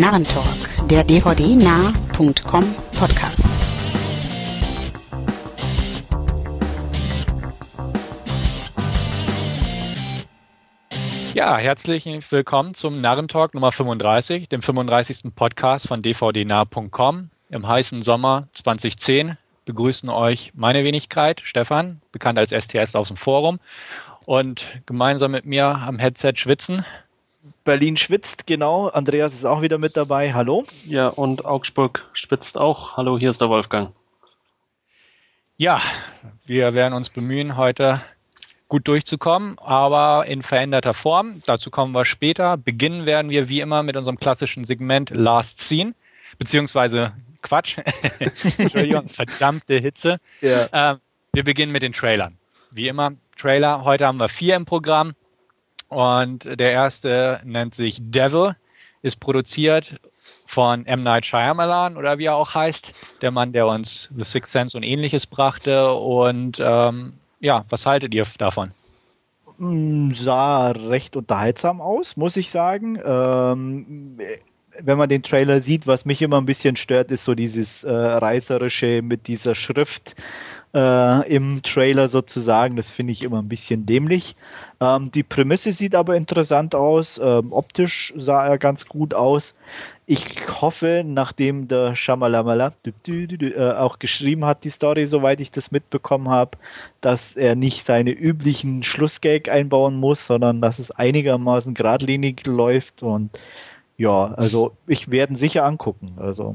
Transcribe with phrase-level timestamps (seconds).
[0.00, 3.50] Narrentalk, der dvdnah.com Podcast.
[11.34, 15.34] Ja, herzlich willkommen zum Narrentalk Nummer 35, dem 35.
[15.34, 17.30] Podcast von dvdnah.com.
[17.50, 23.58] Im heißen Sommer 2010 begrüßen euch meine Wenigkeit, Stefan, bekannt als STS aus dem Forum,
[24.26, 26.84] und gemeinsam mit mir am Headset schwitzen.
[27.64, 28.88] Berlin schwitzt, genau.
[28.88, 30.32] Andreas ist auch wieder mit dabei.
[30.32, 30.64] Hallo.
[30.84, 32.96] Ja, und Augsburg schwitzt auch.
[32.96, 33.92] Hallo, hier ist der Wolfgang.
[35.56, 35.80] Ja,
[36.46, 38.00] wir werden uns bemühen, heute
[38.68, 41.42] gut durchzukommen, aber in veränderter Form.
[41.46, 42.56] Dazu kommen wir später.
[42.56, 45.94] Beginnen werden wir wie immer mit unserem klassischen Segment Last Scene,
[46.38, 47.78] beziehungsweise Quatsch.
[48.58, 50.18] Entschuldigung, verdammte Hitze.
[50.40, 50.68] Ja.
[50.72, 50.98] Ähm,
[51.32, 52.36] wir beginnen mit den Trailern.
[52.70, 53.84] Wie immer, Trailer.
[53.84, 55.14] Heute haben wir vier im Programm.
[55.88, 58.56] Und der erste nennt sich Devil,
[59.02, 60.00] ist produziert
[60.44, 61.02] von M.
[61.02, 64.82] Night Shyamalan oder wie er auch heißt, der Mann, der uns The Sixth Sense und
[64.82, 65.92] ähnliches brachte.
[65.92, 68.72] Und ähm, ja, was haltet ihr davon?
[69.58, 72.98] Mm, sah recht unterhaltsam aus, muss ich sagen.
[73.04, 74.18] Ähm,
[74.80, 77.90] wenn man den Trailer sieht, was mich immer ein bisschen stört, ist so dieses äh,
[77.90, 80.14] reißerische mit dieser Schrift
[80.74, 82.76] äh, im Trailer sozusagen.
[82.76, 84.36] Das finde ich immer ein bisschen dämlich.
[84.80, 87.20] Ähm, die Prämisse sieht aber interessant aus.
[87.22, 89.54] Ähm, optisch sah er ganz gut aus.
[90.06, 90.24] Ich
[90.60, 96.52] hoffe, nachdem der Shamalamala äh, auch geschrieben hat, die Story, soweit ich das mitbekommen habe,
[97.00, 103.38] dass er nicht seine üblichen Schlussgag einbauen muss, sondern dass es einigermaßen geradlinig läuft und
[103.98, 106.14] ja, also ich werde sicher angucken.
[106.18, 106.54] Also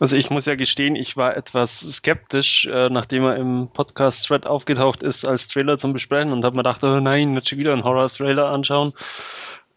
[0.00, 5.02] also ich muss ja gestehen, ich war etwas skeptisch, äh, nachdem er im Podcast-Thread aufgetaucht
[5.02, 7.84] ist, als Trailer zum Besprechen und habe mir gedacht, oh nein, nicht schon wieder einen
[7.84, 8.92] Horror-Trailer anschauen.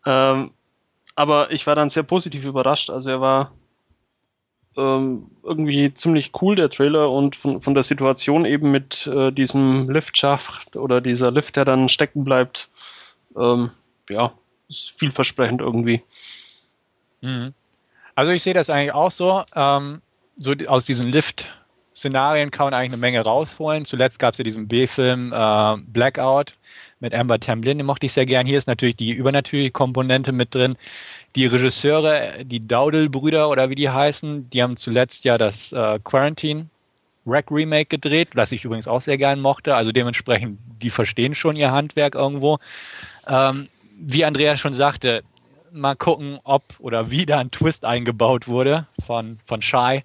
[0.05, 0.51] Ähm,
[1.15, 2.89] aber ich war dann sehr positiv überrascht.
[2.89, 3.51] Also er war
[4.77, 9.89] ähm, irgendwie ziemlich cool, der Trailer, und von, von der Situation eben mit äh, diesem
[9.89, 12.69] Liftschacht oder dieser Lift, der dann stecken bleibt,
[13.37, 13.71] ähm,
[14.09, 14.33] ja,
[14.69, 16.03] ist vielversprechend irgendwie.
[17.21, 17.53] Mhm.
[18.15, 19.43] Also ich sehe das eigentlich auch so.
[19.55, 20.01] Ähm,
[20.37, 23.85] so aus diesen Lift-Szenarien kann man eigentlich eine Menge rausholen.
[23.85, 26.55] Zuletzt gab es ja diesen B-Film äh, Blackout
[26.99, 28.45] mit Amber Tamblyn, den mochte ich sehr gern.
[28.45, 30.75] Hier ist natürlich die übernatürliche Komponente mit drin.
[31.35, 36.67] Die Regisseure, die Dowdle-Brüder oder wie die heißen, die haben zuletzt ja das äh, Quarantine
[37.25, 39.75] Rack Remake gedreht, was ich übrigens auch sehr gern mochte.
[39.75, 42.57] Also dementsprechend, die verstehen schon ihr Handwerk irgendwo.
[43.27, 43.67] Ähm,
[43.99, 45.23] wie Andreas schon sagte,
[45.71, 50.03] mal gucken, ob oder wie da ein Twist eingebaut wurde von, von Shy.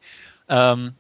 [0.49, 0.95] Ähm,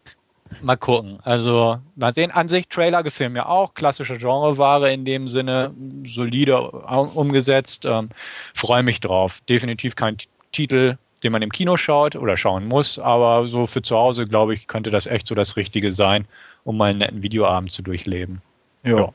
[0.62, 1.18] mal gucken.
[1.22, 2.30] Also, mal sehen.
[2.30, 3.74] An sich, Trailer gefällt mir auch.
[3.74, 5.74] Klassische Genreware in dem Sinne.
[6.04, 7.84] Solide umgesetzt.
[7.84, 8.10] Ähm,
[8.54, 9.40] Freue mich drauf.
[9.48, 10.16] Definitiv kein
[10.52, 12.98] Titel, den man im Kino schaut oder schauen muss.
[12.98, 16.26] Aber so für zu Hause, glaube ich, könnte das echt so das Richtige sein,
[16.64, 18.42] um mal einen netten Videoabend zu durchleben.
[18.82, 18.98] Ja.
[18.98, 19.12] ja.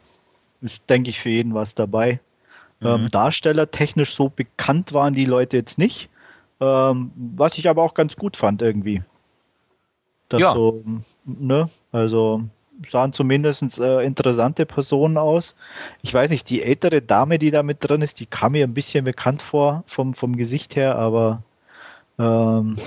[0.62, 2.20] Ist, denke ich, für jeden was dabei.
[2.82, 3.08] Ähm, mhm.
[3.10, 6.10] Darsteller technisch so bekannt waren die Leute jetzt nicht.
[6.60, 9.02] Ähm, was ich aber auch ganz gut fand irgendwie.
[10.30, 10.54] Das ja.
[10.54, 10.84] so,
[11.26, 12.44] ne, also
[12.88, 15.56] sahen zumindest äh, interessante Personen aus.
[16.02, 18.74] Ich weiß nicht, die ältere Dame, die da mit drin ist, die kam mir ein
[18.74, 21.44] bisschen bekannt vor vom, vom Gesicht her, aber
[22.18, 22.78] ähm,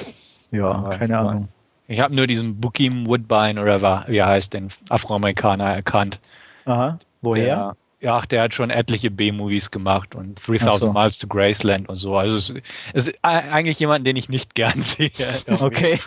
[0.51, 1.49] ja, ja keine Ahnung.
[1.87, 6.19] Ich habe nur diesen Bookim Woodbine oder wie er heißt, den Afroamerikaner erkannt.
[6.65, 7.45] Aha, woher?
[7.45, 10.93] Der, ja, der hat schon etliche B-Movies gemacht und 3000 so.
[10.93, 12.15] Miles to Graceland und so.
[12.17, 12.55] Also es,
[12.93, 15.11] ist eigentlich jemand, den ich nicht gern sehe.
[15.49, 15.99] Okay.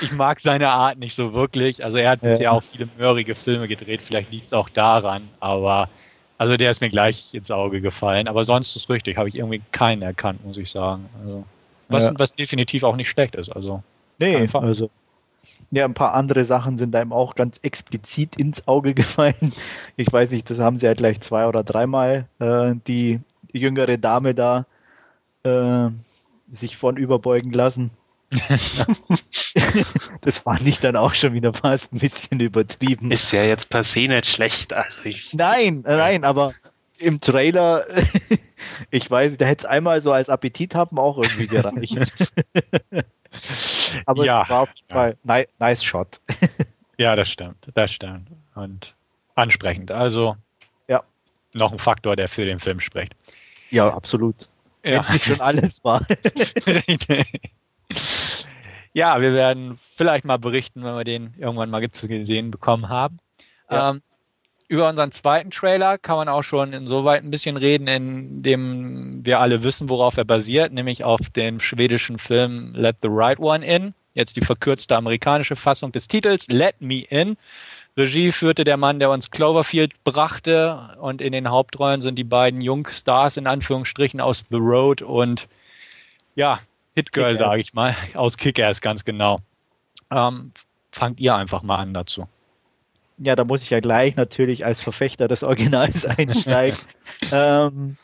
[0.00, 1.84] Ich, mag seine Art nicht so wirklich.
[1.84, 2.50] Also er hat bisher ja.
[2.52, 4.00] auch viele mörrige Filme gedreht.
[4.00, 5.28] Vielleicht liegt es auch daran.
[5.40, 5.90] Aber
[6.38, 8.28] also der ist mir gleich ins Auge gefallen.
[8.28, 9.18] Aber sonst ist es richtig.
[9.18, 11.10] Habe ich irgendwie keinen erkannt, muss ich sagen.
[11.20, 11.44] Also,
[11.88, 12.12] was, ja.
[12.16, 13.50] was definitiv auch nicht schlecht ist.
[13.50, 13.82] Also
[14.18, 14.90] nee, also
[15.70, 19.52] ja, ein paar andere Sachen sind einem auch ganz explizit ins Auge gefallen.
[19.96, 23.20] Ich weiß nicht, das haben sie halt gleich zwei oder dreimal äh, die
[23.52, 24.66] jüngere Dame da
[25.42, 25.90] äh,
[26.50, 27.90] sich von überbeugen lassen.
[30.20, 33.10] das fand ich dann auch schon wieder fast ein bisschen übertrieben.
[33.10, 34.72] Ist ja jetzt per se nicht schlecht.
[34.72, 36.52] Also ich nein, nein, aber
[36.98, 37.86] im Trailer,
[38.90, 42.12] ich weiß, da hätte es einmal so als Appetit haben auch irgendwie gereicht.
[44.06, 45.44] Aber ja, es war auf jeden Fall ja.
[45.58, 46.20] nice shot.
[46.98, 47.66] ja, das stimmt.
[47.74, 48.28] Das stimmt.
[48.54, 48.94] Und
[49.34, 49.90] ansprechend.
[49.90, 50.36] Also
[50.88, 51.02] ja.
[51.52, 53.14] noch ein Faktor, der für den Film spricht.
[53.70, 54.48] Ja, absolut.
[54.84, 55.04] Ja.
[55.06, 56.06] Wenn nicht schon alles war.
[58.92, 63.18] ja, wir werden vielleicht mal berichten, wenn wir den irgendwann mal zu gesehen bekommen haben.
[63.68, 63.90] Ja.
[63.90, 64.02] Ähm,
[64.68, 69.62] über unseren zweiten Trailer kann man auch schon insoweit ein bisschen reden, indem wir alle
[69.62, 73.94] wissen, worauf er basiert, nämlich auf dem schwedischen Film Let the Right One In.
[74.14, 77.36] Jetzt die verkürzte amerikanische Fassung des Titels Let Me In.
[77.96, 82.60] Regie führte der Mann, der uns Cloverfield brachte und in den Hauptrollen sind die beiden
[82.60, 85.48] Jungstars in Anführungsstrichen aus The Road und
[86.34, 86.58] ja,
[86.94, 89.38] Hit Girl, sage ich mal, aus Kick-Ass ganz genau.
[90.10, 90.52] Ähm,
[90.92, 92.26] fangt ihr einfach mal an dazu.
[93.18, 96.78] Ja, da muss ich ja gleich natürlich als Verfechter des Originals einsteigen.
[97.32, 97.96] ähm,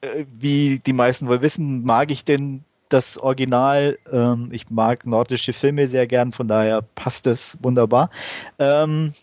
[0.00, 3.98] äh, wie die meisten wohl wissen, mag ich denn das Original.
[4.10, 8.10] Ähm, ich mag nordische Filme sehr gern, von daher passt es wunderbar.
[8.58, 9.14] Ähm,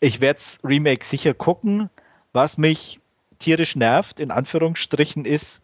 [0.00, 1.90] ich werde es Remake sicher gucken.
[2.32, 3.00] Was mich
[3.38, 5.60] tierisch nervt, in Anführungsstrichen, ist,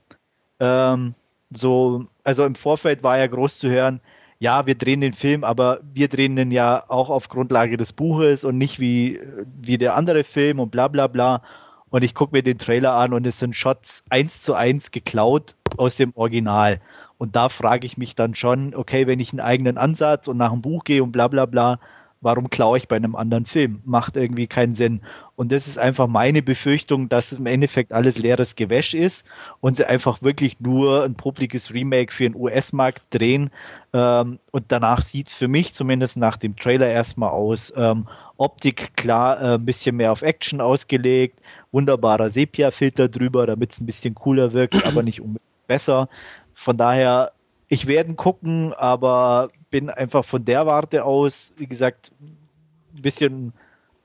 [0.60, 1.14] ähm,
[1.50, 4.00] so, also im Vorfeld war ja groß zu hören,
[4.38, 8.44] ja, wir drehen den Film, aber wir drehen den ja auch auf Grundlage des Buches
[8.44, 9.20] und nicht wie,
[9.60, 11.42] wie der andere Film und bla bla bla.
[11.90, 15.54] Und ich gucke mir den Trailer an und es sind Shots eins zu eins geklaut
[15.76, 16.80] aus dem Original.
[17.18, 20.50] Und da frage ich mich dann schon, okay, wenn ich einen eigenen Ansatz und nach
[20.50, 21.78] dem Buch gehe und bla bla bla,
[22.24, 23.80] warum klaue ich bei einem anderen Film?
[23.84, 25.02] Macht irgendwie keinen Sinn.
[25.36, 29.26] Und das ist einfach meine Befürchtung, dass im Endeffekt alles leeres Gewäsch ist
[29.60, 33.50] und sie einfach wirklich nur ein publikes Remake für den US-Markt drehen.
[33.92, 37.72] Ähm, und danach sieht es für mich zumindest nach dem Trailer erstmal aus.
[37.76, 41.38] Ähm, Optik klar, äh, ein bisschen mehr auf Action ausgelegt,
[41.72, 46.08] wunderbarer Sepia-Filter drüber, damit es ein bisschen cooler wirkt, aber nicht unbedingt besser.
[46.54, 47.32] Von daher
[47.68, 53.52] ich werde gucken, aber bin einfach von der Warte aus, wie gesagt, ein bisschen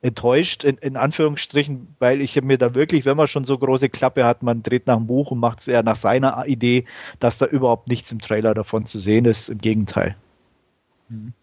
[0.01, 4.25] enttäuscht, in, in Anführungsstrichen, weil ich mir da wirklich, wenn man schon so große Klappe
[4.25, 6.85] hat, man dreht nach dem Buch und macht es eher nach seiner Idee,
[7.19, 9.49] dass da überhaupt nichts im Trailer davon zu sehen ist.
[9.49, 10.15] Im Gegenteil.
[11.09, 11.33] Mhm.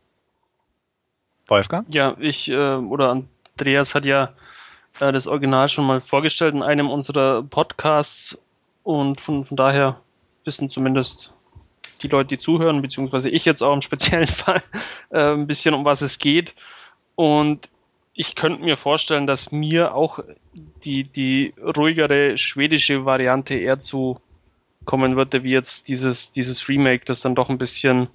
[1.49, 1.87] Wolfgang?
[1.95, 3.23] Ja, ich äh, oder
[3.57, 4.33] Andreas hat ja
[5.01, 8.41] äh, das Original schon mal vorgestellt in einem unserer Podcasts
[8.83, 10.01] und von, von daher
[10.45, 11.33] wissen zumindest
[12.03, 14.63] die Leute, die zuhören, beziehungsweise ich jetzt auch im speziellen Fall,
[15.11, 16.55] äh, ein bisschen um was es geht.
[17.15, 17.69] Und
[18.15, 20.21] ich könnte mir vorstellen, dass mir auch
[20.85, 24.19] die, die ruhigere schwedische Variante eher zu
[24.87, 28.09] kommen würde, wie jetzt dieses, dieses Remake, das dann doch ein bisschen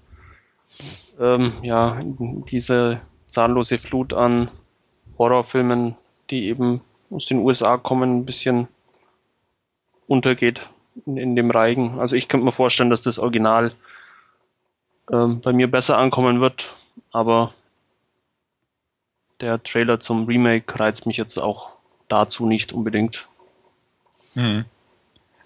[1.19, 4.49] ähm, ja, diese zahnlose Flut an
[5.19, 5.95] Horrorfilmen,
[6.31, 6.81] die eben
[7.11, 8.67] aus den USA kommen, ein bisschen
[10.07, 10.70] untergeht
[11.05, 11.99] in, in dem Reigen.
[11.99, 13.71] Also ich könnte mir vorstellen, dass das Original
[15.11, 16.73] ähm, bei mir besser ankommen wird,
[17.11, 17.53] aber
[19.39, 21.69] der Trailer zum Remake reizt mich jetzt auch
[22.07, 23.27] dazu nicht unbedingt.
[24.33, 24.65] Hm.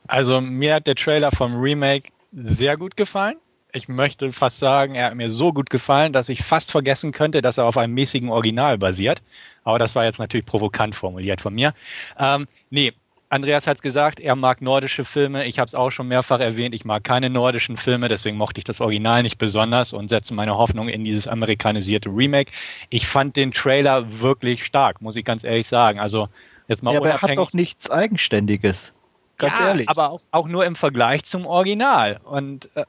[0.07, 3.37] Also mir hat der Trailer vom Remake sehr gut gefallen.
[3.71, 7.41] Ich möchte fast sagen, er hat mir so gut gefallen, dass ich fast vergessen könnte,
[7.41, 9.21] dass er auf einem mäßigen Original basiert.
[9.63, 11.73] Aber das war jetzt natürlich provokant formuliert von mir.
[12.17, 12.93] Ähm, nee,
[13.29, 15.45] Andreas hat es gesagt, er mag nordische Filme.
[15.45, 16.75] Ich habe es auch schon mehrfach erwähnt.
[16.75, 20.55] Ich mag keine nordischen Filme, deswegen mochte ich das Original nicht besonders und setze meine
[20.55, 22.51] Hoffnung in dieses amerikanisierte Remake.
[22.89, 25.99] Ich fand den Trailer wirklich stark, muss ich ganz ehrlich sagen.
[25.99, 26.29] Also
[26.67, 28.93] jetzt mal ja, aber er hat doch nichts Eigenständiges.
[29.37, 29.89] Ganz ja, ehrlich.
[29.89, 32.19] Aber auch, auch, nur im Vergleich zum Original.
[32.23, 32.85] Und äh,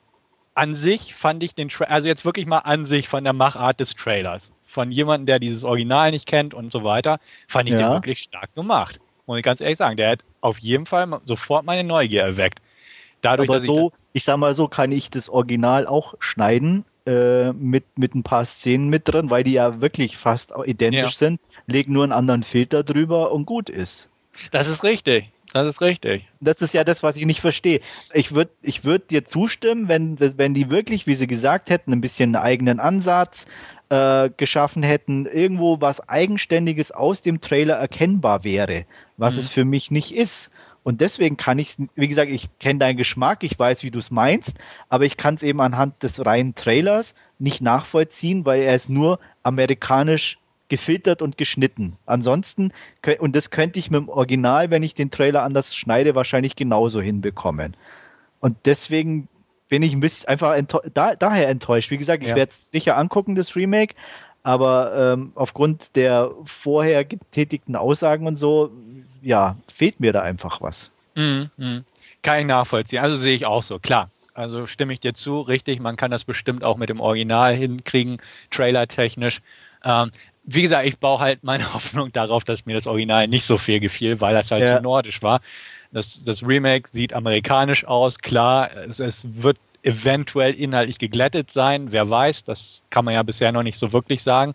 [0.54, 3.80] an sich fand ich den Trailer, also jetzt wirklich mal an sich von der Machart
[3.80, 7.88] des Trailers, von jemandem, der dieses Original nicht kennt und so weiter, fand ich ja.
[7.88, 9.00] den wirklich stark gemacht.
[9.26, 12.60] Muss ich ganz ehrlich sagen, der hat auf jeden Fall sofort meine Neugier erweckt.
[13.20, 17.52] Dadurch, Aber so, ich, ich sag mal so, kann ich das Original auch schneiden äh,
[17.52, 21.08] mit, mit ein paar Szenen mit drin, weil die ja wirklich fast identisch ja.
[21.10, 24.08] sind, leg nur einen anderen Filter drüber und gut ist.
[24.50, 25.30] Das ist richtig.
[25.52, 26.28] Das ist richtig.
[26.40, 27.80] Das ist ja das, was ich nicht verstehe.
[28.12, 32.00] Ich würde ich würd dir zustimmen, wenn, wenn die wirklich, wie sie gesagt hätten, ein
[32.00, 33.46] bisschen einen eigenen Ansatz
[33.88, 38.84] äh, geschaffen hätten, irgendwo was Eigenständiges aus dem Trailer erkennbar wäre
[39.16, 39.40] was mhm.
[39.40, 40.50] es für mich nicht ist.
[40.82, 43.98] Und deswegen kann ich es, wie gesagt, ich kenne deinen Geschmack, ich weiß, wie du
[43.98, 44.54] es meinst,
[44.88, 49.18] aber ich kann es eben anhand des reinen Trailers nicht nachvollziehen, weil er ist nur
[49.42, 50.38] amerikanisch
[50.68, 51.96] gefiltert und geschnitten.
[52.06, 52.72] Ansonsten,
[53.18, 57.00] und das könnte ich mit dem Original, wenn ich den Trailer anders schneide, wahrscheinlich genauso
[57.00, 57.76] hinbekommen.
[58.40, 59.28] Und deswegen
[59.68, 61.90] bin ich ein bisschen einfach enttäu da, daher enttäuscht.
[61.90, 62.36] Wie gesagt, ich ja.
[62.36, 63.94] werde es sicher angucken, das Remake,
[64.42, 68.70] aber ähm, aufgrund der vorher getätigten Aussagen und so,
[69.22, 70.90] ja, fehlt mir da einfach was.
[71.16, 71.82] Mhm, mh.
[72.22, 73.02] Kann ich nachvollziehen.
[73.02, 74.10] Also sehe ich auch so, klar.
[74.34, 78.18] Also stimme ich dir zu, richtig, man kann das bestimmt auch mit dem Original hinkriegen,
[78.50, 79.40] trailertechnisch.
[79.82, 80.10] Ähm,
[80.44, 83.80] wie gesagt, ich baue halt meine Hoffnung darauf, dass mir das Original nicht so viel
[83.80, 84.76] gefiel, weil das halt ja.
[84.76, 85.40] so nordisch war.
[85.96, 91.90] Das, das Remake sieht amerikanisch aus, klar, es, es wird eventuell inhaltlich geglättet sein.
[91.90, 94.52] Wer weiß, das kann man ja bisher noch nicht so wirklich sagen.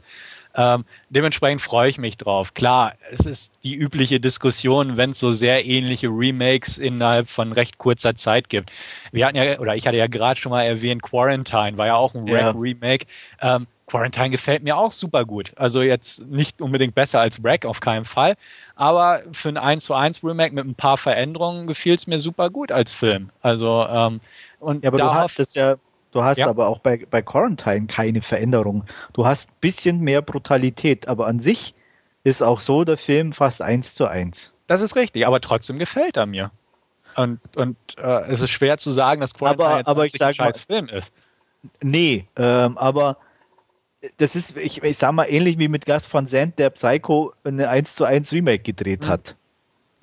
[0.56, 2.54] Ähm, dementsprechend freue ich mich drauf.
[2.54, 7.78] Klar, es ist die übliche Diskussion, wenn es so sehr ähnliche Remakes innerhalb von recht
[7.78, 8.72] kurzer Zeit gibt.
[9.12, 12.14] Wir hatten ja, oder ich hatte ja gerade schon mal erwähnt, Quarantine war ja auch
[12.16, 12.52] ein ja.
[12.52, 13.06] Remake.
[13.40, 15.52] Ähm, Quarantine gefällt mir auch super gut.
[15.58, 18.36] Also jetzt nicht unbedingt besser als Wreck, auf keinen Fall.
[18.76, 22.50] Aber für ein 1 zu 1 Remake mit ein paar Veränderungen gefiel es mir super
[22.50, 23.32] gut als Film.
[23.42, 24.22] Also, ähm,
[24.60, 25.76] und ja, aber du hast es ja,
[26.12, 26.48] du hast ja.
[26.48, 28.86] aber auch bei, bei Quarantine keine Veränderung.
[29.14, 31.74] Du hast ein bisschen mehr Brutalität, aber an sich
[32.24, 34.52] ist auch so der Film fast 1 zu 1.
[34.68, 36.52] Das ist richtig, aber trotzdem gefällt er mir.
[37.16, 40.62] Und, und äh, es ist schwer zu sagen, dass Quarantine aber, aber ich ein scheiß
[40.62, 41.14] Film ist.
[41.82, 43.18] Nee, ähm, aber
[44.18, 47.70] das ist, ich, ich sag mal, ähnlich wie mit Gas von Zandt, der Psycho eine
[47.70, 49.08] 1 zu 1 Remake gedreht mhm.
[49.08, 49.36] hat.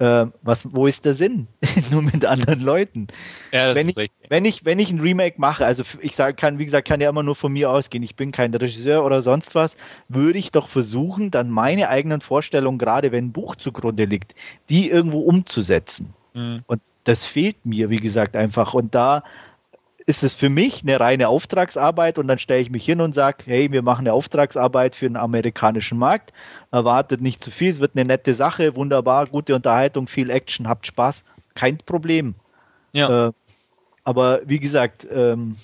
[0.01, 1.49] Ähm, was, wo ist der Sinn?
[1.91, 3.09] Nur mit anderen Leuten.
[3.51, 3.97] Ja, wenn, ich,
[4.29, 7.11] wenn, ich, wenn ich ein Remake mache, also ich sag, kann, wie gesagt, kann ja
[7.11, 9.77] immer nur von mir ausgehen, ich bin kein Regisseur oder sonst was,
[10.09, 14.37] würde ich doch versuchen, dann meine eigenen Vorstellungen, gerade wenn ein Buch zugrunde liegt,
[14.69, 16.15] die irgendwo umzusetzen.
[16.33, 16.63] Mhm.
[16.67, 18.75] Und das fehlt mir, wie gesagt, einfach.
[18.75, 19.25] Und da
[20.09, 23.45] ist es für mich eine reine Auftragsarbeit und dann stelle ich mich hin und sage,
[23.45, 26.33] hey, wir machen eine Auftragsarbeit für den amerikanischen Markt,
[26.71, 30.87] erwartet nicht zu viel, es wird eine nette Sache, wunderbar, gute Unterhaltung, viel Action, habt
[30.87, 31.25] Spaß,
[31.55, 32.37] kein Problem.
[32.93, 33.29] Ja.
[33.29, 33.33] Äh,
[34.03, 35.57] aber wie gesagt, ähm,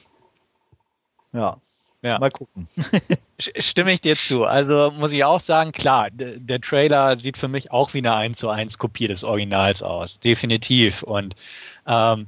[1.33, 1.57] ja.
[2.03, 2.19] Ja.
[2.19, 2.69] Mal gucken.
[3.39, 4.45] Stimme ich dir zu.
[4.45, 8.39] Also muss ich auch sagen, klar, der Trailer sieht für mich auch wie eine 1
[8.39, 10.21] zu 1 Kopie des Originals aus.
[10.21, 11.03] Definitiv.
[11.03, 11.35] Und
[11.87, 12.27] ähm,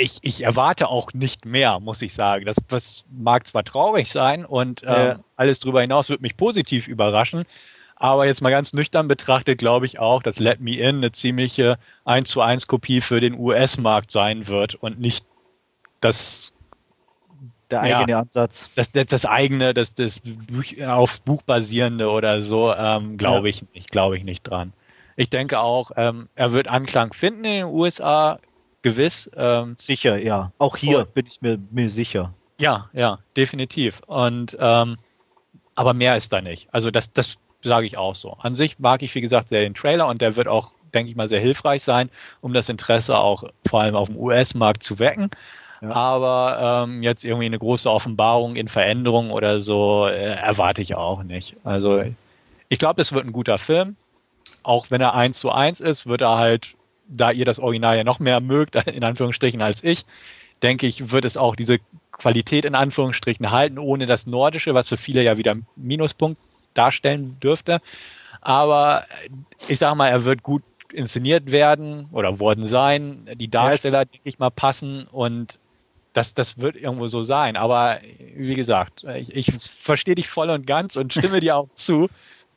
[0.00, 2.44] ich, ich erwarte auch nicht mehr, muss ich sagen.
[2.44, 5.20] Das, das mag zwar traurig sein und äh, ja.
[5.36, 7.44] alles darüber hinaus wird mich positiv überraschen,
[7.96, 11.78] aber jetzt mal ganz nüchtern betrachtet, glaube ich auch, dass Let Me In eine ziemliche
[12.04, 15.24] 1 zu 1 Kopie für den US-Markt sein wird und nicht
[16.00, 16.52] das
[17.70, 18.70] der eigene ja, Ansatz.
[18.74, 23.50] Das, das, das eigene, das, das Buch, aufs Buch basierende oder so, ähm, glaube ja.
[23.50, 24.72] ich nicht, glaube ich nicht dran.
[25.14, 28.40] Ich denke auch, ähm, er wird Anklang finden in den USA
[28.82, 29.30] gewiss.
[29.36, 30.52] Ähm, sicher, ja.
[30.58, 32.34] Auch hier und, bin ich mir, mir sicher.
[32.58, 34.00] Ja, ja, definitiv.
[34.06, 34.96] Und ähm,
[35.74, 36.68] aber mehr ist da nicht.
[36.72, 38.36] Also das, das sage ich auch so.
[38.40, 41.16] An sich mag ich, wie gesagt, sehr den Trailer und der wird auch, denke ich
[41.16, 42.10] mal, sehr hilfreich sein,
[42.40, 45.30] um das Interesse auch vor allem auf dem US-Markt zu wecken.
[45.80, 45.90] Ja.
[45.92, 51.22] Aber ähm, jetzt irgendwie eine große Offenbarung in Veränderung oder so äh, erwarte ich auch
[51.22, 51.56] nicht.
[51.64, 52.02] Also
[52.68, 53.96] ich glaube, es wird ein guter Film.
[54.62, 56.74] Auch wenn er eins zu eins ist, wird er halt
[57.10, 60.04] da ihr das Original ja noch mehr mögt, in Anführungsstrichen, als ich,
[60.62, 61.78] denke ich, wird es auch diese
[62.12, 66.38] Qualität in Anführungsstrichen halten, ohne das Nordische, was für viele ja wieder Minuspunkt
[66.74, 67.80] darstellen dürfte.
[68.40, 69.06] Aber
[69.68, 70.62] ich sage mal, er wird gut
[70.92, 73.28] inszeniert werden oder worden sein.
[73.34, 75.58] Die Darsteller, denke ich mal, passen und
[76.12, 77.56] das, das wird irgendwo so sein.
[77.56, 78.00] Aber
[78.34, 82.08] wie gesagt, ich, ich verstehe dich voll und ganz und stimme dir auch zu.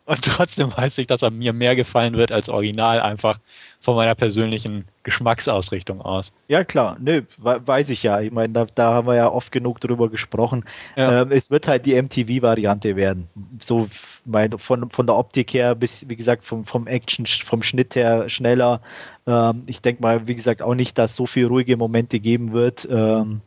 [0.05, 3.39] Und trotzdem weiß ich, dass er mir mehr gefallen wird als Original, einfach
[3.79, 6.33] von meiner persönlichen Geschmacksausrichtung aus.
[6.49, 8.19] Ja, klar, nö, weiß ich ja.
[8.19, 10.65] Ich meine, da, da haben wir ja oft genug drüber gesprochen.
[10.97, 11.21] Ja.
[11.21, 13.29] Ähm, es wird halt die MTV-Variante werden.
[13.59, 13.87] So
[14.25, 18.29] mein, von, von der Optik her bis, wie gesagt, vom, vom Action, vom Schnitt her
[18.29, 18.81] schneller.
[19.25, 22.51] Ähm, ich denke mal, wie gesagt, auch nicht, dass es so viele ruhige Momente geben
[22.51, 22.85] wird.
[22.91, 23.39] Ähm,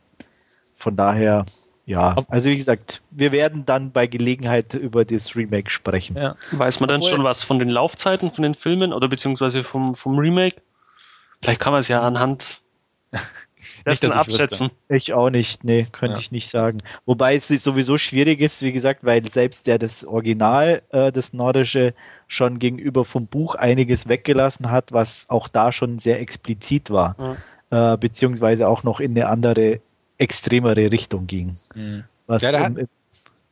[0.75, 1.45] von daher,
[1.87, 6.17] ja, also wie gesagt, wir werden dann bei Gelegenheit über das Remake sprechen.
[6.17, 6.35] Ja.
[6.51, 10.19] Weiß man dann schon was von den Laufzeiten von den Filmen oder beziehungsweise vom, vom
[10.19, 10.57] Remake?
[11.41, 12.61] Vielleicht kann man es ja anhand
[13.85, 14.69] dessen ich abschätzen.
[14.89, 14.95] Wüsste.
[14.97, 16.19] Ich auch nicht, nee, könnte ja.
[16.19, 16.79] ich nicht sagen.
[17.05, 21.93] Wobei es sowieso schwierig ist, wie gesagt, weil selbst der das Original, äh, das Nordische,
[22.27, 27.37] schon gegenüber vom Buch einiges weggelassen hat, was auch da schon sehr explizit war.
[27.71, 27.93] Ja.
[27.93, 29.79] Äh, beziehungsweise auch noch in eine andere
[30.17, 31.57] extremere Richtung ging.
[31.75, 32.03] Mhm.
[32.25, 32.87] Was ja, da, hat, im,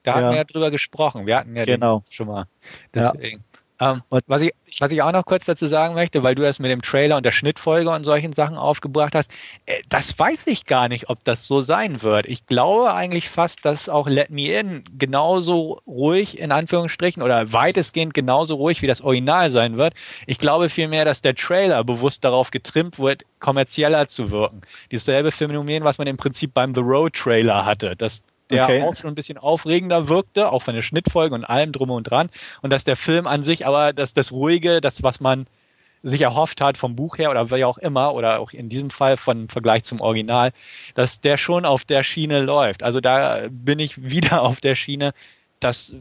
[0.04, 0.16] da ja.
[0.18, 1.28] hatten wir ja drüber gesprochen.
[1.28, 2.02] Wir hatten ja genau.
[2.10, 2.46] schon mal.
[2.94, 3.44] Deswegen.
[3.80, 6.72] Ähm, was, ich, was ich auch noch kurz dazu sagen möchte, weil du das mit
[6.72, 9.32] dem Trailer und der Schnittfolge und solchen Sachen aufgebracht hast,
[9.66, 12.26] äh, das weiß ich gar nicht, ob das so sein wird.
[12.26, 18.14] Ich glaube eigentlich fast, dass auch Let Me In genauso ruhig in Anführungsstrichen oder weitestgehend
[18.14, 19.94] genauso ruhig wie das Original sein wird.
[20.26, 24.62] Ich glaube vielmehr, dass der Trailer bewusst darauf getrimmt wird, kommerzieller zu wirken.
[24.92, 28.84] Dieselbe Phänomen, was man im Prinzip beim The Road Trailer hatte, dass der okay.
[28.84, 32.30] auch schon ein bisschen aufregender wirkte, auch von der Schnittfolge und allem drum und dran.
[32.62, 35.48] Und dass der Film an sich aber, dass das Ruhige, das, was man
[36.04, 39.18] sich erhofft hat vom Buch her oder wie auch immer, oder auch in diesem Fall
[39.18, 40.52] von Vergleich zum Original,
[40.94, 42.84] dass der schon auf der Schiene läuft.
[42.84, 45.14] Also da bin ich wieder auf der Schiene,
[45.60, 45.96] dass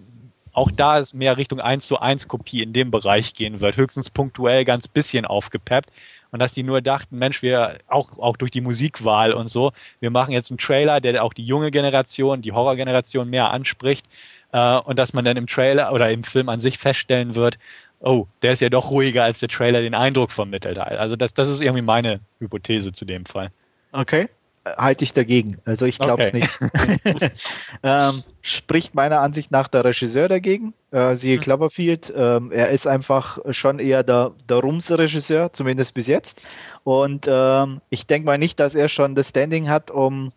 [0.53, 4.11] auch da es mehr Richtung 1 zu 1 Kopie in dem Bereich gehen wird, höchstens
[4.11, 5.91] punktuell ganz bisschen aufgepeppt.
[6.35, 10.11] Und dass die nur dachten, Mensch, wir auch, auch durch die Musikwahl und so, wir
[10.11, 14.05] machen jetzt einen Trailer, der auch die junge Generation, die Horrorgeneration mehr anspricht
[14.53, 17.57] äh, und dass man dann im Trailer oder im Film an sich feststellen wird,
[18.01, 20.77] oh, der ist ja doch ruhiger, als der Trailer den Eindruck vermittelt.
[20.77, 23.53] Also das, das ist irgendwie meine Hypothese zu dem Fall.
[23.93, 24.29] Okay
[24.65, 25.59] halte ich dagegen.
[25.65, 26.41] Also ich glaube es okay.
[26.41, 27.33] nicht.
[27.83, 31.41] ähm, spricht meiner Ansicht nach der Regisseur dagegen, äh, siehe mhm.
[31.41, 32.13] Cloverfield.
[32.17, 36.41] Ähm, er ist einfach schon eher der, der Rums-Regisseur, zumindest bis jetzt.
[36.83, 40.33] Und ähm, ich denke mal nicht, dass er schon das Standing hat, um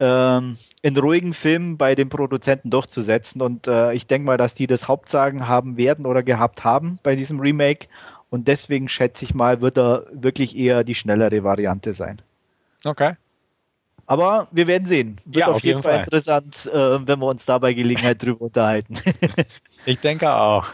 [0.00, 3.40] ähm, in ruhigen Filmen bei den Produzenten durchzusetzen.
[3.42, 7.16] Und äh, ich denke mal, dass die das Hauptsagen haben werden oder gehabt haben bei
[7.16, 7.88] diesem Remake.
[8.30, 12.22] Und deswegen schätze ich mal, wird er wirklich eher die schnellere Variante sein.
[12.84, 13.14] Okay.
[14.06, 15.18] Aber wir werden sehen.
[15.24, 17.72] Wird ja, auf, auf jeden, jeden Fall, Fall, interessant, äh, wenn wir uns da bei
[17.72, 18.98] Gelegenheit drüber unterhalten.
[19.86, 20.72] ich denke auch.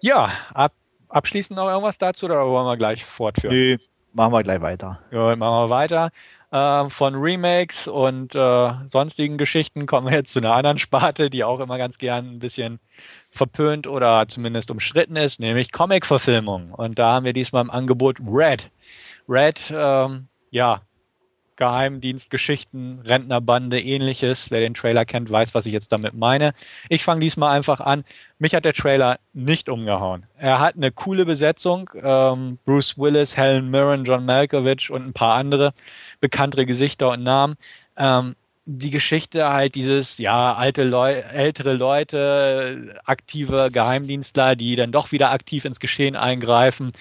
[0.00, 0.72] Ja, ab,
[1.08, 3.54] abschließend noch irgendwas dazu oder wollen wir gleich fortführen?
[3.54, 3.76] Nö,
[4.12, 5.00] machen wir gleich weiter.
[5.10, 6.10] Ja, machen wir weiter.
[6.52, 11.42] Äh, von Remakes und äh, sonstigen Geschichten kommen wir jetzt zu einer anderen Sparte, die
[11.42, 12.78] auch immer ganz gern ein bisschen
[13.30, 16.72] verpönt oder zumindest umstritten ist, nämlich Comic-Verfilmung.
[16.72, 18.70] Und da haben wir diesmal im Angebot Red.
[19.28, 20.82] Red, ähm, ja,
[21.56, 24.50] Geheimdienstgeschichten, Rentnerbande, ähnliches.
[24.50, 26.54] Wer den Trailer kennt, weiß, was ich jetzt damit meine.
[26.88, 28.04] Ich fange diesmal einfach an.
[28.38, 30.24] Mich hat der Trailer nicht umgehauen.
[30.38, 31.90] Er hat eine coole Besetzung.
[32.00, 35.72] Ähm, Bruce Willis, Helen Mirren, John Malkovich und ein paar andere
[36.20, 37.56] bekanntere Gesichter und Namen.
[37.96, 38.36] Ähm,
[38.66, 45.30] die Geschichte halt dieses, ja, alte Leu ältere Leute, aktive Geheimdienstler, die dann doch wieder
[45.30, 46.92] aktiv ins Geschehen eingreifen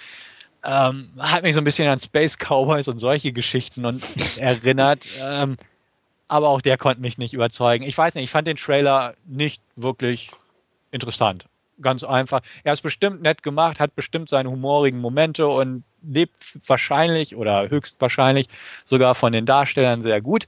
[0.66, 4.04] ähm, hat mich so ein bisschen an Space Cowboys und solche Geschichten und
[4.38, 5.08] erinnert.
[5.22, 5.58] Ähm,
[6.28, 7.86] aber auch der konnte mich nicht überzeugen.
[7.86, 10.32] Ich weiß nicht, ich fand den Trailer nicht wirklich
[10.90, 11.46] interessant.
[11.82, 12.42] Ganz einfach.
[12.64, 18.48] Er ist bestimmt nett gemacht, hat bestimmt seine humorigen Momente und lebt wahrscheinlich oder höchstwahrscheinlich
[18.86, 20.48] sogar von den Darstellern sehr gut.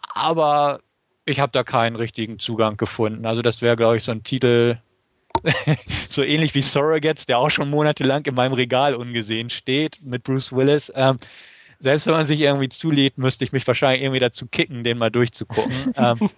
[0.00, 0.80] Aber
[1.26, 3.24] ich habe da keinen richtigen Zugang gefunden.
[3.26, 4.78] Also das wäre, glaube ich, so ein Titel,
[6.08, 10.52] so ähnlich wie Surrogates, der auch schon monatelang in meinem Regal ungesehen steht mit Bruce
[10.52, 10.92] Willis.
[10.94, 11.18] Ähm,
[11.78, 15.10] selbst wenn man sich irgendwie zulädt, müsste ich mich wahrscheinlich irgendwie dazu kicken, den mal
[15.10, 15.92] durchzugucken.
[15.96, 16.30] ähm,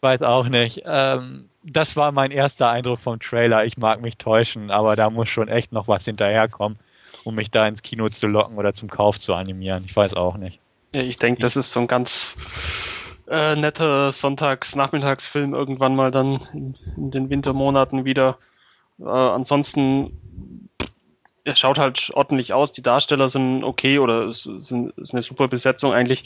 [0.00, 0.82] weiß auch nicht.
[0.84, 3.64] Ähm, das war mein erster Eindruck vom Trailer.
[3.64, 6.78] Ich mag mich täuschen, aber da muss schon echt noch was hinterherkommen,
[7.24, 9.84] um mich da ins Kino zu locken oder zum Kauf zu animieren.
[9.86, 10.60] Ich weiß auch nicht.
[10.94, 12.36] Ja, ich denke, das ist so ein ganz
[13.28, 18.36] äh, netter Sonntags-Nachmittagsfilm irgendwann mal dann in, in den Wintermonaten wieder.
[18.98, 20.68] Äh, ansonsten,
[21.44, 25.48] er schaut halt ordentlich aus, die Darsteller sind okay oder es sind, ist eine super
[25.48, 26.24] Besetzung eigentlich,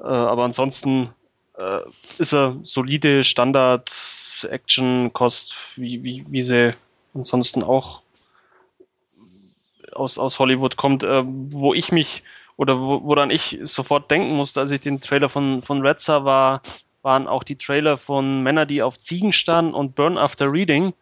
[0.00, 1.10] äh, aber ansonsten
[1.56, 1.80] äh,
[2.18, 6.74] ist er solide Standard-Action-Kost, wie, wie, wie sie
[7.14, 8.02] ansonsten auch
[9.92, 12.22] aus, aus Hollywood kommt, äh, wo ich mich
[12.60, 16.26] oder wo, woran ich sofort denken musste, als ich den Trailer von, von Red sah,
[16.26, 16.60] war,
[17.00, 20.92] waren auch die Trailer von Männer, die auf Ziegen standen und Burn After Reading.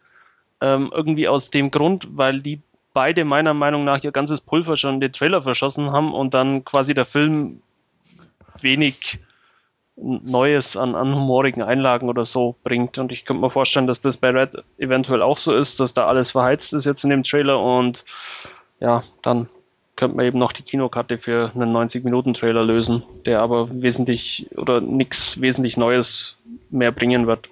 [0.61, 2.61] Ähm, irgendwie aus dem Grund, weil die
[2.93, 6.63] beide meiner Meinung nach ihr ganzes Pulver schon in den Trailer verschossen haben und dann
[6.63, 7.61] quasi der Film
[8.61, 9.19] wenig
[9.97, 12.97] Neues an, an humorigen Einlagen oder so bringt.
[12.99, 16.07] Und ich könnte mir vorstellen, dass das bei Red eventuell auch so ist, dass da
[16.07, 18.05] alles verheizt ist jetzt in dem Trailer und
[18.79, 19.49] ja, dann
[19.99, 25.41] könnte man eben noch die Kinokarte für einen 90-Minuten-Trailer lösen, der aber wesentlich oder nichts
[25.41, 26.37] wesentlich Neues
[26.69, 27.49] mehr bringen wird.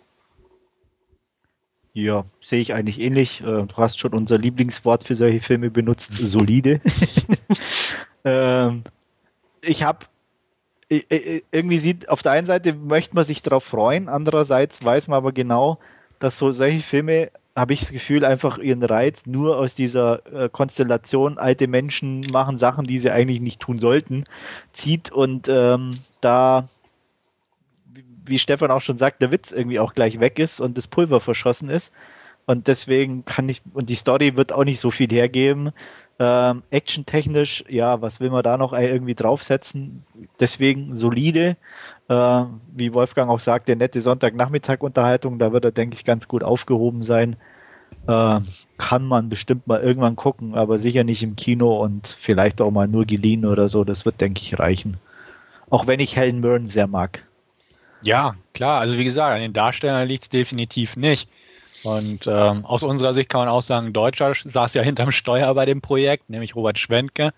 [1.91, 3.41] Ja, sehe ich eigentlich ähnlich.
[3.41, 6.81] Äh, du hast schon unser Lieblingswort für solche Filme benutzt, solide.
[8.25, 8.83] Ähm,
[9.61, 9.99] ich habe
[10.89, 15.31] irgendwie sieht, auf der einen Seite möchte man sich darauf freuen, andererseits weiß man aber
[15.31, 15.77] genau,
[16.19, 20.47] dass so solche Filme habe ich das Gefühl, einfach ihren Reiz nur aus dieser äh,
[20.47, 24.25] Konstellation, alte Menschen machen Sachen, die sie eigentlich nicht tun sollten,
[24.73, 25.89] zieht und ähm,
[26.21, 26.69] da,
[28.25, 31.19] wie Stefan auch schon sagt, der Witz irgendwie auch gleich weg ist und das Pulver
[31.19, 31.91] verschossen ist.
[32.45, 35.71] Und deswegen kann ich, und die Story wird auch nicht so viel hergeben.
[36.19, 40.03] Ähm, Action-technisch, ja, was will man da noch irgendwie draufsetzen?
[40.39, 41.57] Deswegen solide.
[42.09, 47.03] Äh, wie Wolfgang auch sagte, nette Sonntagnachmittag-Unterhaltung, da wird er, denke ich, ganz gut aufgehoben
[47.03, 47.35] sein.
[48.07, 48.39] Äh,
[48.77, 52.87] kann man bestimmt mal irgendwann gucken, aber sicher nicht im Kino und vielleicht auch mal
[52.87, 53.83] nur geliehen oder so.
[53.83, 54.97] Das wird, denke ich, reichen.
[55.69, 57.23] Auch wenn ich Helen Mirren sehr mag.
[58.01, 58.79] Ja, klar.
[58.79, 61.29] Also wie gesagt, an den Darstellern liegt es definitiv nicht.
[61.87, 65.65] Und ähm, aus unserer Sicht kann man auch sagen, Deutscher saß ja hinterm Steuer bei
[65.65, 67.31] dem Projekt, nämlich Robert Schwentke.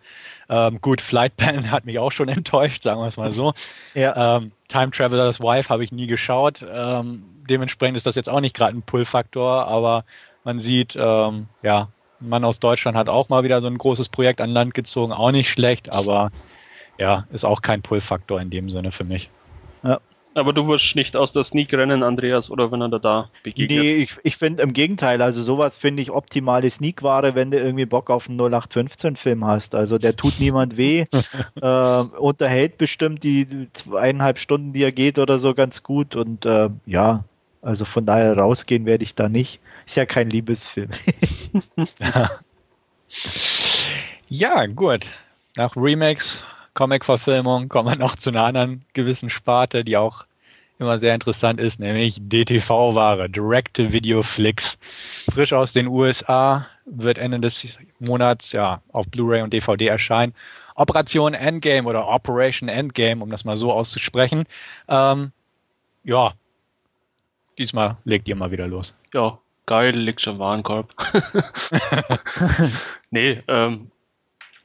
[0.50, 3.54] Ähm, gut, Flightpan hat mich auch schon enttäuscht, sagen wir es mal so.
[3.94, 4.38] Ja.
[4.38, 6.66] Ähm, Time Traveler's Wife habe ich nie geschaut.
[6.68, 10.04] Ähm, dementsprechend ist das jetzt auch nicht gerade ein Pull-Faktor, aber
[10.44, 14.10] man sieht, ähm, ja, Ein Mann aus Deutschland hat auch mal wieder so ein großes
[14.10, 16.32] Projekt an Land gezogen, auch nicht schlecht, aber
[16.98, 19.30] ja, ist auch kein Pull-Faktor in dem Sinne für mich.
[20.36, 20.42] Ja.
[20.42, 23.80] Aber du wirst nicht aus der Sneak rennen, Andreas, oder wenn er da, da begegnet?
[23.80, 27.86] Nee, ich, ich finde im Gegenteil, also sowas finde ich optimale Sneak-Ware, wenn du irgendwie
[27.86, 29.76] Bock auf einen 0815-Film hast.
[29.76, 31.06] Also der tut niemand weh,
[31.62, 36.70] äh, unterhält bestimmt die zweieinhalb Stunden, die er geht oder so ganz gut und äh,
[36.86, 37.24] ja,
[37.62, 39.60] also von daher rausgehen werde ich da nicht.
[39.86, 40.92] Ist ja kein Liebesfilm.
[44.30, 45.10] ja, gut.
[45.58, 46.46] Nach Remakes
[46.80, 50.26] Comic-Verfilmung kommen wir noch zu einer anderen gewissen Sparte, die auch
[50.78, 54.78] immer sehr interessant ist, nämlich DTV-Ware, Direct-to-Video-Flicks.
[55.30, 60.34] Frisch aus den USA, wird Ende des Monats ja auf Blu-ray und DVD erscheinen.
[60.74, 64.46] Operation Endgame oder Operation Endgame, um das mal so auszusprechen.
[64.88, 65.34] Ähm,
[66.06, 66.32] ja,
[67.58, 68.96] diesmal legt ihr mal wieder los.
[69.14, 70.96] Ja, geil, liegt schon Warenkorb.
[73.12, 73.92] nee, ähm,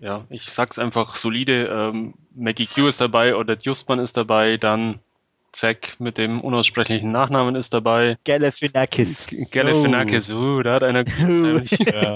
[0.05, 1.67] ja, ich sag's einfach solide.
[1.67, 5.01] Ähm, Maggie Q ist dabei oder Justman ist dabei, dann
[5.53, 8.19] Zack mit dem unaussprechlichen Nachnamen ist dabei.
[8.25, 9.27] Galifianakis.
[9.51, 10.59] Galifianakis, oh.
[10.59, 12.15] uh, da hat einer ja.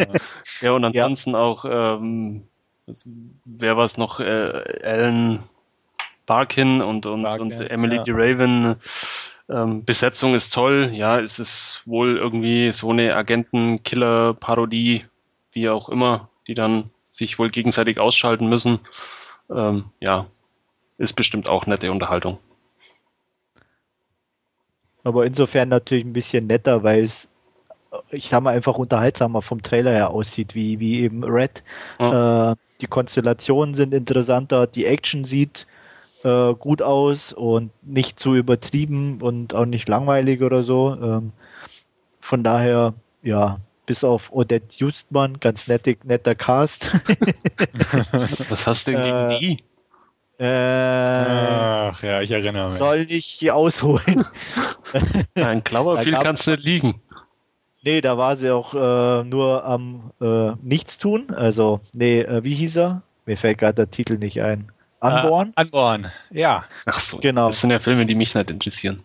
[0.61, 1.38] ja, und ansonsten ja.
[1.38, 2.42] auch, ähm,
[2.85, 3.09] das,
[3.44, 5.44] wer war es noch, äh, Alan
[6.27, 8.03] Barkin und, und, Barkin, und Emily ja.
[8.03, 8.77] DeRaven.
[9.48, 15.07] Ähm, Besetzung ist toll, ja, es ist wohl irgendwie so eine Agenten-Killer-Parodie,
[15.53, 18.81] wie auch immer, die dann sich wohl gegenseitig ausschalten müssen.
[19.50, 20.26] Ähm, ja,
[20.96, 22.38] ist bestimmt auch nette Unterhaltung.
[25.04, 27.28] Aber insofern natürlich ein bisschen netter, weil es,
[28.11, 31.62] ich sag mal, einfach unterhaltsamer vom Trailer her aussieht, wie, wie eben Red.
[31.98, 32.52] Ja.
[32.52, 35.66] Äh, die Konstellationen sind interessanter, die Action sieht
[36.22, 40.96] äh, gut aus und nicht zu übertrieben und auch nicht langweilig oder so.
[41.00, 41.33] Ähm,
[42.18, 46.92] von daher, ja, bis auf Odette Justmann, ganz netter, netter Cast.
[48.51, 49.64] Was hast du denn gegen äh, die?
[50.38, 52.74] Äh, Ach ja, ich erinnere mich.
[52.74, 54.27] Soll ich ausholen?
[55.35, 57.01] Ein Cloverfield kannst du nicht liegen.
[57.83, 61.31] Nee, da war sie auch äh, nur am äh, Nichtstun.
[61.31, 63.03] Also, nee, äh, wie hieß er?
[63.24, 64.70] Mir fällt gerade der Titel nicht ein.
[65.01, 65.55] Unborn?
[65.57, 66.64] Uh, Unborn, ja.
[66.85, 67.46] Ach so, genau.
[67.46, 69.03] Das sind ja Filme, die mich nicht interessieren.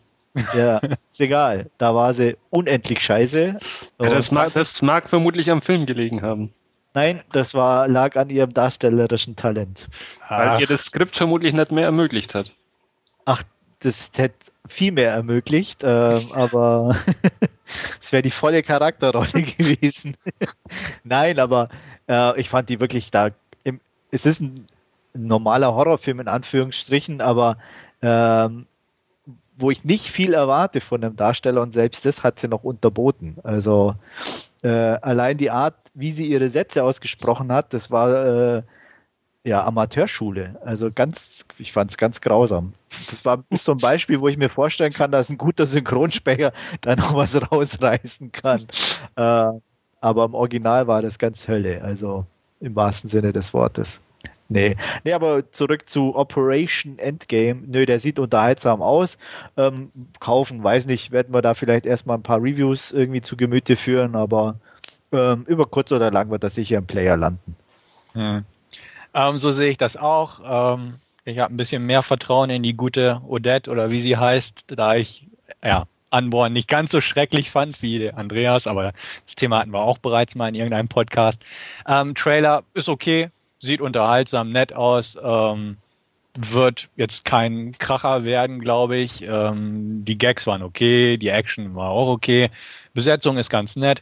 [0.56, 0.78] Ja,
[1.12, 1.70] ist egal.
[1.78, 3.60] Da war sie unendlich scheiße.
[4.02, 6.54] Ja, das, mag, das mag vermutlich am Film gelegen haben.
[6.94, 9.88] Nein, das war, lag an ihrem darstellerischen Talent.
[10.30, 12.54] Weil ihr das Skript vermutlich nicht mehr ermöglicht hat.
[13.26, 13.44] Ach,
[13.80, 14.36] das hätte
[14.68, 15.88] viel mehr ermöglicht, äh,
[16.34, 16.98] aber
[18.02, 20.18] es wäre die volle Charakterrolle gewesen.
[21.04, 21.70] Nein, aber
[22.08, 23.32] äh, ich fand die wirklich da.
[23.64, 23.80] Im,
[24.12, 24.68] es ist ein
[25.14, 27.58] normaler Horrorfilm in Anführungsstrichen, aber
[28.02, 28.68] ähm,
[29.58, 33.38] wo ich nicht viel erwarte von dem Darsteller und selbst das hat sie noch unterboten.
[33.44, 33.96] Also
[34.64, 38.64] äh, allein die Art, wie sie ihre Sätze ausgesprochen hat, das war äh,
[39.44, 40.60] ja Amateurschule.
[40.64, 42.74] Also ganz, ich fand es ganz grausam.
[43.08, 46.96] Das war so ein Beispiel, wo ich mir vorstellen kann, dass ein guter Synchronsprecher da
[46.96, 48.68] noch was rausreißen kann.
[49.16, 49.60] Äh,
[50.02, 52.26] aber im Original war das ganz Hölle, also
[52.60, 54.02] im wahrsten Sinne des Wortes.
[54.54, 54.76] Nee.
[55.04, 57.62] nee, aber zurück zu Operation Endgame.
[57.66, 59.18] Nö, der sieht unterhaltsam aus.
[59.58, 63.76] Ähm, kaufen, weiß nicht, werden wir da vielleicht erstmal ein paar Reviews irgendwie zu Gemüte
[63.76, 64.56] führen, aber
[65.12, 67.56] ähm, über kurz oder lang wird das sicher im Player landen.
[68.14, 68.46] Hm.
[69.14, 70.76] Ähm, so sehe ich das auch.
[70.78, 74.66] Ähm, ich habe ein bisschen mehr Vertrauen in die gute Odette oder wie sie heißt,
[74.68, 75.26] da ich
[75.64, 78.94] ja Unborn nicht ganz so schrecklich fand wie Andreas, aber
[79.26, 81.44] das Thema hatten wir auch bereits mal in irgendeinem Podcast.
[81.88, 83.32] Ähm, Trailer ist okay,
[83.64, 85.18] sieht unterhaltsam, nett aus.
[85.22, 85.78] Ähm,
[86.36, 89.22] wird jetzt kein Kracher werden, glaube ich.
[89.22, 92.50] Ähm, die Gags waren okay, die Action war auch okay.
[92.94, 94.02] Besetzung ist ganz nett.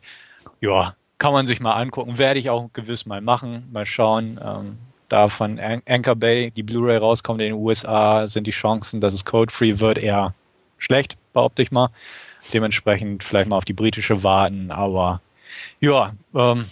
[0.62, 2.18] Ja, kann man sich mal angucken.
[2.18, 3.68] Werde ich auch gewiss mal machen.
[3.72, 4.40] Mal schauen.
[4.44, 4.78] Ähm,
[5.10, 9.26] da von Anchor Bay die Blu-ray rauskommt in den USA, sind die Chancen, dass es
[9.26, 10.34] code-free wird, eher
[10.78, 11.90] schlecht, behaupte ich mal.
[12.54, 14.72] Dementsprechend vielleicht mal auf die britische warten.
[14.72, 15.20] Aber
[15.82, 16.66] ja, ähm,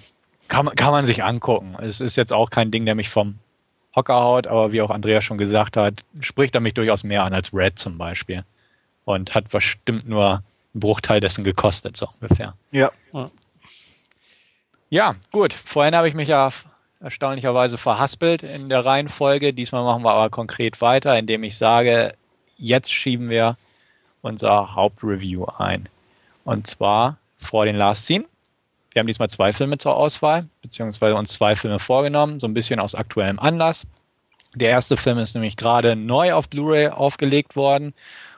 [0.50, 1.78] kann, man, kann man sich angucken.
[1.82, 3.36] Es ist jetzt auch kein Ding, der mich vom
[3.96, 7.34] Hocker haut, aber wie auch Andrea schon gesagt hat, spricht er mich durchaus mehr an
[7.34, 8.44] als Red zum Beispiel.
[9.06, 12.56] Und hat bestimmt nur einen Bruchteil dessen gekostet, so ungefähr.
[12.72, 12.92] Ja.
[14.90, 15.54] Ja, gut.
[15.54, 16.50] Vorhin habe ich mich ja
[17.00, 19.54] erstaunlicherweise verhaspelt in der Reihenfolge.
[19.54, 22.14] Diesmal machen wir aber konkret weiter, indem ich sage,
[22.58, 23.58] jetzt schieben wir
[24.22, 25.88] unser Hauptreview ein.
[26.44, 28.26] Und zwar vor den Last Scene.
[28.92, 32.80] Wir haben diesmal zwei Filme zur Auswahl, beziehungsweise uns zwei Filme vorgenommen, so ein bisschen
[32.80, 33.86] aus aktuellem Anlass.
[34.56, 37.94] Der erste Film ist nämlich gerade neu auf Blu-ray aufgelegt worden.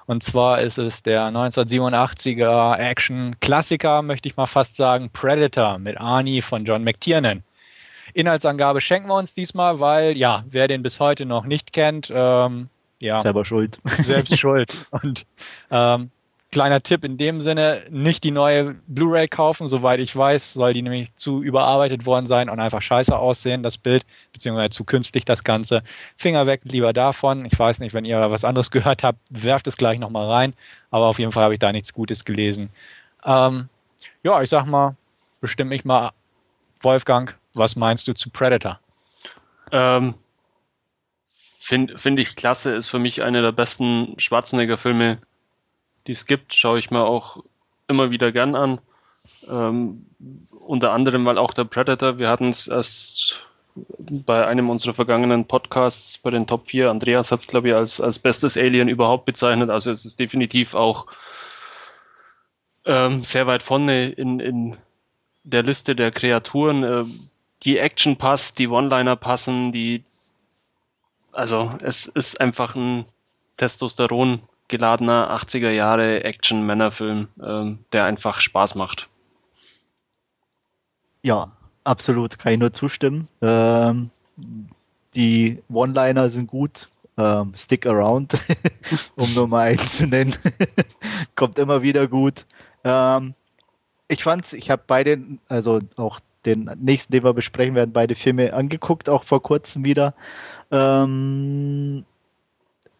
[0.07, 6.41] Und zwar ist es der 1987er Action-Klassiker, möchte ich mal fast sagen, Predator mit Arnie
[6.41, 7.43] von John McTiernan.
[8.13, 12.69] Inhaltsangabe schenken wir uns diesmal, weil, ja, wer den bis heute noch nicht kennt, ähm,
[12.99, 13.19] ja.
[13.19, 13.79] Selber schuld.
[14.03, 14.85] Selbst schuld.
[14.91, 15.25] Und
[15.71, 16.11] ähm,
[16.51, 20.81] kleiner Tipp in dem Sinne, nicht die neue Blu-ray kaufen, soweit ich weiß, soll die
[20.81, 25.43] nämlich zu überarbeitet worden sein und einfach scheiße aussehen, das Bild, beziehungsweise zu künstlich das
[25.43, 25.83] Ganze.
[26.17, 27.45] Finger weg, lieber davon.
[27.45, 30.53] Ich weiß nicht, wenn ihr was anderes gehört habt, werft es gleich nochmal rein,
[30.91, 32.69] aber auf jeden Fall habe ich da nichts Gutes gelesen.
[33.23, 33.69] Ähm,
[34.23, 34.95] ja, ich sag mal,
[35.39, 36.11] bestimme mich mal,
[36.81, 38.79] Wolfgang, was meinst du zu Predator?
[39.71, 40.15] Ähm,
[41.59, 45.19] Finde find ich klasse, ist für mich einer der besten Schwarzenegger-Filme,
[46.07, 46.55] die es gibt.
[46.55, 47.43] Schaue ich mir auch
[47.87, 48.79] immer wieder gern an.
[49.49, 50.05] Ähm,
[50.59, 56.17] unter anderem, weil auch der Predator, wir hatten es erst bei einem unserer vergangenen Podcasts
[56.17, 59.69] bei den Top 4, Andreas hat es, glaube ich, als, als bestes Alien überhaupt bezeichnet.
[59.69, 61.07] Also es ist definitiv auch
[62.85, 64.77] ähm, sehr weit vorne in, in
[65.43, 66.83] der Liste der Kreaturen.
[66.83, 67.05] Äh,
[67.63, 70.03] die Action passt, die One-Liner passen, die
[71.33, 73.05] also es ist einfach ein
[73.57, 79.09] Testosteron geladener 80er Jahre Action-Männerfilm, ähm, der einfach Spaß macht.
[81.21, 81.51] Ja,
[81.83, 83.27] absolut, kann ich nur zustimmen.
[83.41, 84.09] Ähm,
[85.13, 86.87] die One-Liner sind gut.
[87.17, 88.33] Ähm, Stick Around,
[89.15, 90.33] um nur mal einen zu nennen,
[91.35, 92.45] kommt immer wieder gut.
[92.85, 93.35] Ähm,
[94.07, 98.53] ich fand's, ich habe beide, also auch den nächsten, den wir besprechen werden, beide Filme
[98.53, 100.15] angeguckt, auch vor kurzem wieder.
[100.71, 102.05] Ähm,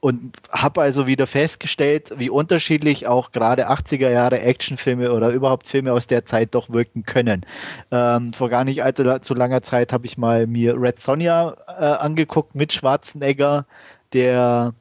[0.02, 5.94] und habe also wieder festgestellt, wie unterschiedlich auch gerade 80er Jahre Actionfilme oder überhaupt Filme
[5.94, 7.46] aus der Zeit doch wirken können.
[7.92, 11.84] Ähm, vor gar nicht allzu zu langer Zeit habe ich mal mir Red Sonja äh,
[11.84, 13.68] angeguckt mit Schwarzenegger,
[14.12, 14.74] der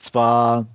[0.00, 0.66] zwar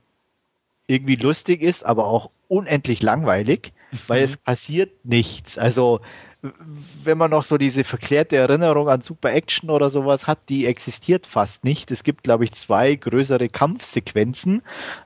[0.88, 3.74] irgendwie lustig ist, aber auch unendlich langweilig,
[4.08, 5.58] weil es passiert nichts.
[5.58, 6.00] Also
[6.41, 11.28] wenn man noch so diese verklärte Erinnerung an Super Action oder sowas hat, die existiert
[11.28, 11.91] fast nicht.
[11.91, 14.62] Es gibt, glaube ich, zwei größere Kampfsequenzen.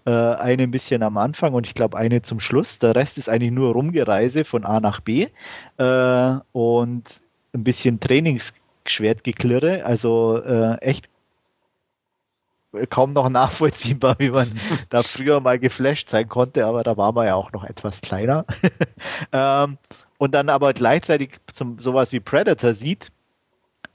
[0.06, 2.78] Äh, eine ein bisschen am Anfang und ich glaube eine zum Schluss.
[2.78, 5.28] Der Rest ist eigentlich nur Rumgereise von A nach B
[5.78, 7.04] äh, und
[7.54, 9.86] ein bisschen Trainingsschwertgeklirre.
[9.86, 11.10] Also äh, echt
[12.90, 14.50] kaum noch nachvollziehbar, wie man
[14.90, 18.46] da früher mal geflasht sein konnte, aber da war man ja auch noch etwas kleiner.
[19.32, 19.78] ähm,
[20.18, 23.12] und dann aber gleichzeitig zum, sowas wie Predator sieht,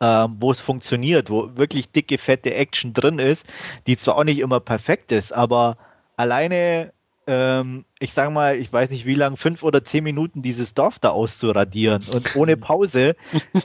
[0.01, 3.47] ähm, wo es funktioniert, wo wirklich dicke, fette Action drin ist,
[3.87, 5.77] die zwar auch nicht immer perfekt ist, aber
[6.17, 6.93] alleine
[7.27, 10.99] ähm, ich sage mal, ich weiß nicht wie lang, fünf oder zehn Minuten dieses Dorf
[11.01, 13.17] da auszuradieren und ohne Pause.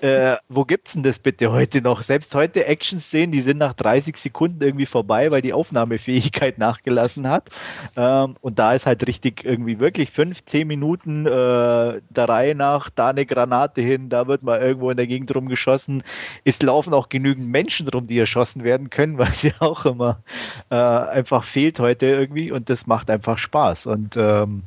[0.01, 2.01] äh, wo gibt's denn das bitte heute noch?
[2.01, 7.49] Selbst heute Action-Szenen, die sind nach 30 Sekunden irgendwie vorbei, weil die Aufnahmefähigkeit nachgelassen hat.
[7.95, 12.89] Ähm, und da ist halt richtig irgendwie wirklich fünf, zehn Minuten äh, der Reihe nach,
[12.89, 16.03] da eine Granate hin, da wird mal irgendwo in der Gegend rumgeschossen.
[16.43, 20.23] Es laufen auch genügend Menschen rum, die erschossen werden können, weil sie auch immer
[20.71, 23.85] äh, einfach fehlt heute irgendwie und das macht einfach Spaß.
[23.85, 24.63] Und ähm,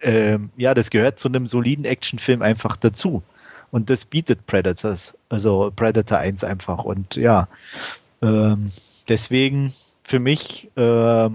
[0.00, 3.22] ähm, ja, das gehört zu einem soliden Actionfilm einfach dazu.
[3.70, 6.84] Und das bietet Predators, also Predator 1 einfach.
[6.84, 7.48] Und ja,
[8.22, 8.70] ähm,
[9.08, 11.30] deswegen für mich, äh,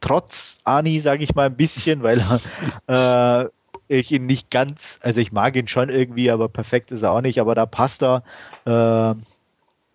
[0.00, 2.22] trotz Ani, sage ich mal ein bisschen, weil
[2.86, 3.48] äh,
[3.88, 7.20] ich ihn nicht ganz, also ich mag ihn schon irgendwie, aber perfekt ist er auch
[7.20, 8.22] nicht, aber da passt er.
[8.66, 9.14] Äh,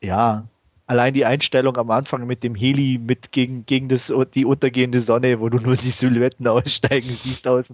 [0.05, 0.43] ja,
[0.89, 5.39] allein die Einstellung am Anfang mit dem Heli mit gegen, gegen das, die untergehende Sonne,
[5.39, 7.71] wo du nur die Silhouetten aussteigen siehst aus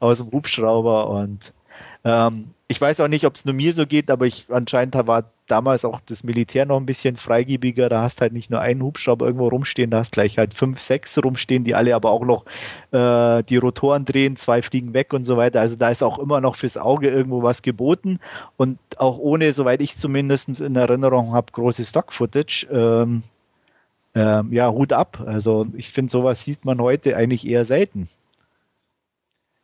[0.00, 1.54] aus dem Hubschrauber und
[2.04, 5.32] ähm, ich weiß auch nicht, ob es nur mir so geht, aber ich anscheinend war
[5.46, 7.88] damals auch das Militär noch ein bisschen freigebiger.
[7.88, 11.16] Da hast halt nicht nur einen Hubschrauber irgendwo rumstehen, da hast gleich halt fünf, sechs
[11.16, 12.44] rumstehen, die alle aber auch noch
[12.90, 15.60] äh, die Rotoren drehen, zwei fliegen weg und so weiter.
[15.60, 18.20] Also da ist auch immer noch fürs Auge irgendwo was geboten
[18.58, 22.66] und auch ohne, soweit ich zumindest in Erinnerung habe, große Stock-Footage.
[22.70, 23.22] Ähm,
[24.14, 25.22] ähm, ja, Hut ab.
[25.24, 28.08] Also ich finde, sowas sieht man heute eigentlich eher selten.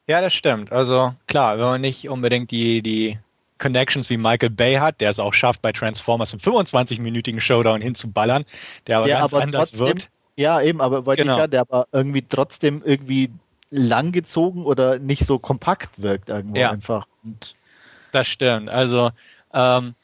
[0.07, 0.73] Ja, das stimmt.
[0.73, 3.19] Also klar, wenn man nicht unbedingt die, die
[3.59, 8.45] Connections wie Michael Bay hat, der es auch schafft, bei Transformers einen 25-minütigen Showdown hinzuballern,
[8.87, 10.11] der aber ja, ganz aber anders trotzdem, wirkt.
[10.37, 11.35] Ja, eben, aber wollte genau.
[11.35, 13.31] ich ja, der aber irgendwie trotzdem irgendwie
[13.71, 17.07] langgezogen oder nicht so kompakt wirkt irgendwo ja, einfach.
[17.23, 17.55] Und
[18.13, 18.69] das stimmt.
[18.69, 19.11] Also
[19.53, 19.95] ähm,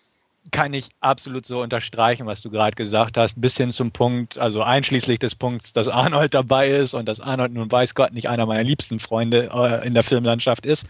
[0.51, 4.63] kann ich absolut so unterstreichen, was du gerade gesagt hast, bis hin zum Punkt, also
[4.63, 8.47] einschließlich des Punkts, dass Arnold dabei ist und dass Arnold nun weiß Gott nicht einer
[8.47, 10.87] meiner liebsten Freunde äh, in der Filmlandschaft ist.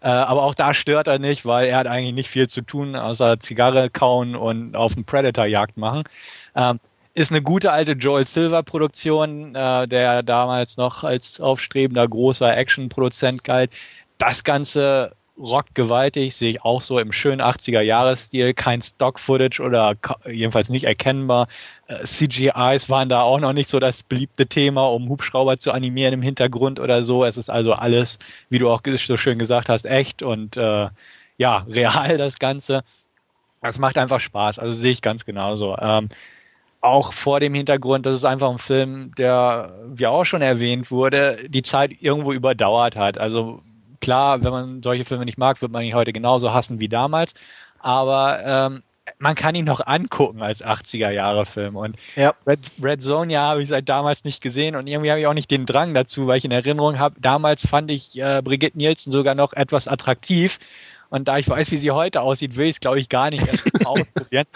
[0.00, 2.96] Äh, aber auch da stört er nicht, weil er hat eigentlich nicht viel zu tun,
[2.96, 6.04] außer Zigarre kauen und auf den Predator-Jagd machen.
[6.54, 6.80] Ähm,
[7.14, 13.44] ist eine gute alte Joel Silver Produktion, äh, der damals noch als aufstrebender großer Action-Produzent
[13.44, 13.70] galt.
[14.18, 19.96] Das Ganze rockt gewaltig, sehe ich auch so im schönen 80er-Jahres-Stil, kein Stock-Footage oder
[20.30, 21.48] jedenfalls nicht erkennbar.
[21.88, 26.14] Äh, CGIs waren da auch noch nicht so das beliebte Thema, um Hubschrauber zu animieren
[26.14, 27.24] im Hintergrund oder so.
[27.24, 28.18] Es ist also alles,
[28.48, 30.88] wie du auch so schön gesagt hast, echt und äh,
[31.36, 32.82] ja, real das Ganze.
[33.60, 35.76] Das macht einfach Spaß, also sehe ich ganz genauso.
[35.78, 36.10] Ähm,
[36.80, 41.38] auch vor dem Hintergrund, dass es einfach ein Film, der, wie auch schon erwähnt wurde,
[41.48, 43.16] die Zeit irgendwo überdauert hat.
[43.16, 43.62] Also
[44.04, 47.34] klar, wenn man solche Filme nicht mag, wird man ihn heute genauso hassen wie damals.
[47.78, 48.82] Aber ähm,
[49.18, 51.76] man kann ihn noch angucken als 80er-Jahre-Film.
[51.76, 52.34] Und ja.
[52.46, 55.34] Red, Red Zone, ja, habe ich seit damals nicht gesehen und irgendwie habe ich auch
[55.34, 59.12] nicht den Drang dazu, weil ich in Erinnerung habe, damals fand ich äh, Brigitte Nielsen
[59.12, 60.58] sogar noch etwas attraktiv.
[61.10, 63.46] Und da ich weiß, wie sie heute aussieht, will ich es, glaube ich, gar nicht
[63.84, 64.46] ausprobieren.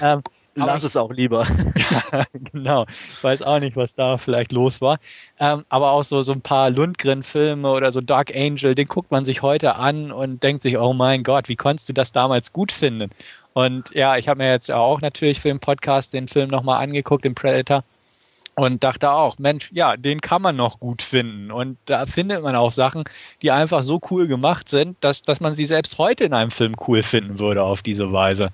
[0.00, 0.22] Ähm,
[0.54, 1.46] Lass es auch lieber.
[2.52, 2.86] genau.
[2.88, 4.98] Ich weiß auch nicht, was da vielleicht los war.
[5.38, 9.24] Ähm, aber auch so, so ein paar Lundgren-Filme oder so Dark Angel, den guckt man
[9.24, 12.72] sich heute an und denkt sich, oh mein Gott, wie konntest du das damals gut
[12.72, 13.10] finden?
[13.52, 17.24] Und ja, ich habe mir jetzt auch natürlich für den Podcast den Film nochmal angeguckt,
[17.24, 17.84] den Predator.
[18.56, 21.50] Und dachte auch, Mensch, ja, den kann man noch gut finden.
[21.50, 23.04] Und da findet man auch Sachen,
[23.42, 26.74] die einfach so cool gemacht sind, dass, dass man sie selbst heute in einem Film
[26.86, 28.50] cool finden würde auf diese Weise.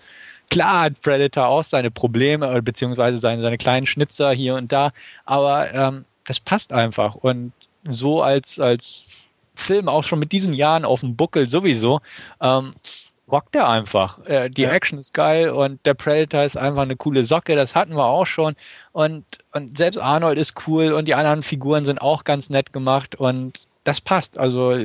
[0.51, 4.93] Klar hat Predator auch seine Probleme, beziehungsweise seine, seine kleinen Schnitzer hier und da,
[5.25, 7.15] aber ähm, das passt einfach.
[7.15, 7.53] Und
[7.89, 9.07] so als, als
[9.55, 12.01] Film auch schon mit diesen Jahren auf dem Buckel sowieso,
[12.41, 12.73] ähm,
[13.31, 14.25] rockt er einfach.
[14.27, 14.71] Äh, die ja.
[14.71, 18.27] Action ist geil und der Predator ist einfach eine coole Socke, das hatten wir auch
[18.27, 18.55] schon.
[18.93, 23.15] Und, und selbst Arnold ist cool und die anderen Figuren sind auch ganz nett gemacht
[23.15, 24.39] und das passt.
[24.39, 24.77] Also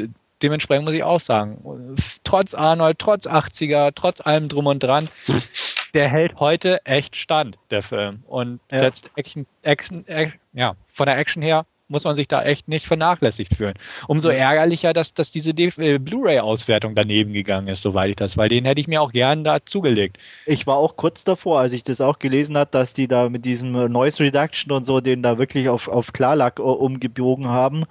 [0.42, 5.08] dementsprechend muss ich auch sagen, trotz Arnold, trotz 80er, trotz allem drum und dran,
[5.94, 8.24] der hält heute echt stand, der Film.
[8.28, 8.80] Und ja.
[8.80, 12.88] setzt Action, Action, Action, ja, von der Action her muss man sich da echt nicht
[12.88, 13.74] vernachlässigt fühlen.
[14.08, 18.66] Umso ärgerlicher, dass, dass diese äh, Blu-ray-Auswertung daneben gegangen ist, soweit ich das, weil den
[18.66, 20.18] hätte ich mir auch gern da zugelegt.
[20.46, 23.46] Ich war auch kurz davor, als ich das auch gelesen habe, dass die da mit
[23.46, 27.84] diesem Noise Reduction und so den da wirklich auf, auf Klarlack äh, umgebogen haben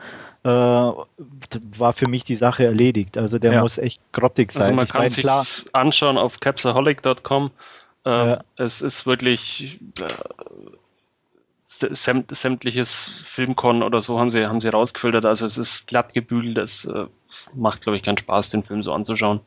[0.42, 3.18] äh, war für mich die Sache erledigt.
[3.18, 3.60] Also der ja.
[3.60, 4.62] muss echt grottig sein.
[4.62, 5.26] Also man ich kann sich
[5.74, 7.50] anschauen auf capsaholic.com.
[8.04, 8.40] Ähm, ja.
[8.56, 10.06] Es ist wirklich äh,
[11.68, 15.24] sämtliches Filmcon oder so haben sie, haben sie rausgefiltert.
[15.24, 16.58] Also es ist glatt gebügelt.
[16.58, 17.06] Es äh,
[17.54, 19.40] macht, glaube ich, keinen Spaß, den Film so anzuschauen.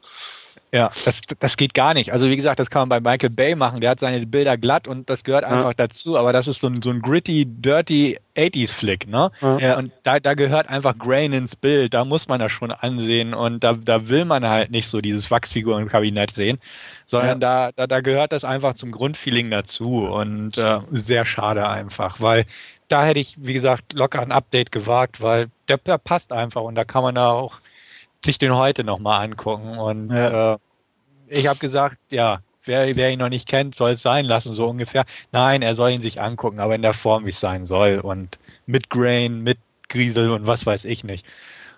[0.72, 2.12] Ja, das, das geht gar nicht.
[2.12, 3.80] Also wie gesagt, das kann man bei Michael Bay machen.
[3.80, 5.74] Der hat seine Bilder glatt und das gehört einfach ja.
[5.76, 6.18] dazu.
[6.18, 9.32] Aber das ist so ein, so ein gritty, dirty 80s-Flick, ne?
[9.42, 9.78] Ja.
[9.78, 11.94] Und da, da gehört einfach Grain ins Bild.
[11.94, 13.36] Da muss man das schon ansehen.
[13.36, 16.60] Und da, da will man halt nicht so dieses Wachsfigurenkabinett sehen,
[17.06, 17.70] sondern ja.
[17.70, 20.06] da, da, da gehört das einfach zum Grundfeeling dazu.
[20.06, 22.46] Und äh, sehr schade einfach, weil
[22.88, 26.76] da hätte ich, wie gesagt, locker ein Update gewagt, weil der, der passt einfach und
[26.76, 27.60] da kann man da auch
[28.24, 29.78] sich den heute nochmal angucken.
[29.78, 30.54] Und ja.
[30.54, 30.58] äh,
[31.28, 34.68] ich habe gesagt, ja, wer, wer ihn noch nicht kennt, soll es sein lassen, so
[34.68, 35.06] ungefähr.
[35.32, 38.00] Nein, er soll ihn sich angucken, aber in der Form, wie es sein soll.
[38.00, 39.58] Und mit Grain, mit
[39.90, 41.26] Griesel und was weiß ich nicht.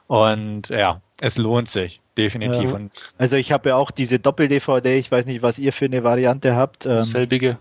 [0.07, 2.71] Und ja, es lohnt sich, definitiv.
[2.71, 2.79] Ja.
[3.17, 6.55] Also ich habe ja auch diese Doppel-DVD, ich weiß nicht, was ihr für eine Variante
[6.55, 6.85] habt.
[6.85, 7.57] Ähm, Selbige.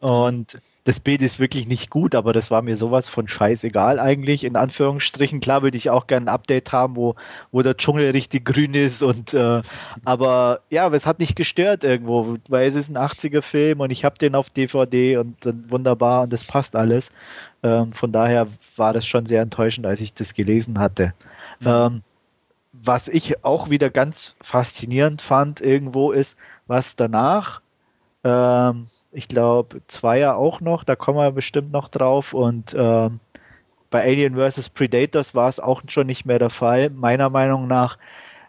[0.00, 4.42] Und das Bild ist wirklich nicht gut, aber das war mir sowas von scheißegal eigentlich,
[4.42, 5.40] in Anführungsstrichen.
[5.40, 7.14] Klar würde ich auch gerne ein Update haben, wo,
[7.52, 9.62] wo der Dschungel richtig grün ist und äh,
[10.04, 14.04] aber ja, aber es hat nicht gestört irgendwo, weil es ist ein 80er-Film und ich
[14.04, 17.12] habe den auf DVD und äh, wunderbar und das passt alles.
[17.62, 21.14] Ähm, von daher war das schon sehr enttäuschend, als ich das gelesen hatte.
[21.60, 21.66] Mhm.
[21.68, 22.02] Ähm,
[22.72, 27.60] was ich auch wieder ganz faszinierend fand irgendwo ist, was danach
[28.24, 32.32] ähm, ich glaube, Zweier auch noch, da kommen wir bestimmt noch drauf.
[32.32, 33.20] Und ähm,
[33.90, 34.70] bei Alien vs.
[34.70, 36.90] Predators war es auch schon nicht mehr der Fall.
[36.90, 37.98] Meiner Meinung nach,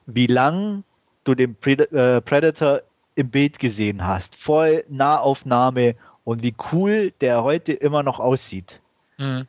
[0.06, 0.84] wie lang
[1.24, 2.82] du den Pred äh, Predator
[3.16, 4.36] im Bild gesehen hast.
[4.36, 8.82] Voll Nahaufnahme und wie cool der heute immer noch aussieht.
[9.18, 9.48] Mhm.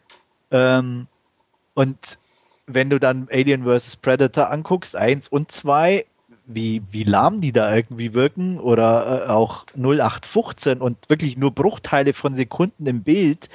[0.51, 1.07] Ähm,
[1.75, 2.19] und
[2.67, 3.97] wenn du dann Alien vs.
[3.97, 6.07] Predator anguckst, eins und zwei,
[6.47, 12.13] wie, wie lahm die da irgendwie wirken oder äh, auch 0815 und wirklich nur Bruchteile
[12.13, 13.49] von Sekunden im Bild,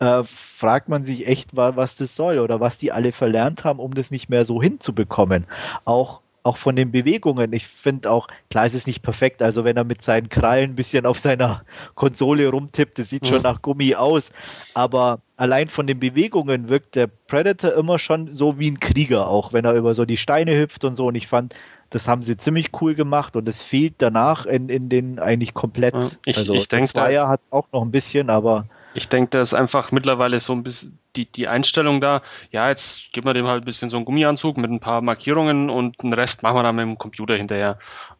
[0.00, 3.94] äh, fragt man sich echt, was das soll oder was die alle verlernt haben, um
[3.94, 5.46] das nicht mehr so hinzubekommen.
[5.84, 7.52] Auch auch von den Bewegungen.
[7.52, 9.42] Ich finde auch, klar, es ist nicht perfekt.
[9.42, 11.64] Also wenn er mit seinen Krallen ein bisschen auf seiner
[11.94, 13.44] Konsole rumtippt, das sieht schon mhm.
[13.44, 14.32] nach Gummi aus.
[14.74, 19.52] Aber allein von den Bewegungen wirkt der Predator immer schon so wie ein Krieger, auch
[19.52, 21.06] wenn er über so die Steine hüpft und so.
[21.06, 21.54] Und ich fand,
[21.90, 26.18] das haben sie ziemlich cool gemacht und es fehlt danach in, in den eigentlich komplett.
[26.24, 29.40] Ich, also ich denke, Zweier hat es auch noch ein bisschen, aber Ich denke, da
[29.40, 33.46] ist einfach mittlerweile so ein bisschen die, die Einstellung da, ja, jetzt geben wir dem
[33.46, 36.62] halt ein bisschen so einen Gummianzug mit ein paar Markierungen und den Rest machen wir
[36.62, 37.78] dann mit dem Computer hinterher.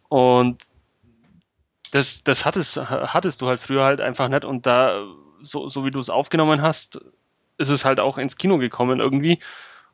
[0.09, 0.62] Und
[1.91, 5.05] das, das hattest, hattest du halt früher halt einfach nicht und da,
[5.41, 7.01] so, so wie du es aufgenommen hast,
[7.59, 9.39] ist es halt auch ins Kino gekommen irgendwie.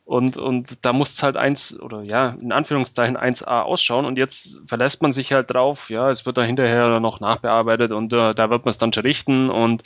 [0.09, 4.07] Und, und da muss es halt eins, oder ja, in Anführungszeichen 1A ausschauen.
[4.07, 8.15] Und jetzt verlässt man sich halt drauf, ja, es wird da hinterher noch nachbearbeitet und
[8.15, 9.51] uh, da wird man es dann schon richten.
[9.51, 9.83] Und,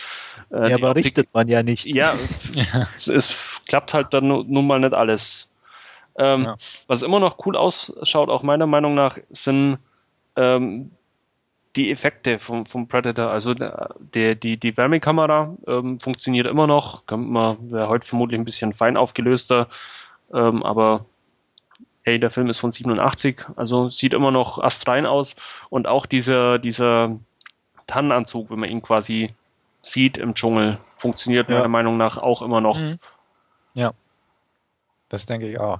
[0.53, 1.87] äh, ja, aber Optik, richtet man ja nicht.
[1.87, 2.15] Ja,
[2.95, 5.51] es, es, klappt halt dann nun mal nicht alles.
[6.17, 6.57] Ähm, ja.
[6.87, 9.79] Was immer noch cool ausschaut, auch meiner Meinung nach, sind
[10.37, 10.93] ähm,
[11.75, 13.31] die Effekte vom, vom Predator.
[13.31, 17.03] Also der, die, die Wärmekamera ähm, funktioniert immer noch.
[17.09, 19.67] Wäre heute vermutlich ein bisschen fein aufgelöster.
[20.33, 21.07] Ähm, aber
[22.03, 25.35] hey, der Film ist von 87, also sieht immer noch astrein aus.
[25.71, 27.17] Und auch dieser, dieser
[27.87, 29.35] Tannenanzug, wenn man ihn quasi
[29.83, 31.57] sieht im Dschungel, funktioniert ja.
[31.57, 32.79] meiner Meinung nach auch immer noch.
[32.79, 32.99] Mhm.
[33.75, 33.93] Ja,
[35.09, 35.79] das denke ich auch.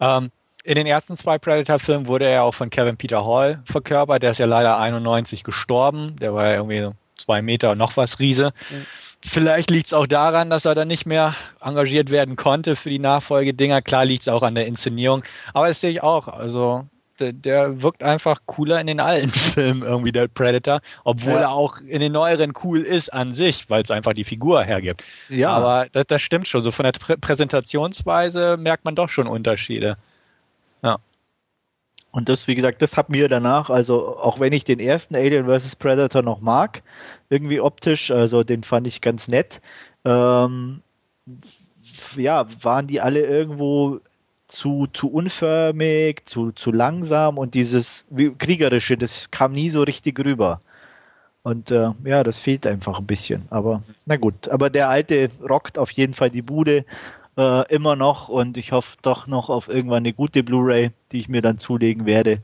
[0.00, 0.30] Ähm,
[0.62, 4.22] in den ersten zwei Predator-Filmen wurde er auch von Kevin Peter Hall verkörpert.
[4.22, 6.16] Der ist ja leider 91 gestorben.
[6.16, 6.90] Der war ja irgendwie
[7.20, 8.52] zwei Meter und noch was Riese.
[8.70, 8.86] Mhm.
[9.22, 12.98] Vielleicht liegt es auch daran, dass er dann nicht mehr engagiert werden konnte für die
[12.98, 13.82] Nachfolgedinger.
[13.82, 15.22] Klar liegt es auch an der Inszenierung.
[15.52, 16.28] Aber das sehe ich auch.
[16.28, 16.86] Also
[17.20, 21.40] der, der, wirkt einfach cooler in den alten Filmen irgendwie, der Predator, obwohl ja.
[21.40, 25.04] er auch in den neueren cool ist an sich, weil es einfach die Figur hergibt.
[25.28, 25.50] Ja.
[25.50, 26.62] Aber das, das stimmt schon.
[26.62, 29.98] So von der Prä Präsentationsweise merkt man doch schon Unterschiede.
[30.82, 30.98] Ja.
[32.12, 35.46] Und das, wie gesagt, das hat mir danach, also auch wenn ich den ersten Alien
[35.46, 35.76] vs.
[35.76, 36.82] Predator noch mag,
[37.28, 39.60] irgendwie optisch, also den fand ich ganz nett,
[40.04, 40.82] ähm,
[42.16, 44.00] ja, waren die alle irgendwo
[44.48, 48.04] zu, zu unförmig, zu, zu langsam und dieses
[48.38, 50.60] Kriegerische, das kam nie so richtig rüber.
[51.42, 53.46] Und äh, ja, das fehlt einfach ein bisschen.
[53.50, 56.84] Aber na gut, aber der alte rockt auf jeden Fall die Bude
[57.36, 61.28] äh, immer noch und ich hoffe doch noch auf irgendwann eine gute Blu-ray, die ich
[61.28, 62.42] mir dann zulegen werde.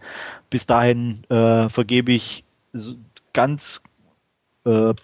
[0.51, 2.45] Bis dahin äh, vergebe ich
[3.33, 3.81] ganz
[4.65, 4.95] äh,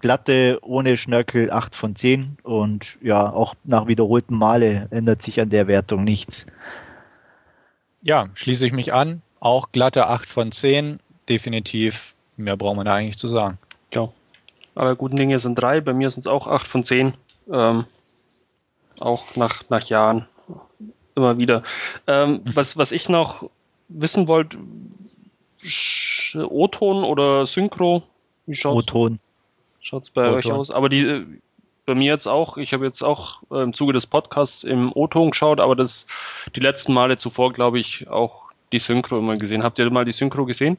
[0.00, 5.50] glatte, ohne Schnörkel 8 von 10 und ja, auch nach wiederholten Male ändert sich an
[5.50, 6.46] der Wertung nichts.
[8.02, 9.22] Ja, schließe ich mich an.
[9.40, 12.14] Auch glatte 8 von 10, definitiv.
[12.36, 13.58] Mehr braucht man da eigentlich zu sagen.
[13.94, 14.08] Ja.
[14.74, 17.14] Aber guten Dinge sind drei, bei mir sind es auch 8 von 10.
[17.52, 17.84] Ähm,
[19.00, 20.26] auch nach, nach Jahren
[21.14, 21.62] immer wieder.
[22.06, 22.56] Ähm, mhm.
[22.56, 23.48] was, was ich noch
[23.88, 24.58] wissen wollte,
[26.34, 28.02] O-Ton oder Synchro?
[28.46, 29.18] Wie schaut's, O-Ton.
[29.80, 30.70] Schaut's bei euch aus?
[30.70, 31.26] Aber die, äh,
[31.84, 35.30] bei mir jetzt auch, ich habe jetzt auch äh, im Zuge des Podcasts im O-Ton
[35.30, 36.06] geschaut, aber das
[36.54, 39.62] die letzten Male zuvor, glaube ich, auch die Synchro immer gesehen.
[39.62, 40.78] Habt ihr mal die Synchro gesehen?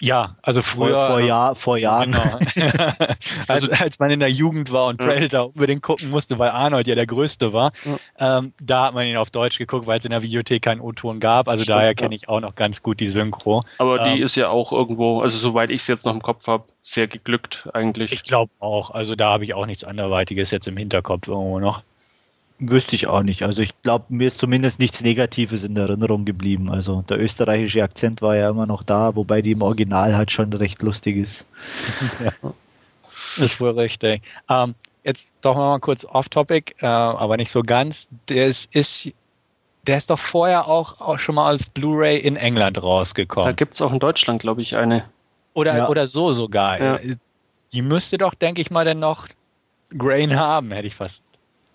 [0.00, 0.94] Ja, also früher.
[0.94, 2.12] Vor, vor, Jahr, vor Jahren.
[2.12, 2.38] Genau.
[3.48, 5.46] als, als man in der Jugend war und Predator ja.
[5.46, 8.38] unbedingt gucken musste, weil Arnold ja der Größte war, ja.
[8.38, 11.20] ähm, da hat man ihn auf Deutsch geguckt, weil es in der Videothek keinen O-Ton
[11.20, 11.48] gab.
[11.48, 13.64] Also Stimmt, daher kenne ich auch noch ganz gut die Synchro.
[13.78, 16.46] Aber ähm, die ist ja auch irgendwo, also soweit ich es jetzt noch im Kopf
[16.46, 18.12] habe, sehr geglückt eigentlich.
[18.12, 18.90] Ich glaube auch.
[18.90, 21.82] Also da habe ich auch nichts anderweitiges jetzt im Hinterkopf irgendwo noch.
[22.58, 23.42] Wüsste ich auch nicht.
[23.42, 26.70] Also ich glaube, mir ist zumindest nichts Negatives in Erinnerung geblieben.
[26.70, 30.52] Also der österreichische Akzent war ja immer noch da, wobei die im Original halt schon
[30.54, 31.46] recht lustig ist.
[32.24, 32.52] ja.
[33.36, 34.22] Ist wohl richtig.
[34.48, 38.08] Ähm, jetzt doch mal kurz off-topic, äh, aber nicht so ganz.
[38.26, 39.10] Das ist,
[39.86, 43.48] der ist doch vorher auch, auch schon mal als Blu-ray in England rausgekommen.
[43.48, 45.04] Da gibt es auch in Deutschland, glaube ich, eine.
[45.52, 45.88] Oder, ja.
[45.88, 46.80] oder so sogar.
[46.80, 46.98] Ja.
[47.72, 49.28] Die müsste doch, denke ich mal, dann noch
[49.96, 51.22] Grain haben, hätte ich fast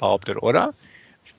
[0.01, 0.73] behauptet, oder?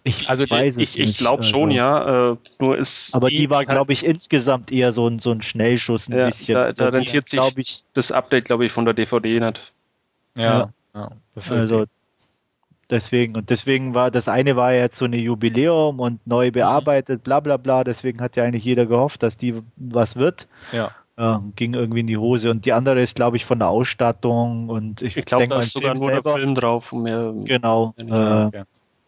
[0.05, 1.77] Ich also weiß ich, es ich, ich glaube schon, also.
[1.77, 2.33] ja.
[2.33, 5.43] Äh, nur ist aber die, die war, glaube ich, insgesamt eher so ein, so ein
[5.43, 6.55] Schnellschuss ein ja, bisschen.
[6.55, 9.73] Da, da rentiert sich ich, das Update, glaube ich, von der DVD nicht.
[10.37, 11.11] Ja, ja.
[11.51, 11.85] also
[12.91, 17.41] deswegen und deswegen war das eine war jetzt so eine Jubiläum und neu bearbeitet, bla
[17.41, 17.85] bla bla.
[17.85, 20.47] Deswegen hat ja eigentlich jeder gehofft, dass die was wird.
[20.73, 20.93] Ja.
[21.19, 22.51] Ja, ging irgendwie in die Hose.
[22.51, 24.71] Und die andere ist, glaube ich, von der Ausstattung.
[24.71, 26.93] Und ich, ich glaube, da ist sogar nur selber, der Film drauf.
[26.93, 27.95] Um mehr, genau.
[27.99, 28.63] Äh, okay.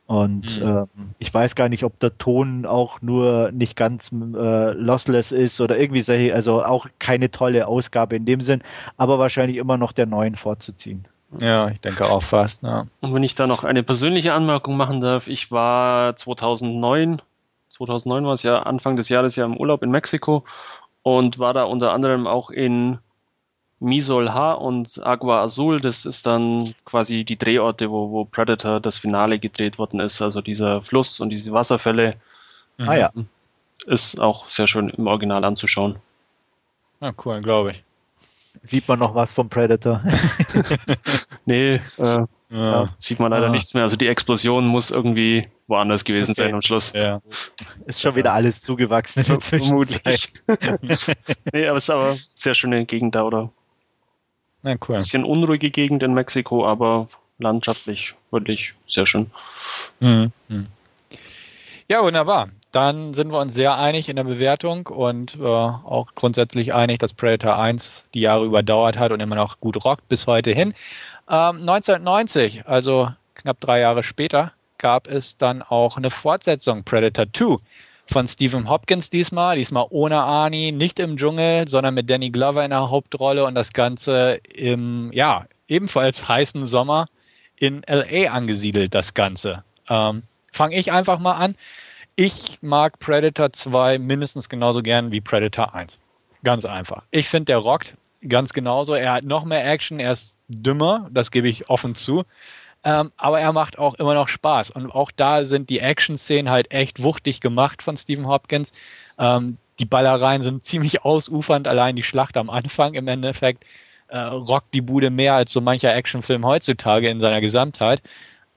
[0.06, 0.68] Und mhm.
[0.68, 0.86] äh,
[1.18, 5.78] ich weiß gar nicht, ob der Ton auch nur nicht ganz äh, lossless ist oder
[5.78, 8.62] irgendwie solche, also auch keine tolle Ausgabe in dem Sinn,
[8.98, 11.08] aber wahrscheinlich immer noch der neuen vorzuziehen.
[11.40, 12.62] Ja, ich denke auch fast.
[12.62, 12.86] Ja.
[13.00, 17.22] Und wenn ich da noch eine persönliche Anmerkung machen darf, ich war 2009,
[17.70, 20.44] 2009 war es ja Anfang des Jahres ja im Urlaub in Mexiko
[21.04, 22.98] und war da unter anderem auch in
[23.78, 25.80] Misolha und Agua Azul.
[25.80, 30.22] Das ist dann quasi die Drehorte, wo, wo Predator das Finale gedreht worden ist.
[30.22, 32.16] Also dieser Fluss und diese Wasserfälle.
[32.78, 33.12] Ah ja.
[33.86, 35.96] Ist auch sehr schön im Original anzuschauen.
[37.00, 37.84] Ja, cool, glaube ich.
[38.62, 40.02] Sieht man noch was vom Predator?
[41.44, 42.18] nee, äh,
[42.50, 42.88] ja.
[42.98, 43.50] sieht man leider ah.
[43.50, 43.82] nichts mehr.
[43.82, 46.42] Also die Explosion muss irgendwie woanders gewesen okay.
[46.42, 46.92] sein am Schluss.
[46.92, 47.20] Ja.
[47.86, 50.30] Ist schon wieder alles zugewachsen in der Zwischenzeit.
[51.52, 53.50] nee, aber es ist aber sehr schöne Gegend da, oder?
[54.62, 54.96] Ja, cool.
[54.96, 57.06] Bisschen unruhige Gegend in Mexiko, aber
[57.38, 59.30] landschaftlich wirklich sehr schön.
[60.00, 60.32] Mhm.
[60.48, 60.66] mhm.
[61.86, 62.48] Ja, wunderbar.
[62.74, 67.12] Dann sind wir uns sehr einig in der Bewertung und äh, auch grundsätzlich einig, dass
[67.12, 70.74] Predator 1 die Jahre überdauert hat und immer noch gut rockt bis heute hin.
[71.28, 77.58] Ähm, 1990, also knapp drei Jahre später, gab es dann auch eine Fortsetzung, Predator 2
[78.08, 82.70] von Stephen Hopkins diesmal, diesmal ohne Arnie, nicht im Dschungel, sondern mit Danny Glover in
[82.70, 87.06] der Hauptrolle und das Ganze im, ja, ebenfalls heißen Sommer
[87.56, 89.62] in LA angesiedelt, das Ganze.
[89.88, 91.56] Ähm, Fange ich einfach mal an.
[92.16, 95.98] Ich mag Predator 2 mindestens genauso gern wie Predator 1.
[96.44, 97.02] Ganz einfach.
[97.10, 97.96] Ich finde, der rockt
[98.26, 98.94] ganz genauso.
[98.94, 102.22] Er hat noch mehr Action, er ist dümmer, das gebe ich offen zu.
[102.84, 104.70] Ähm, aber er macht auch immer noch Spaß.
[104.70, 108.72] Und auch da sind die Action-Szenen halt echt wuchtig gemacht von Stephen Hopkins.
[109.18, 113.64] Ähm, die Ballereien sind ziemlich ausufernd, allein die Schlacht am Anfang im Endeffekt
[114.06, 118.02] äh, rockt die Bude mehr als so mancher Actionfilm heutzutage in seiner Gesamtheit.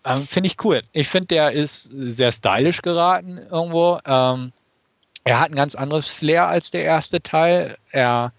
[0.07, 0.81] Ähm, finde ich cool.
[0.93, 3.99] Ich finde, der ist sehr stylisch geraten irgendwo.
[4.05, 4.53] Ähm,
[5.25, 7.77] er hat ein ganz anderes Flair als der erste Teil.
[7.91, 8.31] Er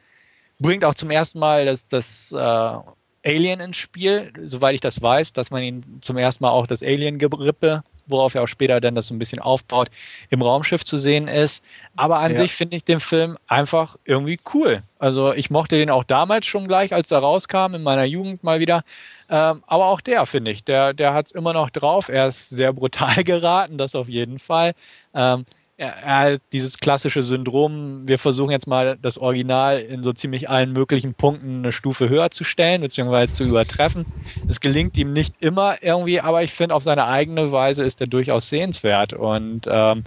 [0.59, 5.35] bringt auch zum ersten Mal das, das äh, Alien ins Spiel, soweit ich das weiß,
[5.35, 9.09] dass man ihn zum ersten Mal auch das Alien-Gerippe, worauf er auch später dann das
[9.09, 9.89] so ein bisschen aufbaut,
[10.31, 11.65] im Raumschiff zu sehen ist.
[11.97, 12.37] Aber an ja.
[12.37, 14.83] sich finde ich den Film einfach irgendwie cool.
[14.99, 18.61] Also ich mochte den auch damals schon gleich, als er rauskam, in meiner Jugend mal
[18.61, 18.85] wieder.
[19.31, 22.09] Ähm, aber auch der, finde ich, der, der hat es immer noch drauf.
[22.09, 24.75] Er ist sehr brutal geraten, das auf jeden Fall.
[25.15, 25.45] Ähm,
[25.79, 30.73] er, hat dieses klassische Syndrom, wir versuchen jetzt mal das Original in so ziemlich allen
[30.73, 34.05] möglichen Punkten eine Stufe höher zu stellen, beziehungsweise zu übertreffen.
[34.49, 38.09] Es gelingt ihm nicht immer irgendwie, aber ich finde, auf seine eigene Weise ist er
[38.09, 40.03] durchaus sehenswert und ähm,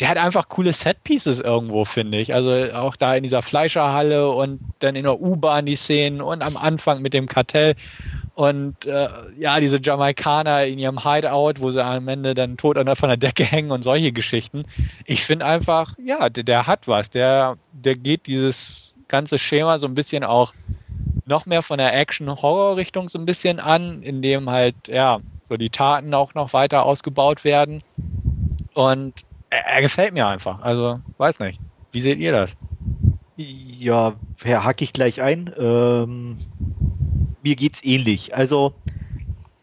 [0.00, 2.32] der hat einfach coole Setpieces irgendwo, finde ich.
[2.32, 6.56] Also auch da in dieser Fleischerhalle und dann in der U-Bahn die Szenen und am
[6.56, 7.74] Anfang mit dem Kartell.
[8.34, 13.08] Und äh, ja, diese Jamaikaner in ihrem Hideout, wo sie am Ende dann tot von
[13.10, 14.64] der Decke hängen und solche Geschichten.
[15.04, 17.10] Ich finde einfach, ja, der, der, hat was.
[17.10, 20.54] Der, der geht dieses ganze Schema so ein bisschen auch
[21.26, 26.14] noch mehr von der Action-Horror-Richtung so ein bisschen an, indem halt, ja, so die Taten
[26.14, 27.82] auch noch weiter ausgebaut werden.
[28.72, 30.60] Und er, er gefällt mir einfach.
[30.62, 31.60] Also, weiß nicht.
[31.92, 32.56] Wie seht ihr das?
[33.36, 35.52] Ja, hack ich gleich ein.
[35.58, 36.38] Ähm,
[37.42, 38.34] mir geht's ähnlich.
[38.34, 38.74] Also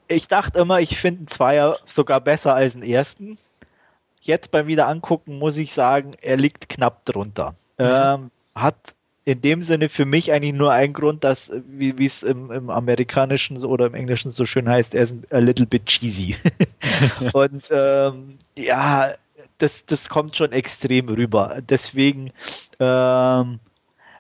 [0.08, 3.38] ich dachte immer, ich finde einen Zweier sogar besser als einen ersten.
[4.22, 7.52] Jetzt beim wieder angucken muss ich sagen, er liegt knapp drunter.
[7.78, 7.86] Mhm.
[7.86, 12.50] Ähm, hat in dem Sinne für mich eigentlich nur einen Grund, dass, wie es im,
[12.50, 16.36] im, Amerikanischen oder im Englischen so schön heißt, er ist a little bit cheesy.
[17.34, 19.14] Und ähm, ja,
[19.58, 21.60] das, das kommt schon extrem rüber.
[21.68, 22.32] Deswegen
[22.80, 23.60] ähm,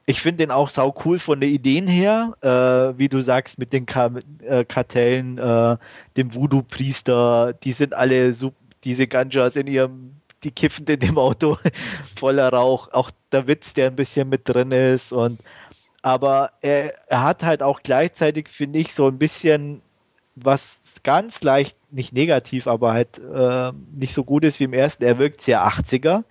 [0.09, 3.73] ich finde den auch sau cool von den Ideen her, äh, wie du sagst, mit
[3.73, 4.09] den Ka
[4.41, 5.77] äh, Kartellen, äh,
[6.15, 8.53] dem Voodoo-Priester, die sind alle so,
[8.85, 10.13] diese Ganjas in ihrem,
[10.45, 11.57] die kiffen in dem Auto
[12.15, 15.41] voller Rauch, auch der Witz, der ein bisschen mit drin ist und
[16.03, 19.81] aber er, er hat halt auch gleichzeitig, finde ich, so ein bisschen
[20.43, 25.03] was ganz leicht, nicht negativ, aber halt äh, nicht so gut ist wie im ersten.
[25.03, 26.23] Er wirkt sehr 80er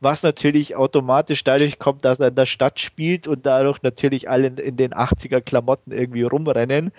[0.00, 4.48] was natürlich automatisch dadurch kommt, dass er in der Stadt spielt und dadurch natürlich alle
[4.48, 6.92] in, in den 80er Klamotten irgendwie rumrennen.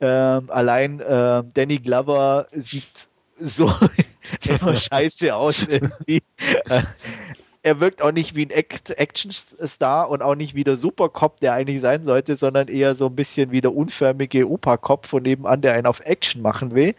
[0.00, 3.08] Ähm, allein äh, Danny Glover sieht
[3.38, 3.72] so
[4.48, 6.22] immer scheiße aus irgendwie.
[7.66, 11.80] Er wirkt auch nicht wie ein Action-Star und auch nicht wie der Supercop, der eigentlich
[11.80, 15.86] sein sollte, sondern eher so ein bisschen wie der unförmige Opa-Cop von nebenan, der einen
[15.86, 16.94] auf Action machen will.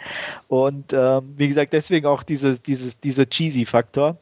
[0.49, 4.17] Und ähm, wie gesagt, deswegen auch dieses, dieses, dieser Cheesy-Faktor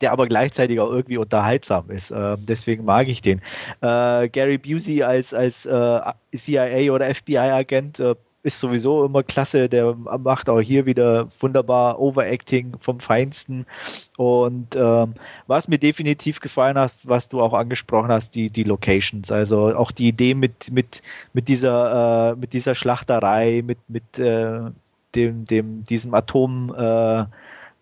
[0.00, 2.10] der aber gleichzeitig auch irgendwie unterhaltsam ist.
[2.10, 3.40] Äh, deswegen mag ich den.
[3.80, 6.00] Äh, Gary Busey als, als äh,
[6.34, 8.14] CIA oder FBI-Agent äh,
[8.44, 9.68] ist sowieso immer klasse.
[9.68, 13.66] Der macht auch hier wieder wunderbar Overacting vom Feinsten.
[14.16, 15.14] Und ähm,
[15.46, 19.32] was mir definitiv gefallen hat, was du auch angesprochen hast, die, die Locations.
[19.32, 24.60] Also auch die Idee mit, mit, mit, dieser, äh, mit dieser Schlachterei, mit, mit äh,
[25.14, 26.72] dem, dem, diesem Atom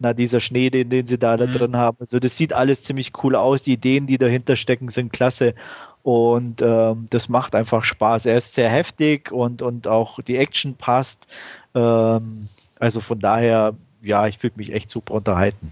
[0.02, 1.52] na, dieser Schnee, den, den sie da, da mhm.
[1.52, 1.96] drin haben.
[2.00, 3.62] Also das sieht alles ziemlich cool aus.
[3.62, 5.54] Die Ideen, die dahinter stecken, sind klasse.
[6.03, 8.26] Und ähm, das macht einfach Spaß.
[8.26, 11.26] Er ist sehr heftig und, und auch die Action passt.
[11.74, 12.48] Ähm,
[12.80, 15.70] also von daher, ja, ich fühle mich echt super unterhalten.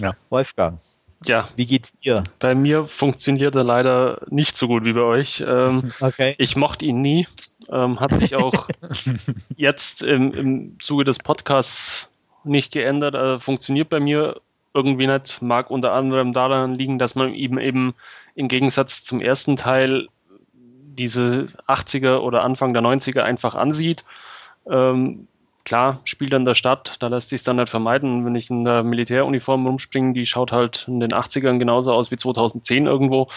[0.00, 0.14] Ja.
[0.30, 0.78] Wolfgang.
[1.24, 2.22] Ja, Wie geht's dir?
[2.38, 5.42] bei mir funktioniert er leider nicht so gut wie bei euch.
[5.44, 6.34] Ähm, Okay.
[6.38, 7.26] ich mochte ihn nie.
[7.70, 8.68] Ähm, hat sich auch
[9.56, 12.08] jetzt im, im Zuge des Podcasts
[12.44, 13.14] nicht geändert.
[13.16, 14.40] Äh, funktioniert bei mir
[14.76, 15.42] irgendwie nicht.
[15.42, 17.94] Mag unter anderem daran liegen, dass man eben eben
[18.34, 20.08] im Gegensatz zum ersten Teil
[20.52, 24.04] diese 80er oder Anfang der 90er einfach ansieht.
[24.70, 25.26] Ähm,
[25.64, 28.24] klar, spielt an der Stadt, da lässt sich dann nicht vermeiden.
[28.24, 32.16] Wenn ich in der Militäruniform rumspringe, die schaut halt in den 80ern genauso aus wie
[32.16, 33.28] 2010 irgendwo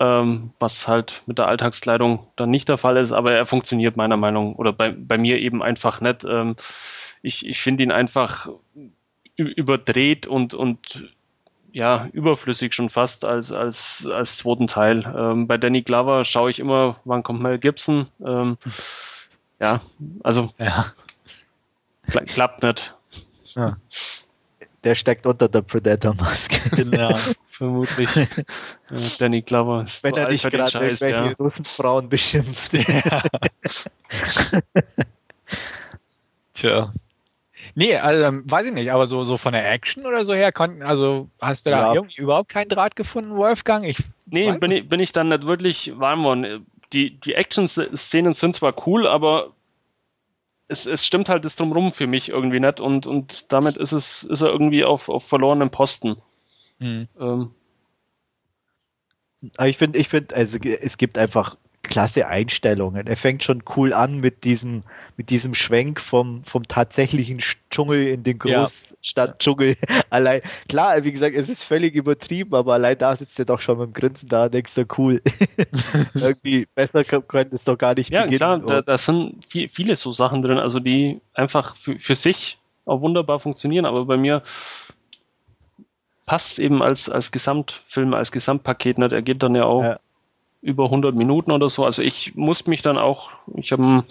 [0.00, 4.16] ähm, was halt mit der Alltagskleidung dann nicht der Fall ist, aber er funktioniert meiner
[4.16, 6.24] Meinung oder bei, bei mir eben einfach nicht.
[6.24, 6.56] Ähm,
[7.22, 8.48] ich ich finde ihn einfach
[9.42, 11.10] überdreht und, und
[11.72, 15.02] ja, überflüssig schon fast als, als, als zweiten Teil.
[15.16, 18.06] Ähm, bei Danny Glover schaue ich immer, wann kommt Mel Gibson.
[18.24, 18.58] Ähm,
[19.60, 19.80] ja,
[20.22, 20.92] also Ja.
[22.08, 22.94] kla klappt nicht.
[24.82, 26.56] Der steckt unter der Predator-Maske.
[26.76, 27.14] Genau.
[27.50, 28.14] Vermutlich.
[28.14, 28.26] ja,
[29.18, 31.34] Danny Glover ist Wenn zu er alt nicht für den gerade Scheiß, irgendwelche ja.
[31.38, 32.72] Russenfrauen beschimpft.
[36.54, 36.92] Tja.
[37.80, 40.52] Nee, also ähm, weiß ich nicht, aber so, so von der Action oder so her,
[40.52, 41.94] konnten, also hast du da Ja.
[41.94, 43.86] irgendwie überhaupt keinen Draht gefunden, Wolfgang?
[43.86, 46.66] Ich Nee, bin ich, bin ich dann nicht wirklich warm worden.
[46.92, 49.54] Die, die Action-Szenen sind zwar cool, aber
[50.68, 54.24] es, es stimmt halt das drumrum für mich irgendwie nicht und, und damit ist es
[54.24, 56.16] ist er irgendwie auf, auf verlorenem Posten.
[56.80, 57.08] Hm.
[57.18, 57.54] Ähm,
[59.56, 63.06] Aber ich finde, ich finde, also es gibt einfach klasse Einstellungen.
[63.06, 64.82] Er fängt schon cool an mit diesem,
[65.16, 68.64] mit diesem Schwenk vom, vom tatsächlichen Sch- Dschungel in den Ja.
[68.64, 69.76] Großstadtdschungel.
[70.10, 73.78] Allein, klar, wie gesagt, es ist völlig übertrieben, aber allein da sitzt er doch schon
[73.78, 75.22] mit dem Grinsen da und denkst du, cool.
[76.14, 78.38] Irgendwie besser könnte es doch gar nicht ja, beginnen.
[78.38, 82.58] klar, da, da sind viel, viele so Sachen drin, also die einfach für, für sich
[82.84, 84.42] auch wunderbar funktionieren, aber bei mir
[86.26, 89.12] passt es eben als, als Gesamtfilm, als Gesamtpaket nicht.
[89.12, 90.00] Er geht dann ja auch Ja.
[90.62, 91.84] Über 100 Minuten oder so.
[91.84, 94.04] Also ich muss mich dann auch, ich habe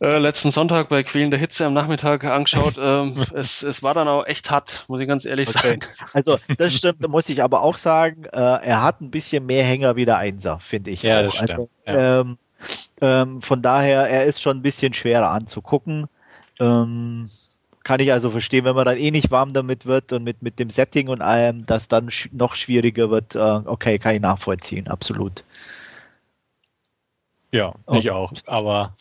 [0.00, 2.74] äh, letzten Sonntag bei Quälen der Hitze am Nachmittag angeschaut.
[2.80, 5.78] ähm, es, es war dann auch echt hart, muss ich ganz ehrlich Okay.
[5.80, 5.80] sagen.
[6.12, 9.64] Also, das stimmt, da muss ich aber auch sagen, äh, er hat ein bisschen mehr
[9.64, 11.02] Hänger wie der Einser, finde ich.
[11.02, 11.24] Ja, auch.
[11.24, 12.20] das stimmt, Also, ja.
[12.20, 12.38] ähm,
[13.00, 16.06] ähm, von daher, er ist schon ein bisschen schwerer anzugucken.
[16.60, 17.26] Ähm,
[17.88, 20.58] kann ich also verstehen, wenn man dann eh nicht warm damit wird und mit, mit
[20.58, 23.34] dem Setting und allem, dass dann sch noch schwieriger wird.
[23.34, 25.42] Äh, okay, kann ich nachvollziehen, absolut.
[27.50, 27.94] Ja, Oh.
[27.94, 28.30] ich auch.
[28.44, 28.94] Aber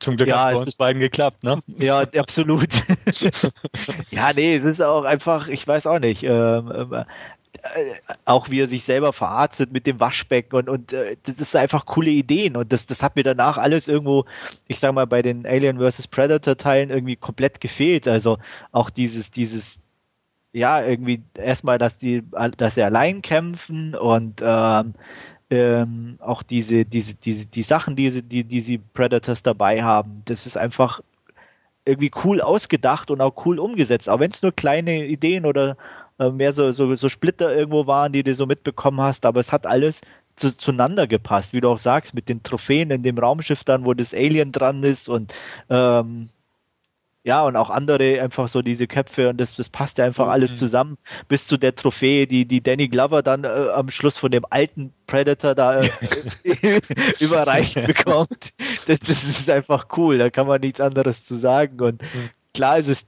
[0.00, 1.62] zum Glück Ja, hat es bei uns beiden geklappt, ne?
[1.78, 2.68] Ja, absolut.
[4.10, 7.04] ja, nee, es ist auch einfach, ich weiß auch nicht, ähm, ähm, äh,
[8.24, 11.86] auch wie er sich selber verarztet mit dem Waschbecken und, und äh, das ist einfach
[11.86, 14.24] coole Ideen und das, das hat mir danach alles irgendwo,
[14.66, 16.08] ich sag mal, bei den Alien vs.
[16.08, 18.08] Predator Teilen irgendwie komplett gefehlt.
[18.08, 18.38] Also
[18.72, 19.78] auch dieses, dieses,
[20.52, 22.22] ja, irgendwie erstmal, dass die,
[22.56, 24.94] dass sie allein kämpfen und ähm,
[25.50, 30.46] ähm, auch diese, diese, diese, die Sachen, die, die, die sie Predators dabei haben, das
[30.46, 31.00] ist einfach
[31.84, 35.76] irgendwie cool ausgedacht und auch cool umgesetzt, auch wenn es nur kleine Ideen oder
[36.18, 39.52] äh, mehr so, so, so Splitter irgendwo waren, die du so mitbekommen hast, aber es
[39.52, 40.00] hat alles
[40.36, 43.94] zu, zueinander gepasst, wie du auch sagst, mit den Trophäen in dem Raumschiff dann, wo
[43.94, 45.32] das Alien dran ist und
[45.70, 46.28] ähm,
[47.26, 50.58] ja, und auch andere einfach so diese Köpfe und das, das passt ja einfach alles
[50.58, 54.44] zusammen bis zu der Trophäe, die, die Danny Glover dann äh, am Schluss von dem
[54.50, 55.88] alten Predator da äh,
[57.20, 58.52] überreicht bekommt.
[58.86, 61.80] Das, das ist einfach cool, da kann man nichts anderes zu sagen.
[61.80, 62.02] Und
[62.52, 63.06] klar ist es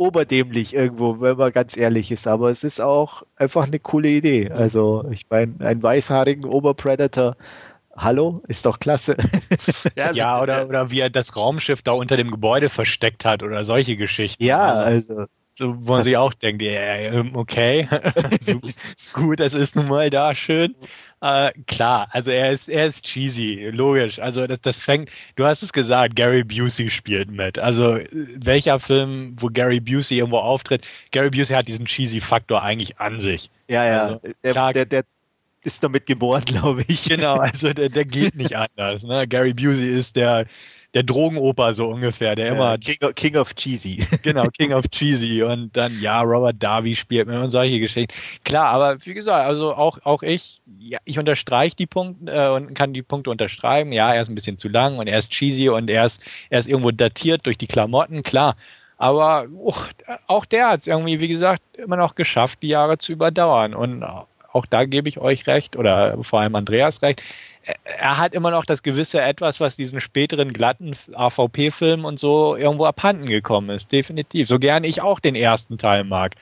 [0.00, 4.50] oberdämlich irgendwo, wenn man ganz ehrlich ist, aber es ist auch einfach eine coole Idee.
[4.50, 7.36] Also, ich meine, einen weißhaarigen Oberpredator,
[7.96, 9.16] hallo, ist doch klasse.
[9.96, 13.42] also ja, der- oder, oder wie er das Raumschiff da unter dem Gebäude versteckt hat
[13.42, 14.42] oder solche Geschichten.
[14.42, 15.26] ja, Also, also, so,
[15.60, 17.86] wo man sich auch denkt, ja, ähm, okay,
[19.12, 20.74] gut, das ist nun mal da schön.
[21.20, 24.18] Äh, klar, also er ist, er ist cheesy, logisch.
[24.20, 27.58] Also das, das fängt, du hast es gesagt, Gary Busey spielt mit.
[27.58, 32.62] Also äh, welcher Film, wo Gary Busey irgendwo auftritt, Gary Busey hat diesen cheesy Faktor
[32.62, 33.50] eigentlich an sich.
[33.68, 35.04] ja, ja, Also, der, klar- der, der
[35.62, 37.04] ist damit geboren, glaube ich.
[37.04, 39.02] Genau, also der, der geht nicht anders.
[39.02, 39.28] Ne?
[39.28, 40.46] Gary Busey ist der,
[40.94, 44.04] der Drogenoper so ungefähr, der immer Ja, King, of, King of Cheesy.
[44.22, 48.12] genau, King of Cheesy und dann, ja, Robert Darby spielt mit und solche Geschichten.
[48.44, 52.74] Klar, aber wie gesagt, also auch, auch ich, ja, ich unterstreiche die Punkte äh, und
[52.74, 53.92] kann die Punkte unterschreiben.
[53.92, 56.58] Ja, er ist ein bisschen zu lang und er ist cheesy und er ist, er
[56.58, 58.56] ist irgendwo datiert durch die Klamotten, klar.
[58.96, 59.86] Aber uch,
[60.26, 63.74] auch der hat es irgendwie, wie gesagt, immer noch geschafft, die Jahre zu überdauern.
[63.74, 64.04] Und
[64.52, 67.22] auch da gebe ich euch recht, oder vor allem Andreas recht.
[67.64, 72.86] Er- hat immer noch das gewisse Etwas, was diesen späteren glatten AVP-Filmen und so irgendwo
[72.86, 73.92] abhanden gekommen ist.
[73.92, 74.48] Definitiv.
[74.48, 76.34] So gern ich auch den ersten Teil mag.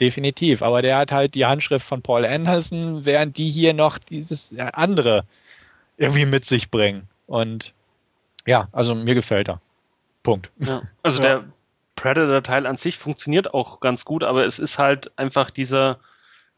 [0.00, 0.62] definitiv.
[0.62, 5.24] Aber der hat halt die Handschrift von Paul Anderson, während die hier noch dieses andere
[5.96, 7.08] irgendwie mit sich bringen.
[7.28, 7.72] Und
[8.44, 9.60] ja, also mir gefällt er.
[10.24, 10.50] Punkt.
[10.58, 10.82] Ja.
[11.04, 11.28] Also ja.
[11.28, 11.44] der
[11.94, 15.98] Predator-Teil an sich funktioniert auch ganz gut, aber es ist halt einfach dieser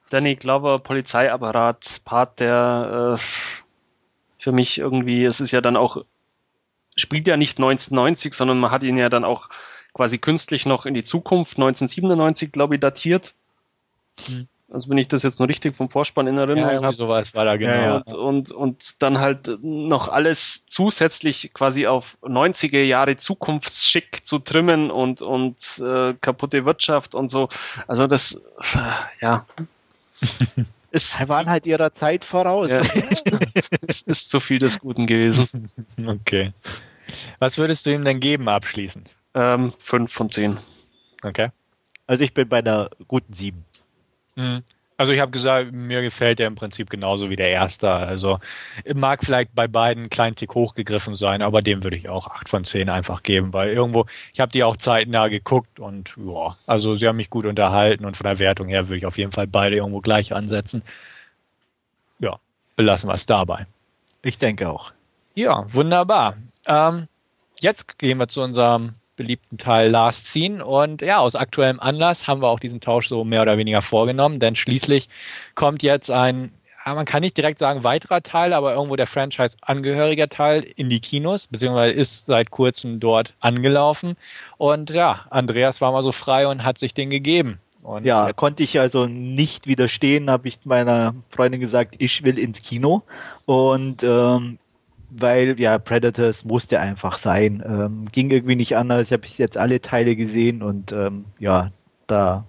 [0.08, 3.22] Danny Glover Polizeiapparat-Part, der äh,
[4.38, 6.04] für mich irgendwie, es ist ja dann auch,
[6.96, 9.48] spielt ja nicht 1990, sondern man hat ihn ja dann auch
[9.92, 13.34] quasi künstlich noch in die Zukunft 1997, glaube ich, datiert.
[14.26, 14.48] Hm.
[14.70, 16.92] Also wenn ich das jetzt noch richtig vom Vorspann in Erinnerung ja, habe.
[16.92, 17.98] sowas war da genau.
[17.98, 24.90] Und, und, und dann halt noch alles zusätzlich quasi auf 90er Jahre Zukunftsschick zu trimmen
[24.90, 27.48] und, und äh, kaputte Wirtschaft und so.
[27.86, 28.42] Also das,
[29.20, 29.46] ja.
[30.90, 32.70] ist, Sie waren halt ihrer Zeit voraus.
[32.70, 32.80] Ja.
[33.86, 35.70] es ist zu viel des Guten gewesen.
[36.04, 36.52] Okay.
[37.38, 39.10] Was würdest du ihm denn geben abschließend?
[39.34, 40.58] Ähm, fünf von zehn.
[41.22, 41.50] Okay.
[42.06, 43.64] Also ich bin bei einer guten sieben.
[44.36, 44.62] Mhm.
[44.98, 47.90] Also ich habe gesagt, mir gefällt er im Prinzip genauso wie der erste.
[47.90, 48.38] Also
[48.94, 52.48] mag vielleicht bei beiden ein kleinen Tick hochgegriffen sein, aber dem würde ich auch acht
[52.48, 56.96] von zehn einfach geben, weil irgendwo, ich habe die auch zeitnah geguckt und ja, also
[56.96, 59.46] sie haben mich gut unterhalten und von der Wertung her würde ich auf jeden Fall
[59.46, 60.82] beide irgendwo gleich ansetzen.
[62.18, 62.38] Ja,
[62.74, 63.66] belassen wir es dabei.
[64.22, 64.92] Ich denke auch.
[65.34, 66.38] Ja, wunderbar.
[66.66, 67.08] Ähm,
[67.60, 70.64] jetzt gehen wir zu unserem beliebten Teil Last Scene.
[70.64, 74.38] Und ja, aus aktuellem Anlass haben wir auch diesen Tausch so mehr oder weniger vorgenommen,
[74.38, 75.08] denn schließlich
[75.54, 76.52] kommt jetzt ein,
[76.84, 81.00] ja, man kann nicht direkt sagen weiterer Teil, aber irgendwo der Franchise-angehöriger Teil in die
[81.00, 84.16] Kinos, beziehungsweise ist seit kurzem dort angelaufen.
[84.56, 87.58] Und ja, Andreas war mal so frei und hat sich den gegeben.
[87.82, 92.62] Und ja, konnte ich also nicht widerstehen, habe ich meiner Freundin gesagt, ich will ins
[92.62, 93.04] Kino.
[93.44, 94.58] Und ähm,
[95.10, 97.62] weil ja, Predators musste einfach sein.
[97.66, 99.08] Ähm, ging irgendwie nicht anders.
[99.08, 101.70] Ich habe jetzt alle Teile gesehen und ähm, ja,
[102.06, 102.44] da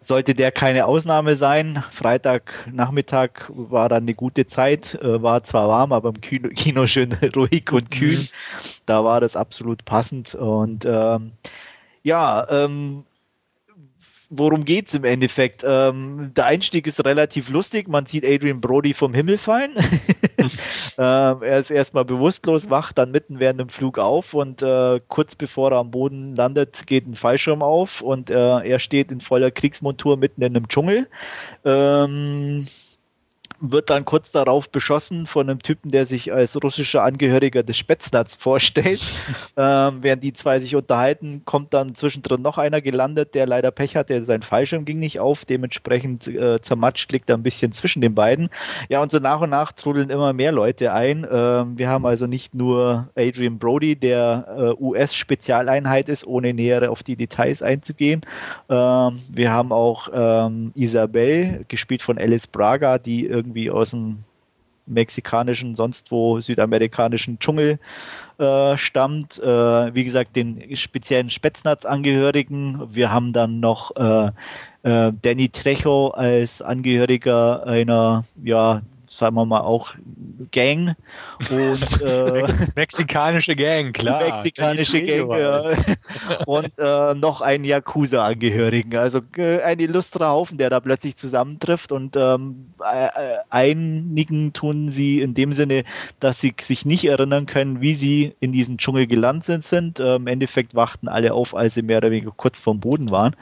[0.00, 1.82] sollte der keine Ausnahme sein.
[1.92, 7.12] Freitagnachmittag war dann eine gute Zeit, äh, war zwar warm, aber im Kino, Kino schön
[7.36, 8.18] ruhig und kühl.
[8.18, 8.28] Mhm.
[8.86, 11.32] Da war das absolut passend und ähm,
[12.02, 13.04] ja, ähm,
[14.30, 15.64] worum geht's im Endeffekt?
[15.66, 17.88] Ähm, der Einstieg ist relativ lustig.
[17.88, 19.72] Man sieht Adrian Brody vom Himmel fallen.
[20.98, 25.34] ähm, er ist erstmal bewusstlos, wacht dann mitten während dem Flug auf und äh, kurz
[25.34, 29.50] bevor er am Boden landet, geht ein Fallschirm auf und äh, er steht in voller
[29.50, 31.08] Kriegsmontur mitten in einem Dschungel.
[31.64, 32.66] Ähm,
[33.60, 38.36] wird dann kurz darauf beschossen von einem Typen, der sich als russischer Angehöriger des Spätznats
[38.36, 39.00] vorstellt.
[39.56, 43.96] ähm, während die zwei sich unterhalten, kommt dann zwischendrin noch einer gelandet, der leider Pech
[43.96, 48.14] hatte, sein Fallschirm ging nicht auf, dementsprechend äh, zermatscht liegt er ein bisschen zwischen den
[48.14, 48.48] beiden.
[48.88, 51.26] Ja, und so nach und nach trudeln immer mehr Leute ein.
[51.30, 57.02] Ähm, wir haben also nicht nur Adrian Brody, der äh, US-Spezialeinheit ist, ohne nähere auf
[57.02, 58.20] die Details einzugehen.
[58.68, 64.18] Ähm, wir haben auch ähm, Isabel, gespielt von Alice Braga, die irgendwie irgendwie aus dem
[64.86, 67.78] mexikanischen, sonst wo südamerikanischen Dschungel
[68.38, 69.38] äh, stammt.
[69.38, 72.94] Äh, wie gesagt, den speziellen Spätznaz-Angehörigen.
[72.94, 74.30] Wir haben dann noch äh,
[74.82, 79.90] äh Danny Trejo als Angehöriger einer ja, sagen wir mal auch
[80.50, 80.94] Gang
[81.50, 82.44] und äh,
[82.76, 84.22] mexikanische Gang, klar.
[84.22, 85.70] Mexikanische Gang ja.
[86.46, 88.96] und äh, noch einen Yakuza-Angehörigen.
[88.96, 93.08] Also äh, ein illustrer Haufen, der da plötzlich zusammentrifft und ähm, äh,
[93.50, 95.84] einigen tun sie in dem Sinne,
[96.20, 100.00] dass sie sich nicht erinnern können, wie sie in diesen Dschungel gelandet sind.
[100.00, 103.36] Äh, Im Endeffekt wachten alle auf, als sie mehr oder weniger kurz vom Boden waren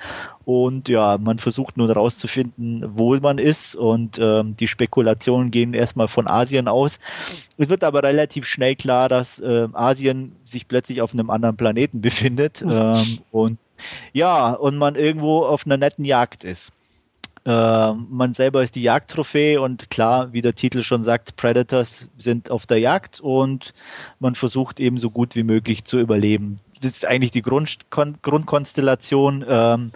[0.46, 3.74] und ja, man versucht nun herauszufinden, wo man ist.
[3.74, 7.00] Und ähm, die Spekulationen gehen erstmal von Asien aus.
[7.58, 12.00] Es wird aber relativ schnell klar, dass äh, Asien sich plötzlich auf einem anderen Planeten
[12.00, 12.62] befindet.
[12.62, 13.58] Ähm, und
[14.12, 16.70] ja, und man irgendwo auf einer netten Jagd ist.
[17.44, 22.52] Äh, man selber ist die Jagdtrophäe und klar, wie der Titel schon sagt, Predators sind
[22.52, 23.74] auf der Jagd und
[24.20, 26.60] man versucht eben so gut wie möglich zu überleben.
[26.80, 29.44] Das ist eigentlich die Grundkon Grundkonstellation.
[29.48, 29.90] Ähm,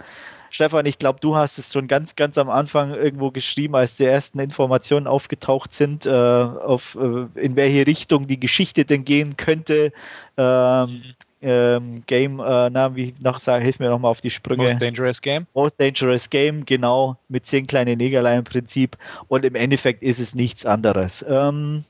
[0.51, 4.03] Stefan, ich glaube, du hast es schon ganz, ganz am Anfang irgendwo geschrieben, als die
[4.03, 9.93] ersten Informationen aufgetaucht sind, äh, auf äh, in welche Richtung die Geschichte denn gehen könnte.
[10.35, 11.01] Ähm,
[11.41, 14.63] ähm, Game, äh, na, wie noch sag, hilf mir nochmal auf die Sprünge.
[14.63, 15.47] Most Dangerous Game.
[15.53, 18.97] Most Dangerous Game, genau, mit zehn kleinen Negerlein im Prinzip.
[19.29, 21.25] Und im Endeffekt ist es nichts anderes.
[21.27, 21.83] Ähm,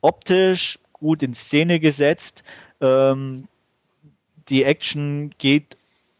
[0.00, 2.44] optisch gut in Szene gesetzt.
[2.80, 3.48] Ähm,
[4.48, 5.76] die Action geht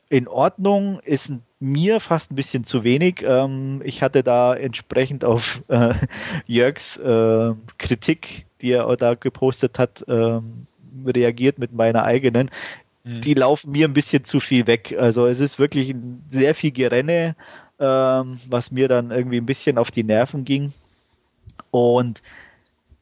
[0.09, 1.33] in Ordnung, ist
[1.65, 3.25] mir fast ein bisschen zu wenig.
[3.27, 5.95] Ähm, ich hatte da entsprechend auf äh,
[6.47, 10.67] Jörgs äh, Kritik, die er da gepostet hat, ähm,
[11.07, 12.51] reagiert mit meiner eigenen.
[13.03, 13.23] Mhm.
[13.23, 14.95] Die laufen mir ein bisschen zu viel weg.
[14.99, 15.95] Also es ist wirklich
[16.31, 17.35] sehr viel Gerenne,
[17.79, 20.73] ähm, was mir dann irgendwie ein bisschen auf die Nerven ging.
[21.71, 22.23] Und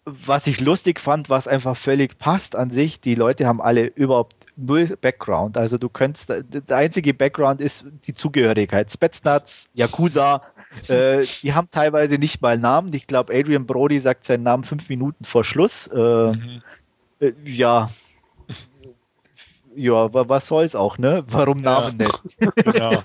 [0.05, 4.35] was ich lustig fand, was einfach völlig passt an sich, die Leute haben alle überhaupt
[4.63, 5.57] null Background.
[5.57, 8.93] Also du könntest, der einzige Background ist die Zugehörigkeit.
[8.93, 10.43] Spetsnaz, Yakuza,
[10.89, 12.93] äh, die haben teilweise nicht mal Namen.
[12.95, 15.87] Ich glaube, Adrian Brody sagt seinen Namen fünf Minuten vor Schluss.
[15.89, 15.97] Äh,
[16.33, 16.63] mhm.
[17.21, 17.89] äh, ja,
[19.75, 21.25] ja, was soll's auch, ne?
[21.29, 22.07] Warum Namen ja.
[22.07, 22.23] nicht?
[22.65, 23.03] Genau.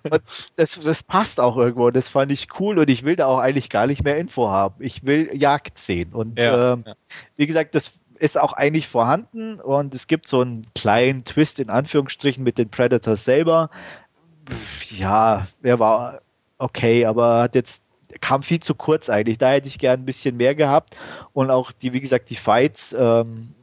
[0.56, 1.90] das, das passt auch irgendwo.
[1.90, 4.74] Das fand ich cool und ich will da auch eigentlich gar nicht mehr Info haben.
[4.80, 6.12] Ich will Jagd sehen.
[6.12, 6.94] Und ja, ähm, ja.
[7.36, 11.70] wie gesagt, das ist auch eigentlich vorhanden und es gibt so einen kleinen Twist in
[11.70, 13.70] Anführungsstrichen mit den Predators selber.
[14.90, 16.20] Ja, er war
[16.58, 17.82] okay, aber hat jetzt
[18.20, 19.38] kam viel zu kurz eigentlich.
[19.38, 20.96] Da hätte ich gern ein bisschen mehr gehabt
[21.32, 23.54] und auch die, wie gesagt, die Fights ähm,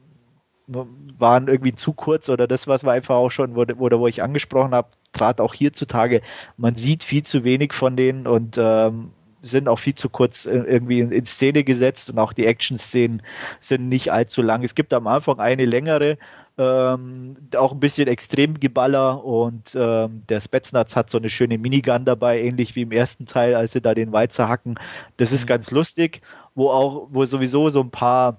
[0.66, 4.74] waren irgendwie zu kurz oder das, was wir einfach auch schon, wo, wo ich angesprochen
[4.74, 6.22] habe, trat auch hierzutage.
[6.56, 9.12] Man sieht viel zu wenig von denen und ähm,
[9.50, 13.22] sind auch viel zu kurz irgendwie in, in Szene gesetzt und auch die Action-Szenen
[13.60, 14.64] sind nicht allzu lang.
[14.64, 16.18] Es gibt am Anfang eine längere,
[16.58, 22.40] ähm, auch ein bisschen Extremgeballer und ähm, der Spetsnaz hat so eine schöne Minigun dabei,
[22.40, 24.78] ähnlich wie im ersten Teil, als sie da den Weizer hacken.
[25.18, 25.48] Das ist mhm.
[25.48, 26.22] ganz lustig,
[26.54, 28.38] wo auch, wo sowieso so ein paar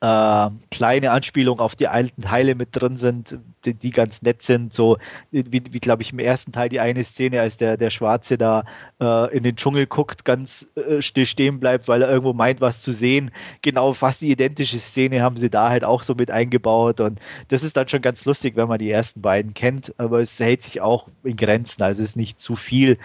[0.00, 4.72] äh, kleine Anspielungen auf die alten Teile mit drin sind, die, die ganz nett sind.
[4.72, 4.98] So
[5.30, 8.64] wie, wie glaube ich, im ersten Teil die eine Szene, als der, der Schwarze da
[9.00, 12.82] äh, in den Dschungel guckt, ganz äh, still stehen bleibt, weil er irgendwo meint, was
[12.82, 13.32] zu sehen.
[13.62, 17.00] Genau, fast die identische Szene haben sie da halt auch so mit eingebaut.
[17.00, 20.38] Und das ist dann schon ganz lustig, wenn man die ersten beiden kennt, aber es
[20.38, 22.98] hält sich auch in Grenzen, also es ist nicht zu viel.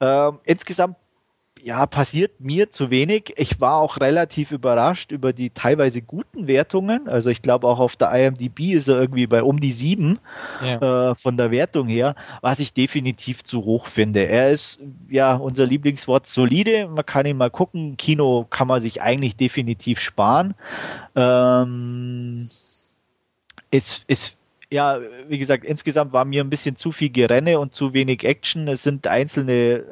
[0.00, 0.96] Ähm, insgesamt
[1.62, 3.34] ja, passiert mir zu wenig.
[3.36, 7.08] Ich war auch relativ überrascht über die teilweise guten Wertungen.
[7.08, 10.18] Also ich glaube auch auf der IMDb ist er irgendwie bei um die sieben
[10.62, 11.10] ja.
[11.10, 14.26] äh, von der Wertung her, was ich definitiv zu hoch finde.
[14.26, 16.88] Er ist ja unser Lieblingswort solide.
[16.88, 17.96] Man kann ihn mal gucken.
[17.96, 20.54] Kino kann man sich eigentlich definitiv sparen.
[21.14, 22.48] Ähm,
[23.70, 24.36] es ist
[24.70, 28.68] ja, wie gesagt, insgesamt war mir ein bisschen zu viel Gerenne und zu wenig Action.
[28.68, 29.84] Es sind einzelne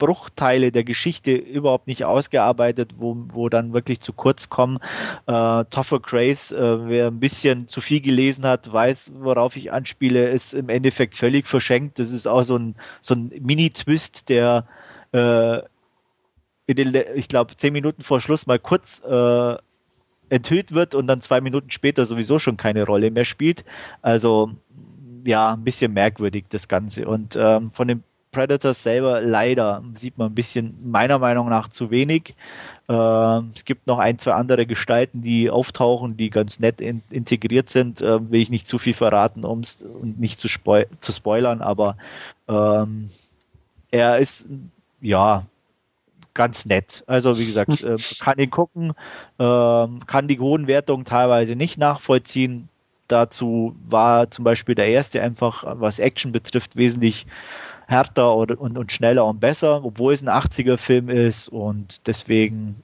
[0.00, 4.78] Bruchteile der Geschichte überhaupt nicht ausgearbeitet, wo, wo dann wirklich zu kurz kommen.
[5.26, 10.30] Äh, Toffer Grace, äh, wer ein bisschen zu viel gelesen hat, weiß, worauf ich anspiele,
[10.30, 12.00] ist im Endeffekt völlig verschenkt.
[12.00, 14.66] Das ist auch so ein, so ein Mini-Twist, der
[15.12, 15.60] äh,
[16.66, 19.56] den, ich glaube, zehn Minuten vor Schluss mal kurz äh,
[20.30, 23.64] enthüllt wird und dann zwei Minuten später sowieso schon keine Rolle mehr spielt.
[24.00, 24.52] Also
[25.24, 27.06] ja, ein bisschen merkwürdig das Ganze.
[27.06, 28.02] Und ähm, von den
[28.32, 32.34] Predators selber leider sieht man ein bisschen meiner Meinung nach zu wenig.
[32.88, 37.70] Äh, es gibt noch ein, zwei andere Gestalten, die auftauchen, die ganz nett in, integriert
[37.70, 38.00] sind.
[38.00, 39.62] Äh, will ich nicht zu viel verraten, um
[40.00, 41.96] und nicht zu, spoil zu spoilern, aber
[42.48, 43.08] ähm,
[43.90, 44.46] er ist
[45.00, 45.44] ja
[46.34, 47.02] ganz nett.
[47.06, 48.92] Also wie gesagt, äh, kann ihn gucken,
[49.38, 52.68] ähm, kann die hohen Wertungen teilweise nicht nachvollziehen.
[53.08, 57.26] Dazu war zum Beispiel der erste einfach, was Action betrifft, wesentlich
[57.90, 62.82] härter und, und, und schneller und besser, obwohl es ein 80er-Film ist und deswegen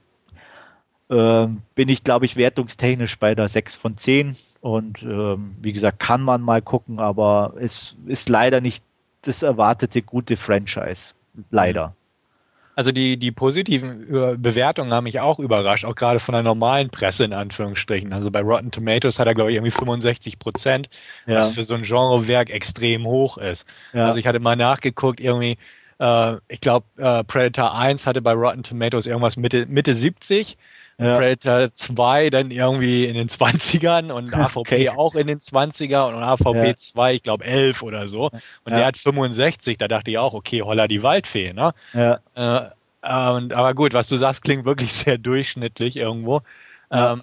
[1.09, 6.00] ähm, bin ich, glaube ich, wertungstechnisch bei der 6 von 10 und ähm, wie gesagt,
[6.00, 8.82] kann man mal gucken, aber es ist leider nicht
[9.22, 11.14] das erwartete gute Franchise.
[11.50, 11.94] Leider.
[12.77, 14.07] Also die, die positiven
[14.41, 18.12] Bewertungen haben mich auch überrascht, auch gerade von der normalen Presse in Anführungsstrichen.
[18.12, 20.91] Also bei Rotten Tomatoes hat er, glaube ich, irgendwie 65 Prozent,
[21.27, 21.37] ja.
[21.41, 23.66] was für so ein Genrewerk extrem hoch ist.
[23.95, 24.07] Ja.
[24.07, 25.57] Also ich hatte mal nachgeguckt, irgendwie,
[25.99, 30.59] äh, ich glaube, äh, Predator 1 hatte bei Rotten Tomatoes irgendwas Mitte, Mitte 70.
[30.99, 31.16] Ja.
[31.16, 34.88] Predator 2 dann irgendwie in den 20ern und AVP okay.
[34.90, 36.76] auch in den 20er und AVP ja.
[36.76, 38.30] 2, ich glaube 11 oder so.
[38.30, 38.76] Und ja.
[38.76, 41.74] der hat 65, da dachte ich auch, okay, holla die Waldfee, ne?
[41.92, 42.20] Ja.
[42.34, 42.70] Äh,
[43.07, 46.40] und, aber gut, was du sagst, klingt wirklich sehr durchschnittlich irgendwo.
[46.90, 47.22] Ähm,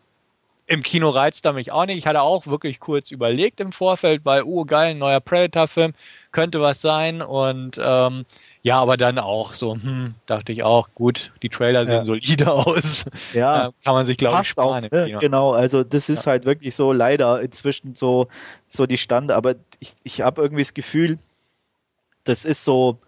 [0.68, 1.98] Im Kino reizt er mich auch nicht.
[1.98, 5.94] Ich hatte auch wirklich kurz überlegt im Vorfeld, weil, oh geil, ein neuer Predator-Film,
[6.32, 7.22] könnte was sein.
[7.22, 8.26] Und ähm,
[8.64, 12.06] ja, aber dann auch so, hm, dachte ich auch, gut, die Trailer sehen ja.
[12.06, 13.06] solide aus.
[13.34, 14.86] Ja, kann man sich, glaube ich, sparen.
[14.86, 15.18] Auch, ne?
[15.20, 16.32] Genau, also das ist ja.
[16.32, 18.28] halt wirklich so leider inzwischen so,
[18.70, 21.18] so die Stand, aber ich, ich habe irgendwie das Gefühl,
[22.24, 23.00] das ist so,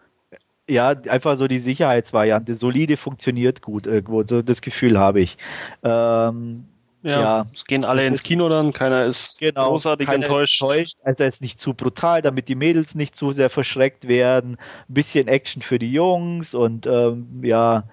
[0.69, 5.37] ja, einfach so die Sicherheitsvariante, solide funktioniert gut irgendwo, so das Gefühl habe ich.
[5.83, 6.65] Ähm,
[7.05, 10.61] ja, ja, es gehen alle ins Kino dann, keiner ist genau, großartig keiner enttäuscht.
[10.61, 10.97] Ist enttäuscht.
[11.03, 14.57] Also er ist nicht zu brutal, damit die Mädels nicht zu sehr verschreckt werden.
[14.89, 17.83] Ein bisschen Action für die Jungs und ähm, ja,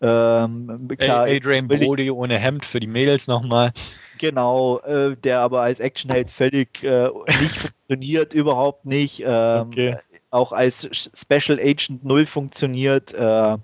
[0.00, 3.72] ähm, klar, Adrian Brody ohne Hemd für die Mädels nochmal.
[4.18, 7.08] Genau, äh, der aber als Actionheld völlig äh,
[7.40, 9.22] nicht funktioniert, überhaupt nicht.
[9.24, 9.96] Ähm, okay
[10.36, 13.14] auch als Special Agent 0 funktioniert.
[13.14, 13.56] Äh,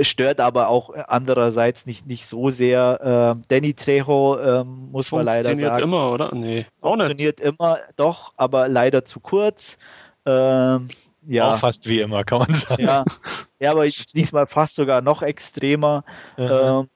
[0.00, 3.36] stört aber auch andererseits nicht, nicht so sehr.
[3.36, 5.58] Äh, Danny Trejo äh, muss man leider sagen.
[5.58, 6.34] Funktioniert immer, oder?
[6.34, 6.66] Nee.
[6.80, 7.48] Auch funktioniert nicht.
[7.48, 9.78] immer, doch, aber leider zu kurz.
[10.24, 10.88] Ähm,
[11.26, 11.52] ja.
[11.52, 12.84] Auch fast wie immer, kann man sagen.
[12.84, 13.04] Ja,
[13.60, 16.04] ja aber diesmal fast sogar noch extremer.
[16.36, 16.48] Mhm.
[16.50, 16.88] Ähm,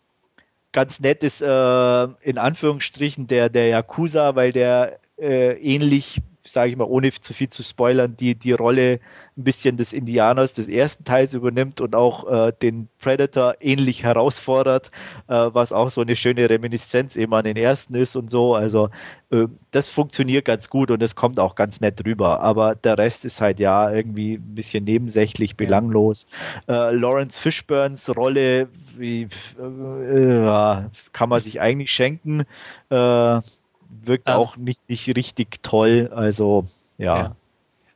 [0.72, 6.76] ganz nett ist äh, in Anführungsstrichen der, der Yakuza, weil der äh, ähnlich sage ich
[6.76, 9.00] mal, ohne zu viel zu spoilern, die, die Rolle
[9.36, 14.90] ein bisschen des Indianers des ersten Teils übernimmt und auch äh, den Predator ähnlich herausfordert,
[15.28, 18.54] äh, was auch so eine schöne Reminiszenz eben an den ersten ist und so.
[18.54, 18.88] Also
[19.30, 22.40] äh, das funktioniert ganz gut und es kommt auch ganz nett rüber.
[22.40, 26.26] Aber der Rest ist halt ja irgendwie ein bisschen nebensächlich, belanglos.
[26.68, 32.44] Äh, Lawrence Fishburns Rolle wie, äh, kann man sich eigentlich schenken.
[33.88, 36.10] Wirkt ähm, auch nicht, nicht richtig toll.
[36.14, 36.64] Also,
[36.98, 37.18] ja.
[37.18, 37.36] ja.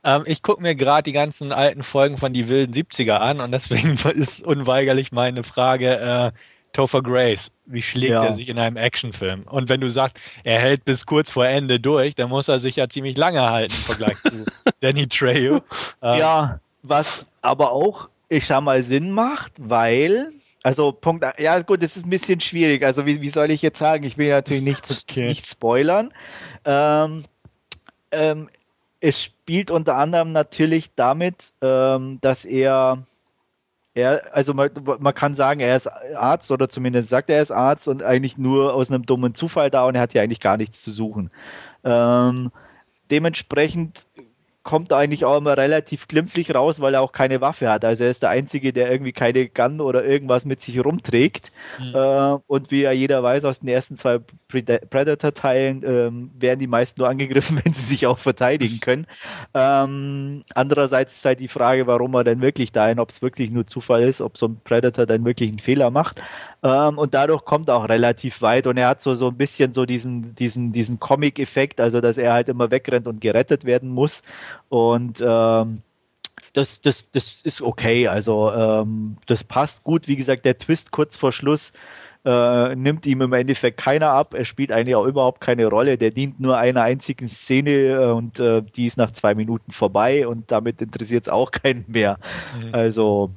[0.02, 3.52] Ähm, ich gucke mir gerade die ganzen alten Folgen von die wilden 70er an und
[3.52, 6.32] deswegen ist unweigerlich meine Frage, äh,
[6.72, 8.24] Topher Grace, wie schlägt ja.
[8.24, 9.42] er sich in einem Actionfilm?
[9.42, 12.76] Und wenn du sagst, er hält bis kurz vor Ende durch, dann muss er sich
[12.76, 14.44] ja ziemlich lange halten im Vergleich zu
[14.80, 15.56] Danny Trejo.
[16.00, 20.30] Ähm, ja, was aber auch, ich schau mal, Sinn macht, weil
[20.62, 22.84] also Punkt, ja gut, das ist ein bisschen schwierig.
[22.84, 24.04] Also wie, wie soll ich jetzt sagen?
[24.04, 25.26] Ich will natürlich nicht, okay.
[25.26, 26.12] nicht spoilern.
[26.64, 27.24] Ähm,
[28.10, 28.48] ähm,
[29.00, 33.04] es spielt unter anderem natürlich damit, ähm, dass er,
[33.94, 37.52] er also man, man, kann sagen, er ist Arzt oder zumindest sagt er, er ist
[37.52, 40.58] Arzt und eigentlich nur aus einem dummen Zufall da und er hat ja eigentlich gar
[40.58, 41.30] nichts zu suchen.
[41.84, 42.52] Ähm,
[43.10, 44.06] dementsprechend
[44.62, 47.84] kommt eigentlich auch immer relativ glimpflich raus, weil er auch keine Waffe hat.
[47.84, 51.50] Also er ist der Einzige, der irgendwie keine Gun oder irgendwas mit sich rumträgt.
[51.78, 51.94] Mhm.
[51.94, 57.00] Äh, und wie ja jeder weiß aus den ersten zwei Predator-Teilen, ähm, werden die meisten
[57.00, 59.06] nur angegriffen, wenn sie sich auch verteidigen können.
[59.54, 63.66] Ähm, andererseits ist halt die Frage, warum er denn wirklich da ob es wirklich nur
[63.66, 66.20] Zufall ist, ob so ein Predator dann wirklich einen Fehler macht.
[66.62, 69.72] Ähm, und dadurch kommt er auch relativ weit und er hat so, so ein bisschen
[69.72, 74.22] so diesen, diesen, diesen Comic-Effekt, also dass er halt immer wegrennt und gerettet werden muss.
[74.68, 75.80] Und ähm,
[76.52, 78.08] das, das, das ist okay.
[78.08, 80.08] Also ähm, das passt gut.
[80.08, 81.72] Wie gesagt, der Twist kurz vor Schluss
[82.24, 84.34] äh, nimmt ihm im Endeffekt keiner ab.
[84.34, 85.96] Er spielt eigentlich auch überhaupt keine Rolle.
[85.96, 90.26] Der dient nur einer einzigen Szene äh, und äh, die ist nach zwei Minuten vorbei
[90.26, 92.18] und damit interessiert es auch keinen mehr.
[92.58, 92.74] Mhm.
[92.74, 93.30] Also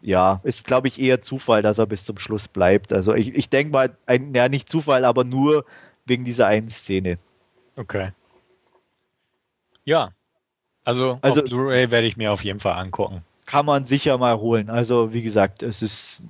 [0.00, 2.92] ja, ist, glaube ich, eher Zufall, dass er bis zum Schluss bleibt.
[2.92, 5.64] Also ich, ich denke mal, ein, ja, nicht Zufall, aber nur
[6.06, 7.16] wegen dieser einen Szene.
[7.76, 8.12] Okay.
[9.84, 10.10] Ja.
[10.84, 13.22] Also, also Blu-ray werde ich mir auf jeden Fall angucken.
[13.44, 14.70] Kann man sicher mal holen.
[14.70, 16.22] Also, wie gesagt, es ist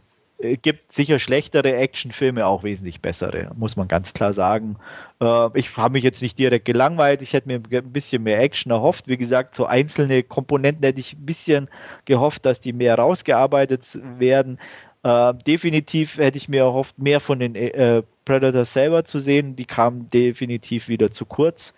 [0.62, 4.76] gibt sicher schlechtere Actionfilme, auch wesentlich bessere, muss man ganz klar sagen.
[5.20, 8.72] Äh, ich habe mich jetzt nicht direkt gelangweilt, ich hätte mir ein bisschen mehr Action
[8.72, 9.08] erhofft.
[9.08, 11.68] Wie gesagt, so einzelne Komponenten hätte ich ein bisschen
[12.04, 13.84] gehofft, dass die mehr rausgearbeitet
[14.18, 14.58] werden.
[15.02, 19.56] Äh, definitiv hätte ich mir erhofft, mehr von den äh, Predators selber zu sehen.
[19.56, 21.74] Die kamen definitiv wieder zu kurz.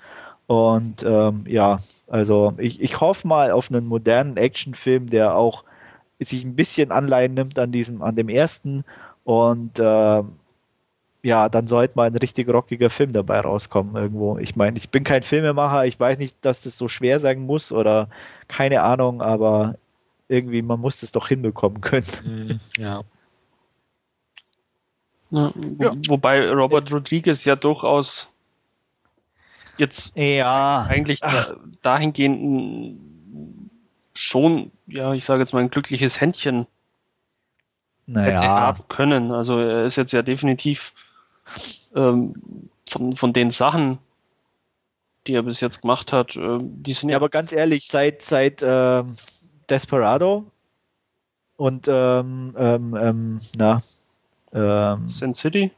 [0.46, 5.64] Und ähm, ja, also ich, ich hoffe mal auf einen modernen Actionfilm, der auch
[6.24, 8.84] sich ein bisschen Anleihen nimmt an diesem, an dem ersten
[9.24, 10.22] und äh,
[11.24, 14.38] ja, dann sollte mal ein richtig rockiger Film dabei rauskommen irgendwo.
[14.38, 17.70] Ich meine, ich bin kein Filmemacher, ich weiß nicht, dass das so schwer sein muss
[17.72, 18.08] oder
[18.48, 19.76] keine Ahnung, aber
[20.28, 22.06] irgendwie, man muss das doch hinbekommen können.
[22.24, 23.02] Mhm, ja.
[25.30, 25.92] Ja, wo, ja.
[26.08, 28.30] Wobei Robert Rodriguez ja durchaus
[29.78, 30.86] jetzt ja.
[30.88, 33.11] eigentlich da, dahingehend
[34.14, 36.66] schon, ja, ich sage jetzt mal ein glückliches Händchen
[38.06, 38.32] naja.
[38.32, 39.32] hätte haben können.
[39.32, 40.92] Also er ist jetzt ja definitiv
[41.94, 43.98] ähm, von, von den Sachen,
[45.26, 47.16] die er bis jetzt gemacht hat, äh, die sind ja.
[47.16, 49.02] aber ganz ehrlich, seit, seit äh,
[49.70, 50.44] Desperado
[51.56, 53.80] und ähm, ähm, ähm na
[54.52, 55.70] ähm, Sin City?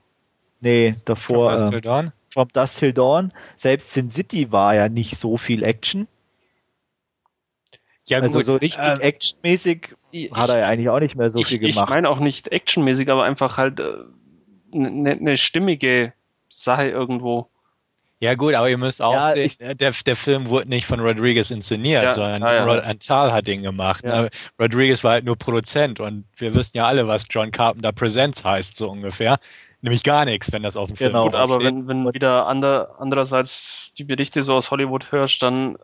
[0.61, 1.51] Nee, davor.
[1.51, 2.13] From Dust Till Dawn?
[2.31, 3.33] From Dust Till Dawn.
[3.57, 6.09] Selbst Sin City war ja nicht so viel Action.
[8.07, 8.47] Ja, also gut.
[8.47, 9.95] so richtig äh, actionmäßig
[10.33, 11.89] hat er ja eigentlich auch nicht mehr so ich, viel gemacht.
[11.89, 16.13] Ich meine auch nicht actionmäßig, aber einfach halt eine äh, ne stimmige
[16.49, 17.49] Sache irgendwo.
[18.21, 21.51] Ja gut, aber ihr müsst auch ja, sehen, der, der Film wurde nicht von Rodriguez
[21.51, 22.65] inszeniert, ja, sondern ja, ja.
[22.65, 24.05] Rod Antal hat ihn gemacht.
[24.05, 24.31] Ne?
[24.59, 28.77] Rodriguez war halt nur Produzent und wir wissen ja alle, was John Carpenter Presents heißt,
[28.77, 29.39] so ungefähr.
[29.83, 32.95] Nämlich gar nichts, wenn das auf dem Film Genau, gut, aber wenn, wenn wieder ander,
[32.99, 35.77] andererseits die Berichte so aus Hollywood hörst, dann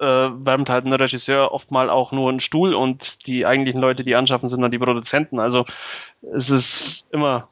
[0.00, 4.04] äh, wärmt halt ein Regisseur oft mal auch nur einen Stuhl und die eigentlichen Leute,
[4.04, 5.38] die anschaffen, sind dann die Produzenten.
[5.40, 5.66] Also
[6.32, 7.48] es ist immer.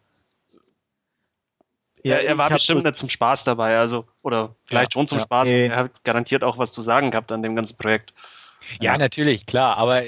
[2.02, 5.18] Ja, er, er war bestimmt nicht zum Spaß dabei, also oder vielleicht ja, schon zum
[5.18, 5.48] ja, Spaß.
[5.50, 5.66] Nee.
[5.66, 8.12] Er hat garantiert auch was zu sagen gehabt an dem ganzen Projekt.
[8.80, 9.76] Ja, ja, natürlich, klar.
[9.78, 10.02] Aber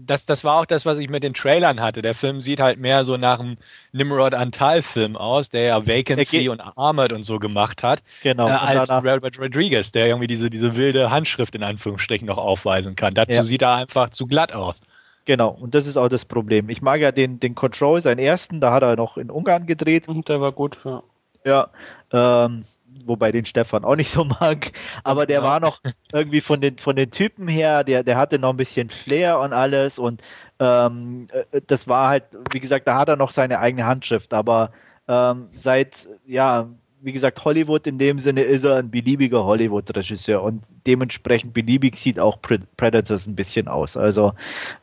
[0.00, 2.02] das, das war auch das, was ich mit den Trailern hatte.
[2.02, 3.56] Der Film sieht halt mehr so nach einem
[3.92, 8.48] Nimrod Antal-Film aus, der ja Vacancy und Armored und so gemacht hat, genau.
[8.48, 13.14] äh, als Robert Rodriguez, der irgendwie diese, diese wilde Handschrift in Anführungsstrichen noch aufweisen kann.
[13.14, 13.42] Dazu ja.
[13.42, 14.80] sieht er einfach zu glatt aus.
[15.24, 16.68] Genau, und das ist auch das Problem.
[16.68, 20.06] Ich mag ja den, den Control, seinen ersten, da hat er noch in Ungarn gedreht.
[20.06, 21.02] Und der war gut, ja.
[21.46, 21.68] Ja,
[22.12, 22.64] ähm,
[23.04, 24.72] wobei den Stefan auch nicht so mag,
[25.02, 25.44] aber der ja.
[25.44, 25.80] war noch
[26.12, 29.52] irgendwie von den, von den Typen her, der, der hatte noch ein bisschen Flair und
[29.52, 30.22] alles und
[30.58, 34.72] ähm, äh, das war halt, wie gesagt, da hat er noch seine eigene Handschrift, aber
[35.08, 36.68] ähm, seit, ja,
[37.02, 42.18] wie gesagt, Hollywood in dem Sinne ist er ein beliebiger Hollywood-Regisseur und dementsprechend beliebig sieht
[42.18, 43.98] auch Predators ein bisschen aus.
[43.98, 44.32] Also,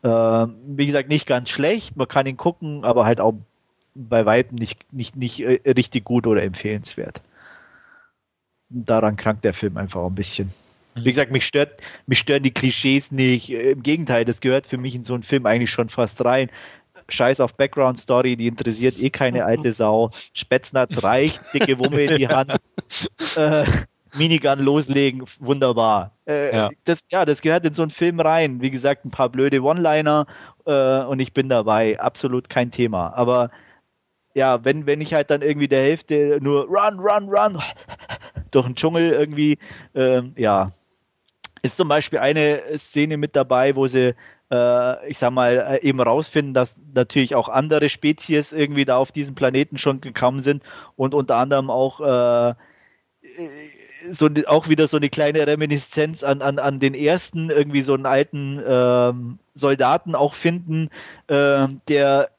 [0.03, 3.33] äh, wie gesagt, nicht ganz schlecht, man kann ihn gucken, aber halt auch
[3.93, 7.21] bei weitem nicht, nicht, nicht äh, richtig gut oder empfehlenswert.
[8.69, 10.49] Daran krankt der Film einfach ein bisschen.
[10.95, 13.49] Wie gesagt, mich stört, mich stören die Klischees nicht.
[13.49, 16.49] Im Gegenteil, das gehört für mich in so einen Film eigentlich schon fast rein.
[17.09, 20.11] Scheiß auf Background Story, die interessiert eh keine alte Sau.
[20.33, 22.55] Spätznatz reicht, dicke Wumme in die Hand.
[23.37, 23.63] Äh,
[24.17, 26.11] Minigun loslegen, wunderbar.
[26.27, 26.69] Äh, ja.
[26.83, 28.61] Das, ja, das gehört in so einen Film rein.
[28.61, 30.25] Wie gesagt, ein paar blöde One-Liner
[30.65, 31.97] äh, und ich bin dabei.
[31.97, 33.13] Absolut kein Thema.
[33.15, 33.51] Aber
[34.33, 37.59] ja, wenn, wenn ich halt dann irgendwie der Hälfte nur run, run, run
[38.51, 39.57] durch den Dschungel irgendwie,
[39.93, 40.71] äh, ja,
[41.61, 44.15] ist zum Beispiel eine Szene mit dabei, wo sie,
[44.51, 49.11] äh, ich sag mal, äh, eben rausfinden, dass natürlich auch andere Spezies irgendwie da auf
[49.11, 50.63] diesem Planeten schon gekommen sind
[50.95, 52.55] und unter anderem auch äh,
[54.09, 58.07] so auch wieder so eine kleine Reminiszenz an, an, an den ersten, irgendwie so einen
[58.07, 60.89] alten ähm, Soldaten auch finden,
[61.27, 62.31] äh, der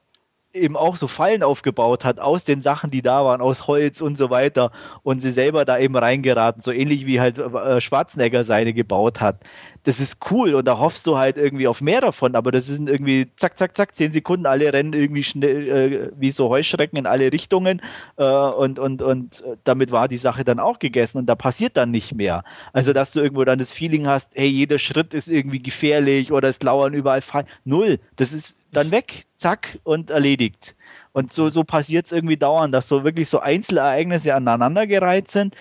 [0.54, 4.18] eben auch so Fallen aufgebaut hat aus den Sachen, die da waren, aus Holz und
[4.18, 4.70] so weiter
[5.02, 9.40] und sie selber da eben reingeraten, so ähnlich wie halt äh, Schwarzenegger seine gebaut hat.
[9.84, 12.88] Das ist cool und da hoffst du halt irgendwie auf mehr davon, aber das sind
[12.88, 17.06] irgendwie zack, zack, zack, zehn Sekunden, alle rennen irgendwie schnell äh, wie so Heuschrecken in
[17.06, 17.82] alle Richtungen
[18.16, 21.90] äh, und, und, und damit war die Sache dann auch gegessen und da passiert dann
[21.90, 22.44] nicht mehr.
[22.72, 26.48] Also, dass du irgendwo dann das Feeling hast, hey, jeder Schritt ist irgendwie gefährlich oder
[26.48, 27.46] es lauern überall Fallen.
[27.64, 27.98] Null.
[28.16, 30.74] Das ist dann weg, zack und erledigt.
[31.12, 35.54] Und so, so passiert es irgendwie dauernd, dass so wirklich so Einzelereignisse aneinandergereiht sind,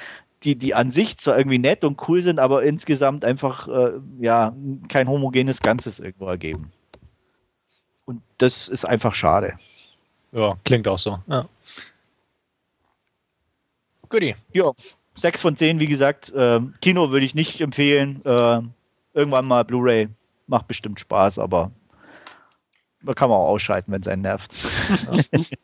[0.43, 4.55] die, die an sich zwar irgendwie nett und cool sind, aber insgesamt einfach äh, ja
[4.89, 6.69] kein homogenes Ganzes irgendwo ergeben.
[8.05, 9.55] Und das ist einfach schade.
[10.31, 11.19] Ja, klingt auch so.
[11.27, 11.47] Ja.
[14.09, 14.35] Goodie.
[14.51, 14.71] Ja,
[15.15, 16.29] 6 von 10, wie gesagt.
[16.29, 18.21] Äh, Kino würde ich nicht empfehlen.
[18.25, 18.61] Äh,
[19.13, 20.09] irgendwann mal Blu-ray
[20.47, 21.71] macht bestimmt Spaß, aber
[23.01, 24.51] da kann man auch ausschalten, wenn es einen nervt.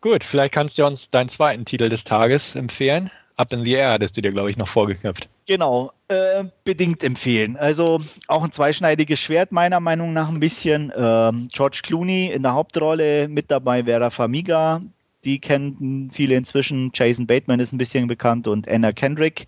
[0.00, 3.10] Gut, vielleicht kannst du uns deinen zweiten Titel des Tages empfehlen.
[3.40, 5.30] Up in the Air hattest du dir, glaube ich, noch vorgeknüpft.
[5.46, 7.56] Genau, äh, bedingt empfehlen.
[7.56, 10.92] Also auch ein zweischneidiges Schwert meiner Meinung nach ein bisschen.
[10.94, 14.82] Ähm, George Clooney in der Hauptrolle, mit dabei Vera Famiga,
[15.24, 16.90] die kennen viele inzwischen.
[16.94, 19.46] Jason Bateman ist ein bisschen bekannt und Anna Kendrick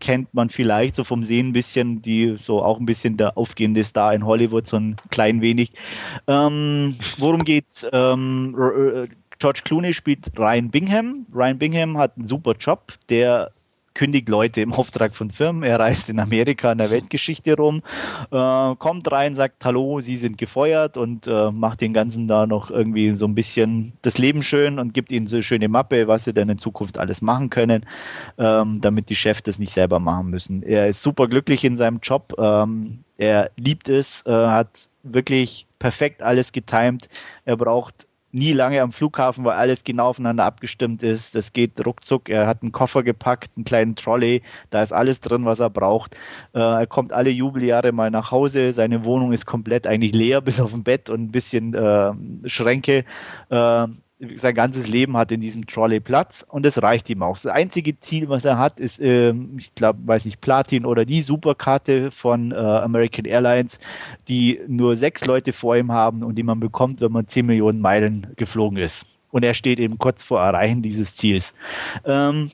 [0.00, 3.82] kennt man vielleicht so vom Sehen ein bisschen, die so auch ein bisschen der aufgehende
[3.84, 5.72] Star in Hollywood, so ein klein wenig.
[6.26, 7.86] Ähm, worum geht's?
[7.92, 9.08] Ähm, äh,
[9.44, 11.26] George Clooney spielt Ryan Bingham.
[11.30, 13.50] Ryan Bingham hat einen super Job, der
[13.92, 15.62] kündigt Leute im Auftrag von Firmen.
[15.62, 17.82] Er reist in Amerika in der Weltgeschichte rum,
[18.30, 22.70] äh, kommt rein, sagt Hallo, Sie sind gefeuert und äh, macht den ganzen da noch
[22.70, 26.24] irgendwie so ein bisschen das Leben schön und gibt ihnen so eine schöne Mappe, was
[26.24, 27.84] sie denn in Zukunft alles machen können,
[28.38, 30.62] ähm, damit die Chefs das nicht selber machen müssen.
[30.62, 32.32] Er ist super glücklich in seinem Job.
[32.38, 37.10] Ähm, er liebt es, äh, hat wirklich perfekt alles getimt.
[37.44, 41.34] Er braucht nie lange am Flughafen, weil alles genau aufeinander abgestimmt ist.
[41.34, 42.28] Das geht ruckzuck.
[42.28, 46.16] Er hat einen Koffer gepackt, einen kleinen Trolley, da ist alles drin, was er braucht.
[46.52, 48.72] Äh, er kommt alle Jubeljahre mal nach Hause.
[48.72, 52.12] Seine Wohnung ist komplett eigentlich leer, bis auf ein Bett und ein bisschen äh,
[52.46, 53.04] Schränke.
[53.50, 53.86] Äh,
[54.36, 57.34] sein ganzes Leben hat in diesem Trolley Platz und es reicht ihm auch.
[57.38, 61.20] Das einzige Ziel, was er hat, ist, äh, ich glaube, weiß nicht, Platin oder die
[61.20, 63.78] Superkarte von äh, American Airlines,
[64.28, 67.80] die nur sechs Leute vor ihm haben und die man bekommt, wenn man 10 Millionen
[67.80, 69.06] Meilen geflogen ist.
[69.30, 71.54] Und er steht eben kurz vor Erreichen dieses Ziels.
[72.04, 72.50] Ähm,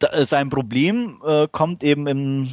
[0.00, 2.48] da, sein Problem äh, kommt eben im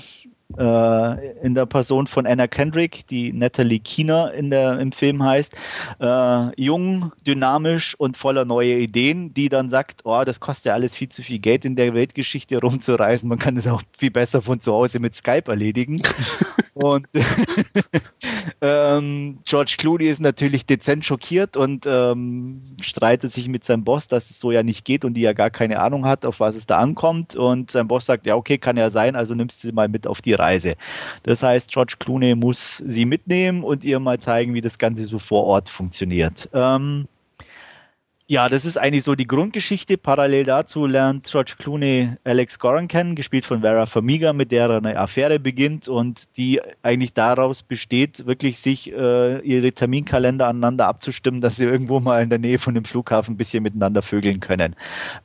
[0.58, 5.54] in der Person von Anna Kendrick, die Natalie Keener in der, im Film heißt,
[6.00, 10.96] äh, jung, dynamisch und voller neue Ideen, die dann sagt, oh, das kostet ja alles
[10.96, 14.60] viel zu viel Geld in der Weltgeschichte rumzureisen, man kann es auch viel besser von
[14.60, 16.02] zu Hause mit Skype erledigen.
[16.74, 17.08] und
[18.62, 24.30] ähm, George Clooney ist natürlich dezent schockiert und ähm, streitet sich mit seinem Boss, dass
[24.30, 26.66] es so ja nicht geht und die ja gar keine Ahnung hat, auf was es
[26.66, 27.36] da ankommt.
[27.36, 30.08] Und sein Boss sagt, ja, okay, kann ja sein, also nimmst du sie mal mit
[30.08, 30.76] auf die Reise.
[31.24, 35.20] Das heißt, George Clooney muss sie mitnehmen und ihr mal zeigen, wie das Ganze so
[35.20, 36.50] vor Ort funktioniert.
[36.54, 37.08] Ähm,
[38.32, 39.98] ja, das ist eigentlich so die Grundgeschichte.
[39.98, 44.78] Parallel dazu lernt George Clooney Alex Goran kennen, gespielt von Vera Farmiga, mit der er
[44.78, 51.42] eine Affäre beginnt und die eigentlich daraus besteht, wirklich sich äh, ihre Terminkalender aneinander abzustimmen,
[51.42, 54.76] dass sie irgendwo mal in der Nähe von dem Flughafen ein bisschen miteinander vögeln können.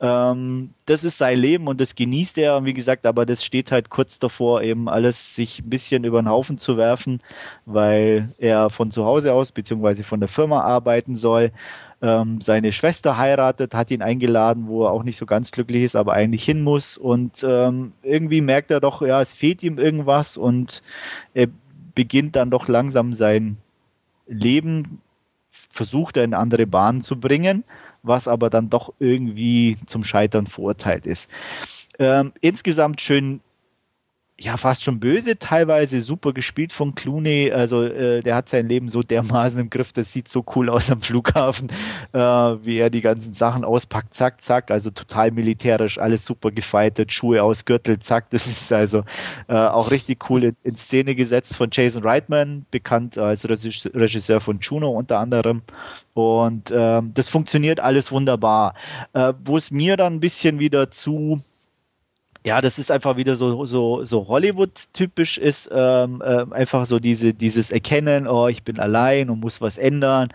[0.01, 2.57] Ähm, das ist sein Leben und das genießt er.
[2.57, 6.23] Und wie gesagt, aber das steht halt kurz davor, eben alles sich ein bisschen über
[6.23, 7.21] den Haufen zu werfen,
[7.67, 11.53] weil er von zu Hause aus beziehungsweise von der Firma arbeiten soll
[12.05, 15.97] ähm, seine Schwester heiratet, hat ihn eingeladen, wo er auch nicht so ganz glücklich ist,
[15.97, 16.99] aber eigentlich hin muss.
[16.99, 20.83] Und ähm, irgendwie merkt er doch, ja, es fehlt ihm irgendwas und
[21.33, 21.47] er
[21.95, 23.57] beginnt dann doch langsam sein
[24.27, 25.01] Leben,
[25.51, 27.65] versucht er in andere Bahnen zu bringen,
[28.03, 31.31] was aber dann doch irgendwie zum Scheitern verurteilt ist.
[31.99, 33.41] Ähm, insgesamt schön
[34.39, 37.53] ja fast schon böse, teilweise super gespielt von Clooney.
[37.53, 40.91] Also äh, der hat sein Leben so dermaßen im Griff, das sieht so cool aus
[40.91, 41.69] am Flughafen,
[42.13, 44.73] äh, wie er die ganzen Sachen auspackt, zack, zack.
[44.73, 48.31] Also total militärisch, alles super gefeitet, Schuhe aus, Gürtel, zack.
[48.31, 49.05] Das ist also
[49.49, 54.59] äh, auch richtig cool in, in, Szene gesetzt von Jason Reitman, bekannt als Regisseur von
[54.61, 55.63] Juno unter anderem.
[56.13, 58.75] Und ähm, das funktioniert alles wunderbar.
[59.13, 61.41] Äh, Wo es mir dann ein bisschen wieder zu
[62.47, 67.33] ja, das ist einfach wieder so, so, so Hollywood-typisch ist, ähm, äh, einfach so diese,
[67.33, 70.29] dieses Erkennen, oh, ich bin allein und muss was ändern.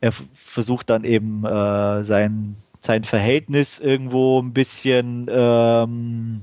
[0.00, 6.42] Er versucht dann eben äh, sein, sein Verhältnis irgendwo ein bisschen ähm,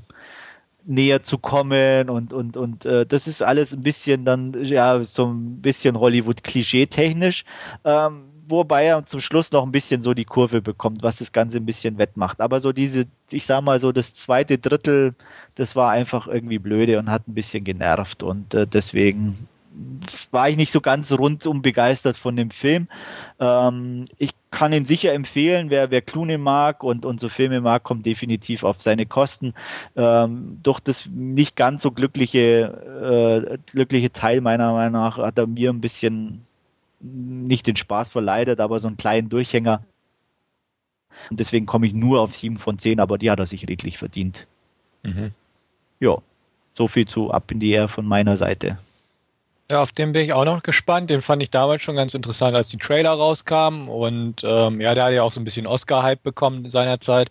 [0.86, 5.28] näher zu kommen und, und, und äh, das ist alles ein bisschen dann, ja, so
[5.28, 7.46] ein bisschen Hollywood-Klischee-technisch.
[7.86, 11.58] Ähm, wobei er zum Schluss noch ein bisschen so die Kurve bekommt, was das Ganze
[11.58, 12.42] ein bisschen wettmacht.
[12.42, 15.14] Aber so diese, ich sag mal so, das zweite Drittel,
[15.56, 19.48] das war einfach irgendwie blöde und hat ein bisschen genervt und äh, deswegen
[20.32, 22.88] war ich nicht so ganz rundum begeistert von dem Film.
[23.40, 27.84] Ähm, ich kann ihn sicher empfehlen, wer, wer Clooney mag und, und so Filme mag,
[27.84, 29.54] kommt definitiv auf seine Kosten.
[29.96, 35.48] Ähm, durch das nicht ganz so glückliche, äh, glückliche Teil meiner Meinung nach hat er
[35.48, 36.42] mir ein bisschen
[37.04, 39.84] nicht den Spaß verleidet, aber so einen kleinen Durchhänger.
[41.30, 43.98] Und deswegen komme ich nur auf 7 von 10, aber die hat er sich redlich
[43.98, 44.48] verdient.
[45.04, 45.32] Mhm.
[46.00, 46.18] Ja,
[46.74, 48.78] so viel zu Ab in die Air von meiner Seite.
[49.70, 51.10] Ja, auf den bin ich auch noch gespannt.
[51.10, 53.88] Den fand ich damals schon ganz interessant, als die Trailer rauskamen.
[53.88, 57.30] Und ähm, ja, der hat ja auch so ein bisschen Oscar-Hype bekommen seinerzeit.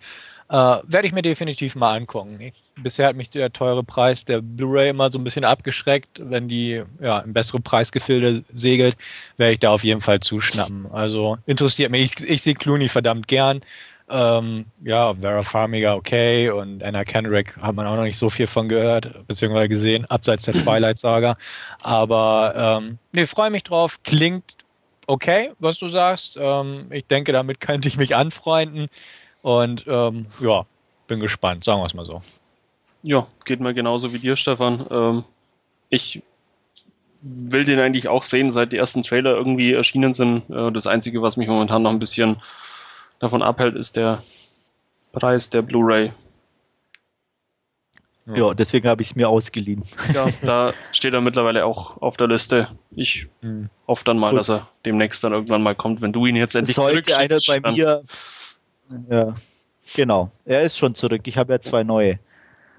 [0.53, 2.39] Äh, Werde ich mir definitiv mal angucken.
[2.39, 2.53] Ich,
[2.83, 6.21] bisher hat mich der teure Preis der Blu-ray immer so ein bisschen abgeschreckt.
[6.23, 8.99] Wenn die ja, im besseren Preisgefilde segelt,
[9.39, 10.93] werde ich da auf jeden Fall zuschnappen.
[10.93, 12.21] Also interessiert mich.
[12.21, 13.63] Ich, ich sehe Clooney verdammt gern.
[14.11, 18.47] Ähm, ja, Vera Farmiga okay und Anna Kendrick hat man auch noch nicht so viel
[18.47, 21.39] von gehört, beziehungsweise gesehen, abseits der Twilight-Saga.
[21.81, 24.03] Aber ähm, nee, freue mich drauf.
[24.03, 24.45] Klingt
[25.07, 26.37] okay, was du sagst.
[26.39, 28.89] Ähm, ich denke, damit könnte ich mich anfreunden.
[29.43, 30.65] Und ähm, ja,
[31.09, 32.23] bin gespannt, sagen wir es mal so.
[33.03, 34.87] Ja, geht mir genauso wie dir, Stefan.
[34.91, 35.25] Ähm,
[35.89, 36.23] ich
[37.21, 40.49] will den eigentlich auch sehen, seit die ersten Trailer irgendwie erschienen sind.
[40.51, 42.37] Äh, das Einzige, was mich momentan noch ein bisschen
[43.19, 44.19] davon abhält, ist der
[45.13, 46.13] Preis der Blu-ray.
[48.27, 48.37] Ja.
[48.37, 49.83] ja, deswegen habe ich es mir ausgeliehen.
[50.15, 52.69] Ja, da steht er mittlerweile auch auf der Liste.
[52.93, 53.69] Ich hm.
[53.89, 54.39] hoffe dann mal, Gut.
[54.39, 57.73] dass er demnächst dann irgendwann mal kommt, wenn du ihn jetzt endlich Sollte einer bei
[57.73, 58.05] mir
[59.11, 59.35] ja,
[59.95, 60.31] genau.
[60.45, 61.23] Er ist schon zurück.
[61.25, 62.19] Ich habe ja zwei neue.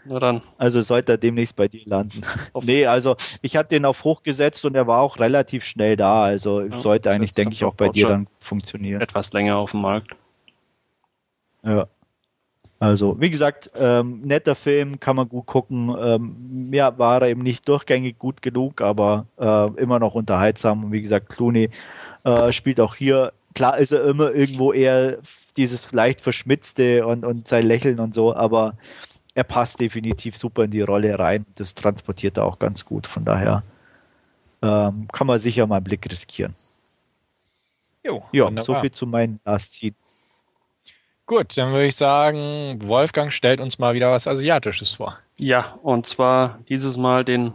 [0.06, 0.42] Na dann.
[0.58, 2.24] Also sollte er demnächst bei dir landen.
[2.54, 5.96] Auf nee, also ich hatte den auf hoch gesetzt und er war auch relativ schnell
[5.96, 6.24] da.
[6.24, 9.02] Also ja, sollte eigentlich, denke ich, auch bei dir dann funktionieren.
[9.02, 10.12] Etwas länger auf dem Markt.
[11.64, 11.88] Ja.
[12.80, 15.96] Also, wie gesagt, ähm, netter Film, kann man gut gucken.
[15.98, 20.84] Ähm, ja, war er eben nicht durchgängig gut genug, aber äh, immer noch unterhaltsam.
[20.84, 21.70] Und wie gesagt, Clooney
[22.26, 23.32] äh, spielt auch hier.
[23.56, 25.20] Klar ist er immer irgendwo eher
[25.58, 28.76] dieses leicht verschmitzte und, und sein Lächeln und so, aber
[29.36, 31.46] er passt definitiv super in die Rolle rein.
[31.56, 33.08] Das transportiert er auch ganz gut.
[33.08, 33.64] Von daher
[34.62, 36.56] ähm, kann man sicher mal einen Blick riskieren.
[38.04, 39.96] Jo, ja, so viel zu meinen Last Scene.
[41.26, 45.18] Gut, dann würde ich sagen, Wolfgang stellt uns mal wieder was Asiatisches vor.
[45.38, 47.54] Ja, und zwar dieses Mal den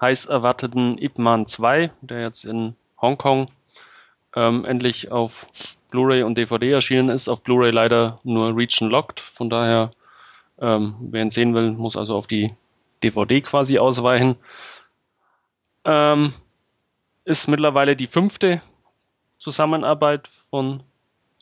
[0.00, 3.48] heiß erwarteten Ip Man 2, der jetzt in Hongkong
[4.34, 5.46] ähm, endlich auf
[5.92, 7.28] Blu-ray und DVD erschienen ist.
[7.28, 9.20] Auf Blu-ray leider nur Region Locked.
[9.20, 9.92] Von daher,
[10.58, 12.52] ähm, wer ihn sehen will, muss also auf die
[13.04, 14.36] DVD quasi ausweichen.
[15.84, 16.32] Ähm,
[17.24, 18.60] ist mittlerweile die fünfte
[19.38, 20.82] Zusammenarbeit von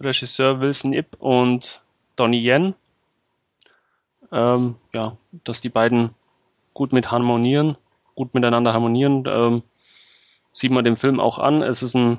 [0.00, 1.80] Regisseur Wilson Ip und
[2.16, 2.74] Donnie Yen.
[4.32, 6.10] Ähm, ja, dass die beiden
[6.74, 7.76] gut mit harmonieren,
[8.14, 9.24] gut miteinander harmonieren.
[9.26, 9.62] Ähm,
[10.50, 11.62] sieht man dem Film auch an.
[11.62, 12.18] Es ist ein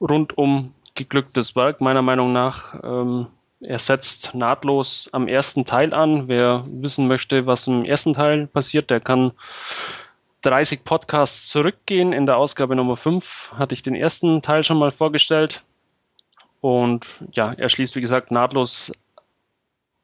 [0.00, 2.74] rundum geglücktes Werk, meiner Meinung nach.
[2.82, 3.28] Ähm,
[3.60, 6.28] er setzt nahtlos am ersten Teil an.
[6.28, 9.32] Wer wissen möchte, was im ersten Teil passiert, der kann
[10.42, 12.12] 30 Podcasts zurückgehen.
[12.12, 15.62] In der Ausgabe Nummer 5 hatte ich den ersten Teil schon mal vorgestellt.
[16.60, 18.92] Und ja, er schließt, wie gesagt, nahtlos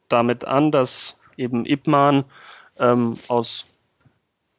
[0.08, 2.24] damit an, dass eben Ip Man
[2.78, 3.82] ähm, aus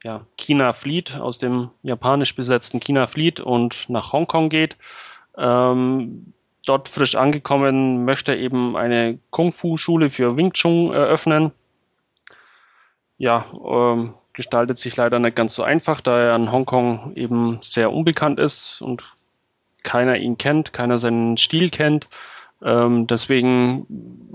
[0.03, 4.77] ja, China flieht, aus dem japanisch besetzten China flieht und nach Hongkong geht.
[5.37, 6.33] Ähm,
[6.65, 11.51] dort frisch angekommen möchte er eben eine Kung-Fu-Schule für Wing Chun eröffnen.
[13.17, 17.91] Ja, ähm, gestaltet sich leider nicht ganz so einfach, da er in Hongkong eben sehr
[17.91, 19.13] unbekannt ist und
[19.83, 22.09] keiner ihn kennt, keiner seinen Stil kennt.
[22.61, 23.85] Ähm, deswegen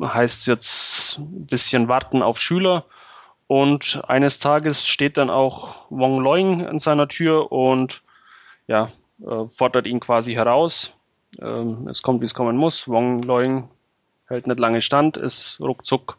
[0.03, 2.85] heißt es jetzt ein bisschen warten auf Schüler.
[3.47, 8.03] Und eines Tages steht dann auch Wong Loing an seiner Tür und
[8.69, 8.89] ja,
[9.27, 10.97] äh, fordert ihn quasi heraus.
[11.41, 12.89] Ähm, es kommt, wie es kommen muss.
[12.89, 13.69] Wong Loing
[14.27, 16.19] hält nicht lange stand, ist ruckzuck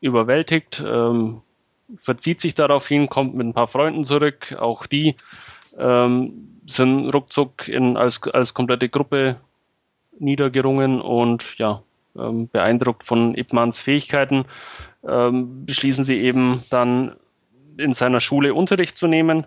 [0.00, 1.42] überwältigt, ähm,
[1.94, 4.56] verzieht sich daraufhin, kommt mit ein paar Freunden zurück.
[4.58, 5.16] Auch die
[5.78, 9.36] ähm, sind ruckzuck in, als, als komplette Gruppe
[10.18, 11.82] niedergerungen und ja,
[12.16, 14.44] ähm, beeindruckt von Ipmans Fähigkeiten,
[15.06, 17.16] ähm, beschließen sie eben dann
[17.76, 19.46] in seiner Schule Unterricht zu nehmen.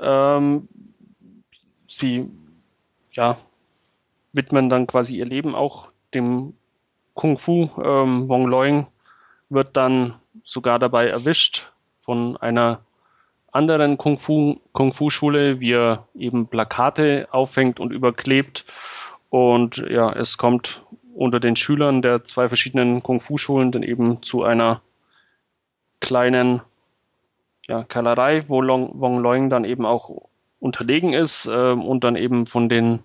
[0.00, 0.68] Ähm,
[1.90, 2.30] sie
[3.12, 3.36] ja,
[4.32, 6.54] widmen dann quasi ihr Leben auch dem
[7.14, 7.68] Kung Fu.
[7.82, 8.86] Ähm, Wong Loing
[9.48, 10.14] wird dann
[10.44, 12.80] sogar dabei erwischt von einer
[13.52, 18.64] anderen Kung Fu, Kung Fu Schule, wie er eben Plakate aufhängt und überklebt.
[19.28, 20.84] Und ja, es kommt
[21.14, 24.80] unter den Schülern der zwei verschiedenen Kung Fu Schulen dann eben zu einer
[25.98, 26.62] kleinen
[27.66, 30.29] ja, Kellerei, wo Long, Wong Loing dann eben auch
[30.60, 33.00] unterlegen ist äh, und dann eben von den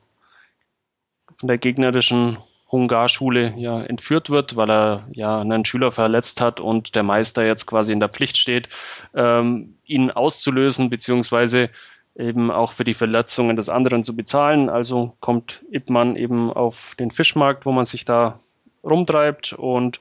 [1.35, 2.37] von der gegnerischen
[2.71, 7.65] Hungar-Schule ja entführt wird, weil er ja einen Schüler verletzt hat und der Meister jetzt
[7.65, 8.69] quasi in der Pflicht steht,
[9.13, 11.69] ähm, ihn auszulösen, beziehungsweise
[12.15, 14.69] eben auch für die Verletzungen des anderen zu bezahlen.
[14.69, 18.39] Also kommt Ipman eben auf den Fischmarkt, wo man sich da
[18.83, 19.99] rumtreibt und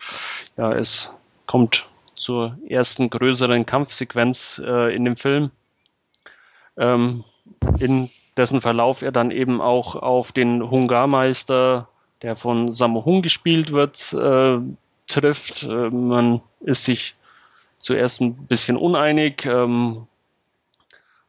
[0.57, 1.13] ja, es
[1.47, 5.51] kommt zur ersten größeren Kampfsequenz äh, in dem Film,
[6.77, 7.25] ähm,
[7.79, 11.89] in dessen Verlauf er dann eben auch auf den Hungarmeister
[12.23, 14.59] der von Sammo Hung gespielt wird, äh,
[15.07, 15.65] trifft.
[15.65, 17.15] Äh, man ist sich
[17.79, 19.45] zuerst ein bisschen uneinig.
[19.45, 20.07] Ähm,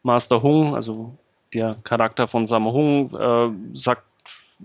[0.03, 1.17] Master Hung, also
[1.53, 4.03] der Charakter von Sammo Hung, äh, sagt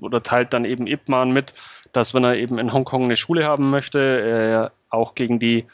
[0.01, 1.53] oder teilt dann eben Ip Man mit,
[1.93, 5.67] dass wenn er eben in Hongkong eine Schule haben möchte, er auch gegen die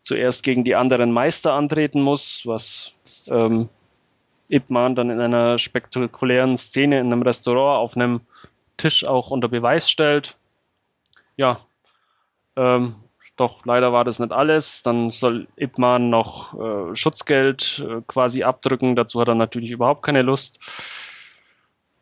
[0.00, 2.94] zuerst gegen die anderen Meister antreten muss, was
[3.28, 3.68] ähm,
[4.50, 8.20] Ip Man dann in einer spektakulären Szene in einem Restaurant auf einem
[8.76, 10.36] Tisch auch unter Beweis stellt.
[11.36, 11.58] Ja,
[12.56, 12.96] ähm,
[13.36, 14.82] doch leider war das nicht alles.
[14.82, 18.96] Dann soll Ipman noch äh, Schutzgeld äh, quasi abdrücken.
[18.96, 20.60] Dazu hat er natürlich überhaupt keine Lust.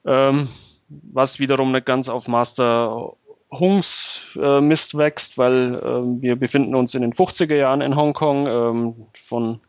[0.05, 0.49] Ähm,
[0.89, 3.13] was wiederum nicht ganz auf Master
[3.51, 8.47] Hungs äh, Mist wächst, weil äh, wir befinden uns in den 50er Jahren in Hongkong,
[8.47, 9.61] ähm, von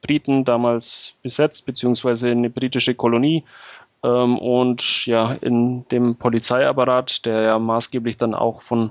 [0.00, 3.44] Briten damals besetzt, beziehungsweise eine britische Kolonie.
[4.02, 8.90] Ähm, und ja, in dem Polizeiapparat, der ja maßgeblich dann auch von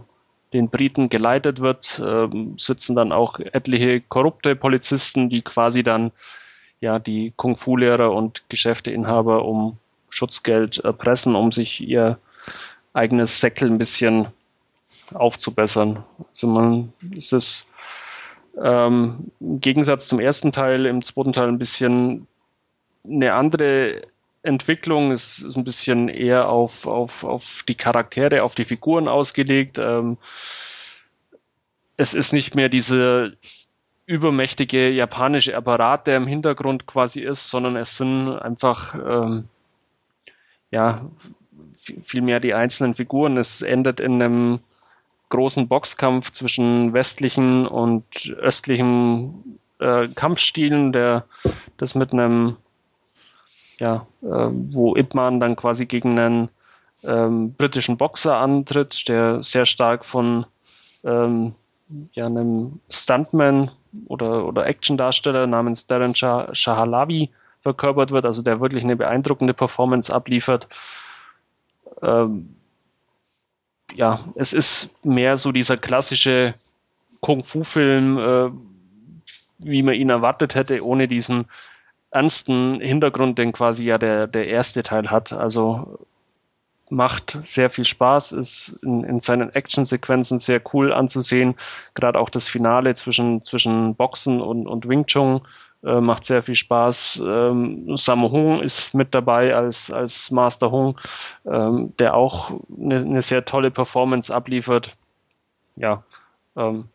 [0.53, 6.11] den Briten geleitet wird, ähm, sitzen dann auch etliche korrupte Polizisten, die quasi dann
[6.79, 9.77] ja die Kung-Fu-Lehrer und Geschäfteinhaber um
[10.09, 12.17] Schutzgeld erpressen, um sich ihr
[12.93, 14.27] eigenes Säckel ein bisschen
[15.13, 16.03] aufzubessern.
[16.29, 17.67] Also man ist es
[18.61, 22.27] ähm, im Gegensatz zum ersten Teil, im zweiten Teil ein bisschen
[23.05, 24.01] eine andere
[24.43, 29.77] Entwicklung ist, ist ein bisschen eher auf, auf, auf die Charaktere, auf die Figuren ausgelegt.
[29.77, 30.17] Ähm,
[31.97, 33.37] es ist nicht mehr diese
[34.05, 39.49] übermächtige japanische Apparat, der im Hintergrund quasi ist, sondern es sind einfach ähm,
[40.71, 41.05] ja
[42.01, 43.37] vielmehr die einzelnen Figuren.
[43.37, 44.59] Es endet in einem
[45.29, 51.25] großen Boxkampf zwischen westlichen und östlichen äh, Kampfstilen, der
[51.77, 52.57] das mit einem
[53.79, 56.49] ja, äh, wo Ip Man dann quasi gegen einen
[57.03, 60.45] ähm, britischen Boxer antritt, der sehr stark von
[61.03, 61.53] ähm,
[62.13, 63.71] ja, einem Stuntman
[64.07, 67.29] oder, oder Actiondarsteller namens Darren Shah Shahalavi
[67.61, 70.67] verkörpert wird, also der wirklich eine beeindruckende Performance abliefert.
[72.01, 72.56] Ähm,
[73.93, 76.53] ja, es ist mehr so dieser klassische
[77.21, 78.49] Kung-Fu-Film, äh,
[79.59, 81.45] wie man ihn erwartet hätte, ohne diesen
[82.11, 85.33] ernsten Hintergrund, den quasi ja der, der erste Teil hat.
[85.33, 85.99] Also
[86.89, 91.55] macht sehr viel Spaß, ist in, in seinen Actionsequenzen sehr cool anzusehen.
[91.95, 95.41] Gerade auch das Finale zwischen, zwischen Boxen und, und Wing Chun
[95.83, 97.21] äh, macht sehr viel Spaß.
[97.25, 100.99] Ähm, Sammo Hung ist mit dabei als, als Master Hung,
[101.45, 104.95] ähm, der auch eine, eine sehr tolle Performance abliefert.
[105.75, 106.03] Ja,
[106.55, 106.85] ähm,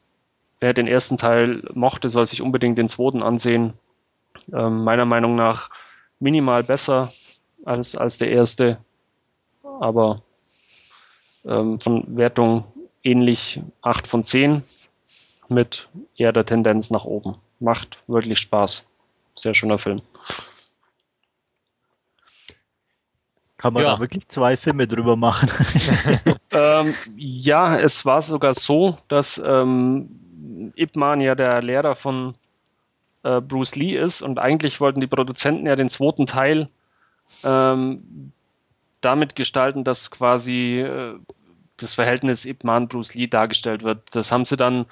[0.61, 3.75] wer den ersten Teil mochte, soll sich unbedingt den zweiten ansehen.
[4.53, 5.71] Ähm, meiner Meinung nach
[6.19, 7.13] minimal besser
[7.65, 8.79] als, als der erste
[9.83, 10.23] aber
[11.45, 12.65] ähm, von Wertung
[13.03, 14.63] ähnlich 8 von 10
[15.49, 17.37] mit eher der Tendenz nach oben.
[17.63, 18.85] Macht wirklich Spaß.
[19.35, 20.03] Sehr schöner Film.
[23.57, 23.95] Kann man ja.
[23.95, 25.49] da wirklich zwei Filme drüber machen?
[26.51, 32.35] ähm, ja, es war sogar so, dass ähm, Ip Man ja der Lehrer von
[33.23, 36.69] äh, Bruce Lee ist und eigentlich wollten die Produzenten ja den zweiten Teil
[37.45, 38.33] ähm,
[39.01, 41.19] damit gestalten, dass quasi äh,
[41.77, 44.03] das Verhältnis Ip Man Bruce Lee dargestellt wird.
[44.17, 44.87] Das haben sie dann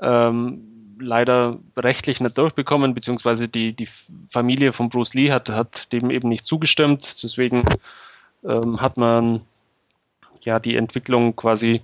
[0.00, 3.88] ähm, leider rechtlich nicht durchbekommen, beziehungsweise die, die
[4.28, 7.22] Familie von Bruce Lee hat, hat dem eben nicht zugestimmt.
[7.22, 7.64] Deswegen
[8.44, 9.42] ähm, hat man
[10.44, 11.82] ja die Entwicklung quasi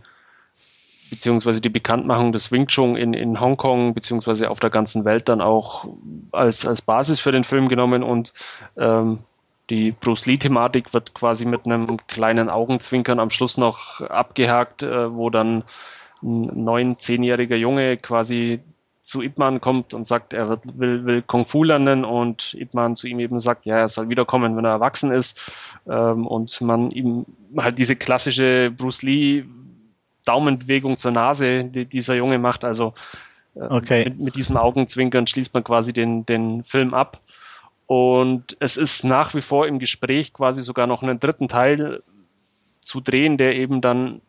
[1.10, 5.40] beziehungsweise die Bekanntmachung des Wing Chun in, in Hongkong beziehungsweise auf der ganzen Welt dann
[5.40, 5.86] auch
[6.32, 8.32] als, als Basis für den Film genommen und
[8.76, 9.20] ähm,
[9.70, 15.30] die Bruce Lee-Thematik wird quasi mit einem kleinen Augenzwinkern am Schluss noch abgehakt, äh, wo
[15.30, 15.64] dann
[16.22, 18.60] ein neun, zehnjähriger Junge quasi
[19.04, 22.72] zu Ip Man kommt und sagt, er wird, will, will Kung Fu lernen und Ip
[22.74, 25.52] Man zu ihm eben sagt, ja, er soll wiederkommen, wenn er erwachsen ist.
[25.86, 27.26] Ähm, und man ihm
[27.56, 29.44] halt diese klassische Bruce Lee
[30.24, 32.94] Daumenbewegung zur Nase, die dieser Junge macht, also
[33.54, 34.04] äh, okay.
[34.04, 37.20] mit, mit diesem Augenzwinkern schließt man quasi den, den Film ab.
[37.86, 42.02] Und es ist nach wie vor im Gespräch quasi sogar noch einen dritten Teil
[42.80, 44.22] zu drehen, der eben dann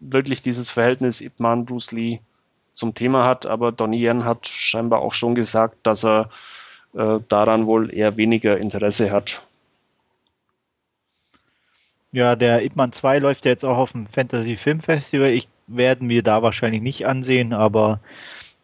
[0.00, 2.20] wirklich dieses Verhältnis Ip Man Bruce Lee
[2.74, 3.46] zum Thema hat.
[3.46, 6.30] Aber Donnie Yen hat scheinbar auch schon gesagt, dass er
[6.94, 9.42] äh, daran wohl eher weniger Interesse hat.
[12.12, 15.30] Ja, der Ip Man 2 läuft ja jetzt auch auf dem Fantasy Film Festival.
[15.30, 18.00] Ich werde mir da wahrscheinlich nicht ansehen, aber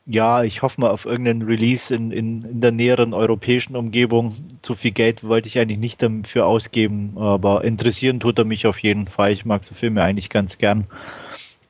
[0.05, 4.35] ja, ich hoffe mal auf irgendeinen Release in, in, in der näheren europäischen Umgebung.
[4.63, 8.83] Zu viel Geld wollte ich eigentlich nicht dafür ausgeben, aber interessieren tut er mich auf
[8.83, 9.33] jeden Fall.
[9.33, 10.87] Ich mag so Filme eigentlich ganz gern.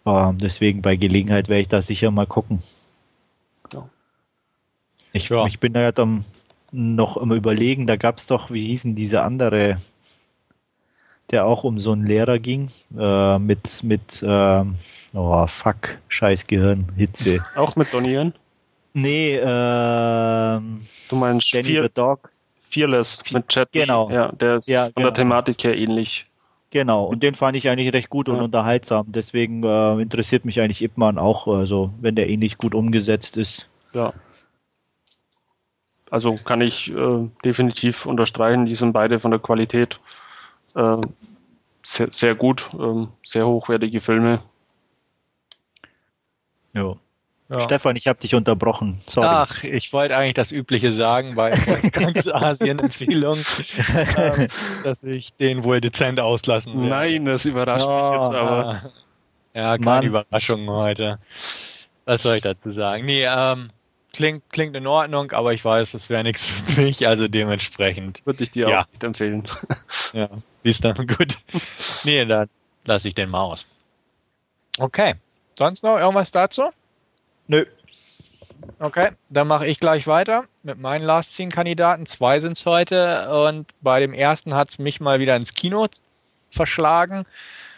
[0.09, 2.62] Uh, deswegen bei Gelegenheit werde ich da sicher mal gucken.
[3.72, 3.89] Ja.
[5.12, 5.47] Ich, ja.
[5.47, 6.24] ich bin da ja dann
[6.70, 9.76] noch immer überlegen, da gab es doch, wie hießen diese andere,
[11.30, 14.64] der auch um so einen Lehrer ging, äh, mit, mit äh,
[15.14, 15.98] Oh, fuck.
[16.09, 16.86] Scheiß Gehirn.
[16.97, 17.43] Hitze.
[17.56, 18.35] Auch mit Donieren?
[18.93, 20.80] Nee, ähm.
[21.09, 22.30] Du meinst Danny Fear, the Dog?
[22.60, 23.72] Fearless mit Chat.
[23.72, 24.10] Genau.
[24.10, 25.09] Ja, der ist ja, von genau.
[25.09, 26.26] der Thematik her ähnlich.
[26.70, 28.43] Genau, und den fand ich eigentlich recht gut und ja.
[28.43, 29.07] unterhaltsam.
[29.11, 33.70] Deswegen äh, interessiert mich eigentlich Ip Man auch, also wenn der ähnlich gut umgesetzt ist.
[33.95, 34.12] Ja.
[36.11, 40.01] Also kann ich äh, definitiv unterstreichen, die sind beide von der Qualität
[40.74, 40.97] äh,
[41.82, 44.43] sehr, sehr gut, ähm, sehr hochwertige Filme.
[46.74, 46.99] Jo.
[47.51, 47.61] Ja.
[47.61, 49.01] Stefan, ich habe dich unterbrochen.
[49.01, 49.27] Sorry.
[49.27, 51.49] Ach, ich wollte eigentlich das Übliche sagen bei
[51.93, 53.39] ganz Asien-Empfehlung,
[53.95, 54.49] äh,
[54.85, 56.91] dass ich den wohl dezent auslassen will.
[56.91, 58.93] Nein, das überrascht ja, mich jetzt aber.
[59.55, 60.05] Ja, keine Mann.
[60.05, 61.19] Überraschung heute.
[62.05, 63.07] Was soll ich dazu sagen?
[63.07, 63.69] Nee, ähm,
[64.12, 68.20] klingt, klingt in Ordnung, aber ich weiß, das wäre nichts für mich, also dementsprechend.
[68.27, 68.83] Würde ich dir ja.
[68.83, 69.45] auch nicht empfehlen.
[70.12, 70.29] ja,
[70.62, 71.39] siehst du, gut.
[72.05, 72.51] Nee, dann
[72.85, 73.66] lasse ich den mal aus.
[74.79, 75.15] Okay.
[75.59, 76.70] Sonst noch irgendwas dazu?
[77.49, 77.65] Nö.
[78.79, 82.05] Okay, dann mache ich gleich weiter mit meinen Last Scene Kandidaten.
[82.05, 85.87] Zwei sind es heute und bei dem ersten hat es mich mal wieder ins Kino
[86.51, 87.25] verschlagen,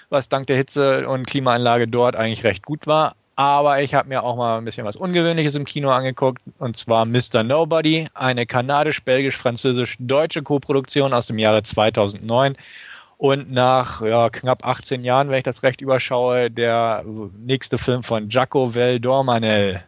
[0.09, 3.15] was dank der Hitze und Klimaanlage dort eigentlich recht gut war.
[3.37, 7.07] Aber ich habe mir auch mal ein bisschen was Ungewöhnliches im Kino angeguckt und zwar
[7.07, 7.45] Mr.
[7.45, 12.57] Nobody, eine kanadisch-belgisch-französisch-deutsche Koproduktion aus dem Jahre 2009
[13.21, 17.05] und nach ja, knapp 18 Jahren, wenn ich das recht überschaue, der
[17.37, 19.85] nächste Film von Jaco Veldormanel.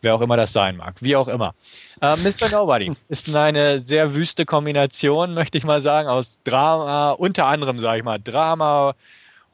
[0.00, 0.96] Wer auch immer das sein mag.
[0.98, 1.54] Wie auch immer.
[2.00, 2.50] Äh, Mr.
[2.50, 7.98] Nobody ist eine sehr wüste Kombination, möchte ich mal sagen, aus Drama, unter anderem, sage
[7.98, 8.96] ich mal, Drama,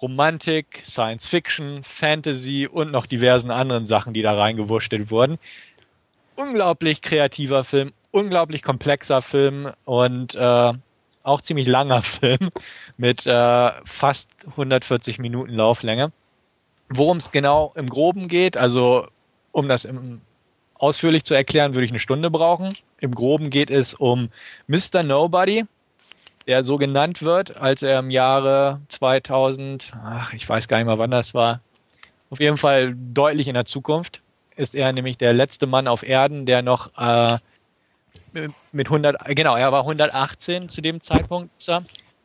[0.00, 5.38] Romantik, Science Fiction, Fantasy und noch diversen anderen Sachen, die da reingewurschtelt wurden.
[6.36, 10.72] Unglaublich kreativer Film, unglaublich komplexer Film und äh,
[11.30, 12.50] auch ziemlich langer Film
[12.96, 16.12] mit äh, fast 140 Minuten Lauflänge.
[16.88, 19.06] Worum es genau im Groben geht, also
[19.52, 20.20] um das im,
[20.74, 22.76] ausführlich zu erklären, würde ich eine Stunde brauchen.
[22.98, 24.30] im Groben geht es um
[24.66, 25.02] Mr.
[25.02, 25.64] Nobody,
[26.46, 30.98] der so genannt wird, als er im Jahre 2000, ach, ich weiß gar nicht mehr,
[30.98, 31.60] wann das war,
[32.30, 34.20] auf jeden Fall deutlich in der Zukunft,
[34.56, 37.38] ist er nämlich der letzte Mann auf Erden, der noch äh,
[38.72, 41.50] mit 100, genau, er war 118 zu dem Zeitpunkt.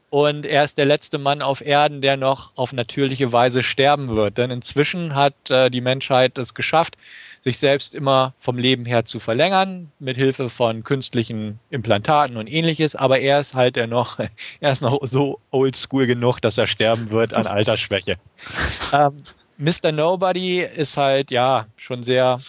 [0.10, 4.38] Und er ist der letzte Mann auf Erden, der noch auf natürliche Weise sterben wird.
[4.38, 6.96] Denn inzwischen hat äh, die Menschheit es geschafft,
[7.42, 12.96] sich selbst immer vom Leben her zu verlängern, mit Hilfe von künstlichen Implantaten und ähnliches.
[12.96, 14.20] Aber er ist halt der noch,
[14.62, 18.16] er ist noch so oldschool genug, dass er sterben wird an Altersschwäche.
[18.94, 19.24] ähm,
[19.58, 19.92] Mr.
[19.92, 22.42] Nobody ist halt, ja, schon sehr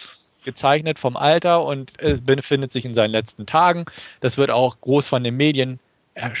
[0.47, 1.93] gezeichnet vom Alter und
[2.25, 3.85] befindet sich in seinen letzten Tagen.
[4.21, 5.79] Das wird auch groß von den Medien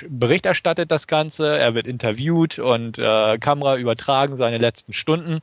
[0.09, 1.57] Bericht erstattet, das Ganze.
[1.57, 5.39] Er wird interviewt und äh, Kamera übertragen seine letzten Stunden.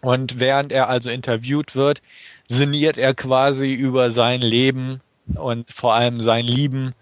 [0.00, 2.02] Und während er also interviewt wird,
[2.48, 5.00] sinniert er quasi über sein Leben
[5.34, 6.92] und vor allem sein Lieben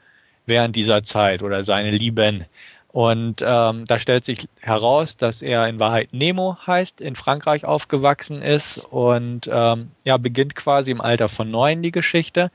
[0.44, 2.44] während dieser Zeit oder seine Lieben.
[2.92, 8.42] Und ähm, da stellt sich heraus, dass er in Wahrheit Nemo heißt, in Frankreich aufgewachsen
[8.42, 12.50] ist und ähm, ja, beginnt quasi im Alter von neun die Geschichte,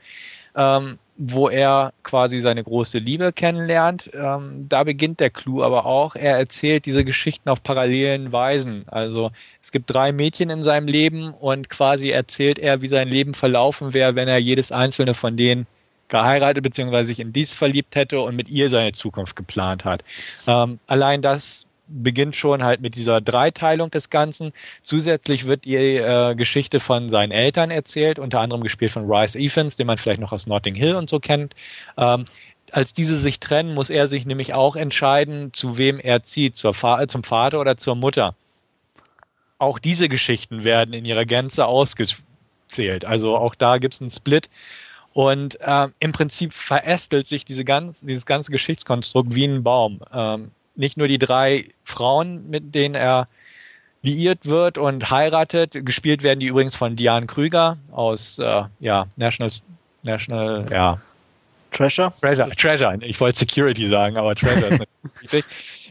[0.54, 4.10] ähm, wo er quasi seine große Liebe kennenlernt.
[4.12, 6.16] Ähm, da beginnt der Clou aber auch.
[6.16, 8.84] Er erzählt diese Geschichten auf parallelen Weisen.
[8.88, 9.30] Also
[9.62, 13.94] es gibt drei Mädchen in seinem Leben und quasi erzählt er, wie sein Leben verlaufen
[13.94, 15.66] wäre, wenn er jedes einzelne von denen
[16.08, 17.02] geheiratet bzw.
[17.02, 20.02] sich in dies verliebt hätte und mit ihr seine Zukunft geplant hat.
[20.46, 24.52] Ähm, allein das beginnt schon halt mit dieser Dreiteilung des Ganzen.
[24.82, 29.76] Zusätzlich wird die äh, Geschichte von seinen Eltern erzählt, unter anderem gespielt von Rice Evans,
[29.76, 31.54] den man vielleicht noch aus Notting Hill und so kennt.
[31.96, 32.24] Ähm,
[32.72, 37.06] als diese sich trennen, muss er sich nämlich auch entscheiden, zu wem er zieht, Fa
[37.06, 38.34] zum Vater oder zur Mutter.
[39.58, 43.04] Auch diese Geschichten werden in ihrer Gänze ausgezählt.
[43.04, 44.50] Also auch da gibt es einen Split
[45.16, 50.00] und äh, im Prinzip verästelt sich diese ganz, dieses ganze Geschichtskonstrukt wie ein Baum.
[50.12, 53.26] Ähm, nicht nur die drei Frauen, mit denen er
[54.02, 55.86] liiert wird und heiratet.
[55.86, 59.50] Gespielt werden die übrigens von Diane Krüger aus äh, ja, National,
[60.02, 61.00] National, ja.
[61.70, 62.12] Treasure?
[62.20, 62.98] Treasure, Treasure.
[63.00, 64.82] Ich wollte Security sagen, aber Treasure ist
[65.22, 65.44] richtig.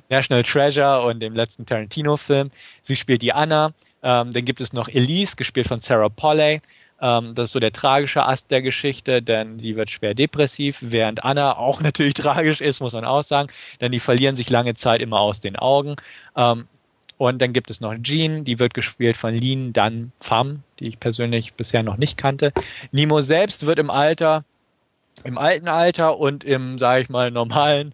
[0.07, 2.51] National Treasure und dem letzten Tarantino-Film.
[2.83, 3.71] Sie spielt die Anna.
[4.03, 6.61] Ähm, dann gibt es noch Elise, gespielt von Sarah Polley.
[7.01, 11.23] Ähm, das ist so der tragische Ast der Geschichte, denn sie wird schwer depressiv, während
[11.23, 13.49] Anna auch natürlich tragisch ist, muss man auch sagen,
[13.81, 15.95] denn die verlieren sich lange Zeit immer aus den Augen.
[16.35, 16.67] Ähm,
[17.17, 20.99] und dann gibt es noch Jean, die wird gespielt von Lin Dan Pham, die ich
[20.99, 22.51] persönlich bisher noch nicht kannte.
[22.91, 24.43] Nemo selbst wird im Alter,
[25.23, 27.93] im alten Alter und im, sage ich mal, normalen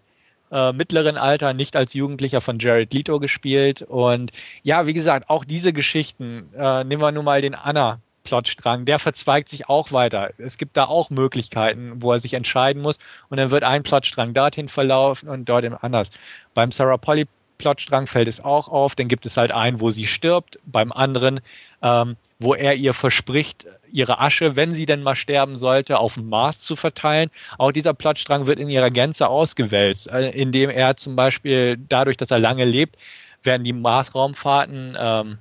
[0.50, 3.82] äh, mittleren Alter, nicht als Jugendlicher von Jared Leto gespielt.
[3.82, 4.32] Und
[4.64, 8.98] ja, wie gesagt, auch diese Geschichten, äh, nehmen wir nun mal den Anna Plotstrang, der
[8.98, 10.30] verzweigt sich auch weiter.
[10.38, 14.34] Es gibt da auch Möglichkeiten, wo er sich entscheiden muss und dann wird ein Plotstrang
[14.34, 16.10] dorthin verlaufen und dort anders.
[16.54, 17.26] Beim Sarah Polly
[17.62, 21.40] Plotstrang fällt es auch auf, dann gibt es halt einen, wo sie stirbt, beim anderen,
[21.80, 26.28] ähm, wo er ihr verspricht, ihre Asche, wenn sie denn mal sterben sollte, auf dem
[26.28, 27.30] Mars zu verteilen.
[27.58, 32.32] Auch dieser Plotstrang wird in ihrer Gänze ausgewälzt, äh, indem er zum Beispiel dadurch, dass
[32.32, 32.96] er lange lebt,
[33.44, 35.38] werden die Marsraumfahrten ähm,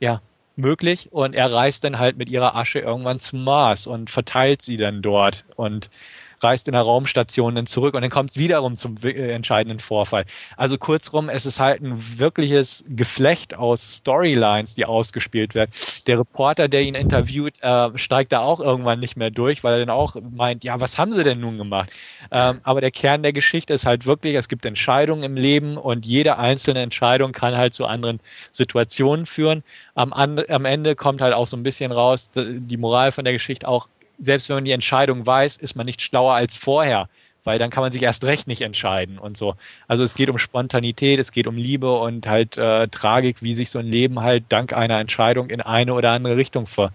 [0.00, 0.20] ja,
[0.56, 4.76] möglich und er reist dann halt mit ihrer Asche irgendwann zum Mars und verteilt sie
[4.76, 5.44] dann dort.
[5.56, 5.90] Und
[6.40, 10.24] reist in der Raumstation dann zurück und dann kommt es wiederum zum äh, entscheidenden Vorfall.
[10.56, 15.70] Also kurzrum, es ist halt ein wirkliches Geflecht aus Storylines, die ausgespielt werden.
[16.06, 19.78] Der Reporter, der ihn interviewt, äh, steigt da auch irgendwann nicht mehr durch, weil er
[19.80, 21.90] dann auch meint, ja, was haben sie denn nun gemacht?
[22.30, 26.06] Ähm, aber der Kern der Geschichte ist halt wirklich, es gibt Entscheidungen im Leben und
[26.06, 28.20] jede einzelne Entscheidung kann halt zu anderen
[28.50, 29.62] Situationen führen.
[29.94, 33.68] Am, am Ende kommt halt auch so ein bisschen raus, die Moral von der Geschichte
[33.68, 33.88] auch,
[34.24, 37.08] selbst wenn man die Entscheidung weiß, ist man nicht schlauer als vorher,
[37.44, 39.54] weil dann kann man sich erst recht nicht entscheiden und so.
[39.86, 43.70] Also es geht um Spontanität, es geht um Liebe und halt äh, Tragik, wie sich
[43.70, 46.92] so ein Leben halt dank einer Entscheidung in eine oder andere Richtung ver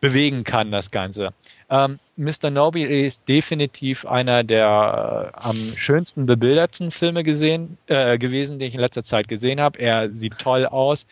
[0.00, 1.32] bewegen kann, das Ganze.
[1.70, 2.50] Ähm, Mr.
[2.50, 8.74] Nobi ist definitiv einer der äh, am schönsten bebilderten Filme gesehen, äh, gewesen, den ich
[8.74, 9.78] in letzter Zeit gesehen habe.
[9.78, 11.06] Er sieht toll aus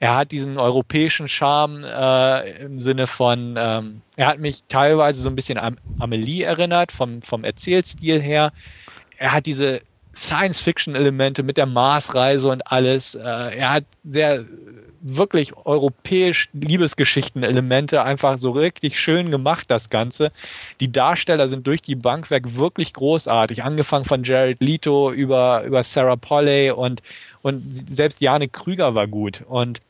[0.00, 5.28] er hat diesen europäischen Charme äh, im Sinne von, ähm, er hat mich teilweise so
[5.28, 8.52] ein bisschen an Amelie erinnert, vom, vom Erzählstil her.
[9.16, 9.80] Er hat diese
[10.14, 13.14] Science-Fiction-Elemente mit der Marsreise und alles.
[13.14, 14.44] Äh, er hat sehr
[15.00, 20.32] wirklich europäisch Liebesgeschichten-Elemente einfach so richtig schön gemacht, das Ganze.
[20.80, 25.82] Die Darsteller sind durch die Bank weg wirklich großartig, angefangen von Jared Leto über, über
[25.82, 27.02] Sarah Polley und,
[27.42, 29.42] und selbst Jane Krüger war gut.
[29.48, 29.80] Und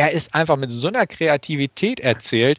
[0.00, 2.58] er ist einfach mit so einer Kreativität erzählt,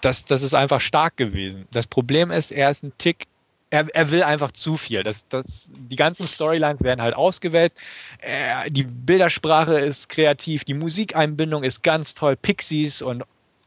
[0.00, 1.66] das, das ist einfach stark gewesen.
[1.70, 3.26] Das Problem ist, er ist ein Tick
[3.70, 5.02] er, er will einfach zu viel.
[5.02, 7.78] Das, das, die ganzen Storylines werden halt ausgewälzt.
[8.18, 12.34] Er, die Bildersprache ist kreativ, die Musikeinbindung ist ganz toll.
[12.34, 13.24] Pixies und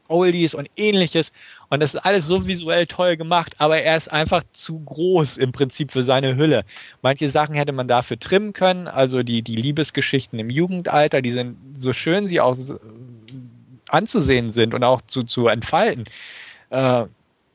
[0.08, 1.32] Oldies und ähnliches.
[1.68, 5.52] Und das ist alles so visuell toll gemacht, aber er ist einfach zu groß im
[5.52, 6.64] Prinzip für seine Hülle.
[7.00, 11.56] Manche Sachen hätte man dafür trimmen können, also die, die Liebesgeschichten im Jugendalter, die sind
[11.76, 12.56] so schön sie auch
[13.88, 16.04] anzusehen sind und auch zu, zu entfalten.
[16.70, 17.04] Äh,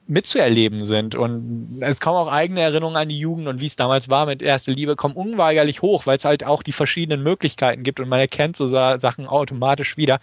[0.07, 1.15] mitzuerleben sind.
[1.15, 4.41] Und es kommen auch eigene Erinnerungen an die Jugend und wie es damals war mit
[4.41, 8.19] Erste Liebe, kommen unweigerlich hoch, weil es halt auch die verschiedenen Möglichkeiten gibt und man
[8.19, 10.19] erkennt so Sachen automatisch wieder.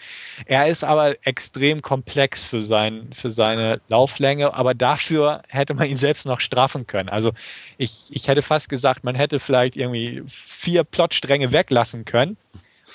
[0.47, 5.97] Er ist aber extrem komplex für, sein, für seine Lauflänge, aber dafür hätte man ihn
[5.97, 7.09] selbst noch straffen können.
[7.09, 7.33] Also
[7.77, 12.37] ich, ich hätte fast gesagt, man hätte vielleicht irgendwie vier Plotstränge weglassen können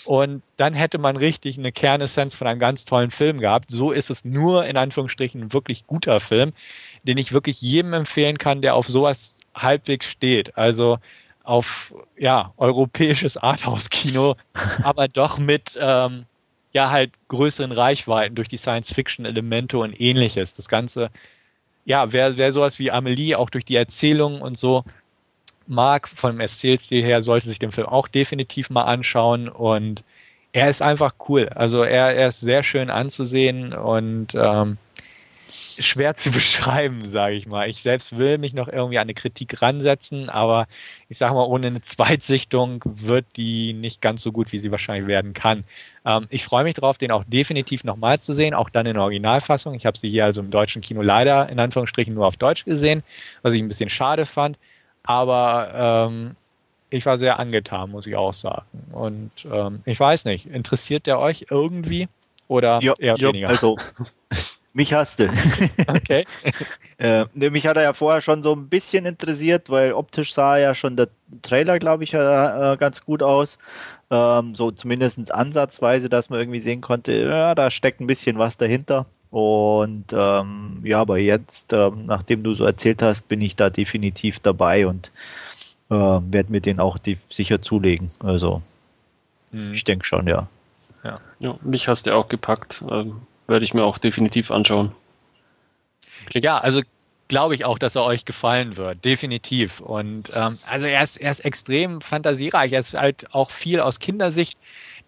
[0.10, 3.69] und dann hätte man richtig eine Kernessenz von einem ganz tollen Film gehabt.
[3.69, 6.53] So ist es nur in Anführungsstrichen ein wirklich guter Film,
[7.03, 10.57] den ich wirklich jedem empfehlen kann, der auf sowas halbwegs steht.
[10.57, 10.98] Also
[11.44, 14.36] auf ja europäisches Arthouse-Kino,
[14.81, 16.26] aber doch mit ähm,
[16.73, 20.56] ja halt größeren Reichweiten durch die Science-Fiction-Elemente und ähnliches.
[20.56, 21.11] Das Ganze,
[21.86, 24.86] ja, wäre wär sowas wie Amelie auch durch die Erzählung und so
[25.70, 30.04] mag, vom Erzählstil her, sollte sich den Film auch definitiv mal anschauen und
[30.52, 31.50] er ist einfach cool.
[31.50, 34.78] Also er, er ist sehr schön anzusehen und ähm,
[35.50, 37.70] schwer zu beschreiben, sage ich mal.
[37.70, 40.68] Ich selbst will mich noch irgendwie an eine Kritik ransetzen, aber
[41.08, 45.08] ich sage mal, ohne eine Zweitsichtung wird die nicht ganz so gut, wie sie wahrscheinlich
[45.08, 45.64] werden kann.
[46.06, 49.04] Ähm, ich freue mich darauf, den auch definitiv nochmal zu sehen, auch dann in der
[49.04, 49.74] Originalfassung.
[49.76, 53.04] Ich habe sie hier also im deutschen Kino leider in Anführungsstrichen nur auf Deutsch gesehen,
[53.41, 54.58] was ich ein bisschen schade fand.
[55.10, 56.36] Aber ähm,
[56.91, 58.68] ich war sehr angetan, muss ich auch sagen.
[58.91, 62.10] Und ähm, ich weiß nicht, interessiert der euch irgendwie
[62.48, 63.49] oder jo, eher jo, weniger?
[63.49, 63.76] Also,
[64.73, 65.31] mich hasste.
[65.88, 66.26] Okay.
[66.99, 70.60] äh, ne, mich hat er ja vorher schon so ein bisschen interessiert, weil optisch sah
[70.60, 71.07] ja schon der
[71.41, 73.57] Trailer, glaube ich, äh, ganz gut aus.
[74.11, 78.57] Ähm, so zumindest ansatzweise, dass man irgendwie sehen konnte, ja, da steckt ein bisschen was
[78.57, 79.07] dahinter.
[79.32, 84.40] Und ähm, ja, aber jetzt, ähm, nachdem du so erzählt hast, bin ich da definitiv
[84.40, 85.12] dabei und
[85.90, 86.98] äh, werde mir den auch
[87.30, 88.10] sicher zulegen.
[88.22, 88.62] Also
[89.52, 89.74] hm.
[89.74, 90.48] ich denke schon, ja.
[91.04, 91.20] ja.
[91.40, 92.84] Ja, mich hast du auch gepackt.
[92.90, 94.94] Ähm, werde ich mir auch definitiv anschauen.
[96.34, 96.82] Ja, also
[97.30, 99.80] glaube ich auch, dass er euch gefallen wird, definitiv.
[99.80, 102.74] Und ähm, also er ist, er ist extrem fantasiereich.
[102.74, 104.58] Er ist halt auch viel aus Kindersicht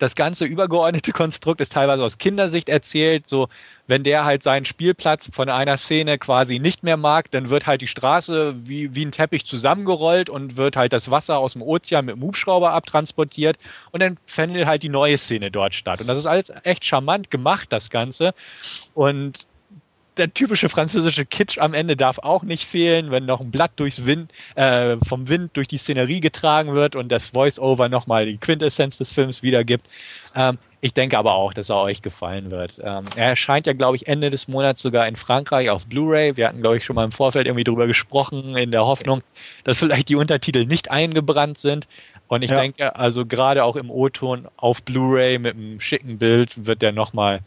[0.01, 3.29] das ganze übergeordnete Konstrukt ist teilweise aus Kindersicht erzählt.
[3.29, 3.47] So,
[3.87, 7.81] wenn der halt seinen Spielplatz von einer Szene quasi nicht mehr mag, dann wird halt
[7.81, 12.05] die Straße wie, wie ein Teppich zusammengerollt und wird halt das Wasser aus dem Ozean
[12.05, 13.57] mit dem Hubschrauber abtransportiert
[13.91, 16.01] und dann findet halt die neue Szene dort statt.
[16.01, 18.33] Und das ist alles echt charmant gemacht, das Ganze.
[18.93, 19.47] Und
[20.17, 24.05] der typische französische Kitsch am Ende darf auch nicht fehlen, wenn noch ein Blatt durchs
[24.05, 28.97] Wind, äh, vom Wind durch die Szenerie getragen wird und das Voice-Over nochmal die Quintessenz
[28.97, 29.87] des Films wiedergibt.
[30.35, 32.79] Ähm, ich denke aber auch, dass er euch gefallen wird.
[32.83, 36.35] Ähm, er erscheint ja, glaube ich, Ende des Monats sogar in Frankreich auf Blu-ray.
[36.37, 39.21] Wir hatten, glaube ich, schon mal im Vorfeld irgendwie drüber gesprochen, in der Hoffnung,
[39.63, 41.87] dass vielleicht die Untertitel nicht eingebrannt sind.
[42.27, 42.59] Und ich ja.
[42.59, 47.41] denke, also gerade auch im O-Ton auf Blu-ray mit einem schicken Bild wird der nochmal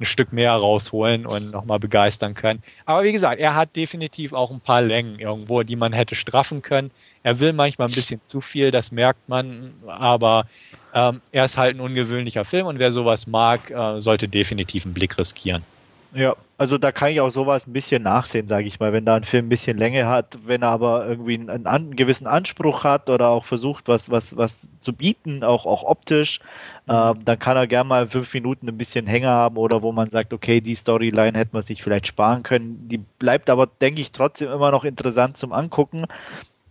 [0.00, 2.62] ein Stück mehr rausholen und nochmal begeistern können.
[2.86, 6.62] Aber wie gesagt, er hat definitiv auch ein paar Längen irgendwo, die man hätte straffen
[6.62, 6.90] können.
[7.22, 10.46] Er will manchmal ein bisschen zu viel, das merkt man, aber
[10.94, 14.94] ähm, er ist halt ein ungewöhnlicher Film und wer sowas mag, äh, sollte definitiv einen
[14.94, 15.64] Blick riskieren.
[16.14, 19.16] Ja, also da kann ich auch sowas ein bisschen nachsehen, sage ich mal, wenn da
[19.16, 23.10] ein Film ein bisschen Länge hat, wenn er aber irgendwie einen, einen, gewissen Anspruch hat
[23.10, 26.40] oder auch versucht, was, was, was zu bieten, auch, auch optisch,
[26.86, 26.94] mhm.
[26.94, 30.08] ähm, dann kann er gerne mal fünf Minuten ein bisschen Hänger haben oder wo man
[30.08, 32.88] sagt, okay, die Storyline hätte man sich vielleicht sparen können.
[32.88, 36.06] Die bleibt aber, denke ich, trotzdem immer noch interessant zum Angucken.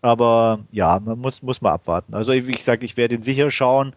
[0.07, 2.13] Aber ja, man muss, muss mal abwarten.
[2.13, 3.93] Also wie gesagt, ich werde ihn sicher schauen.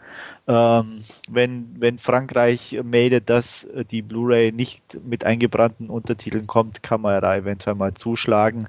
[0.49, 7.20] Ähm, wenn, wenn Frankreich meldet, dass die Blu-ray nicht mit eingebrannten Untertiteln kommt, kann man
[7.20, 8.66] da eventuell mal zuschlagen.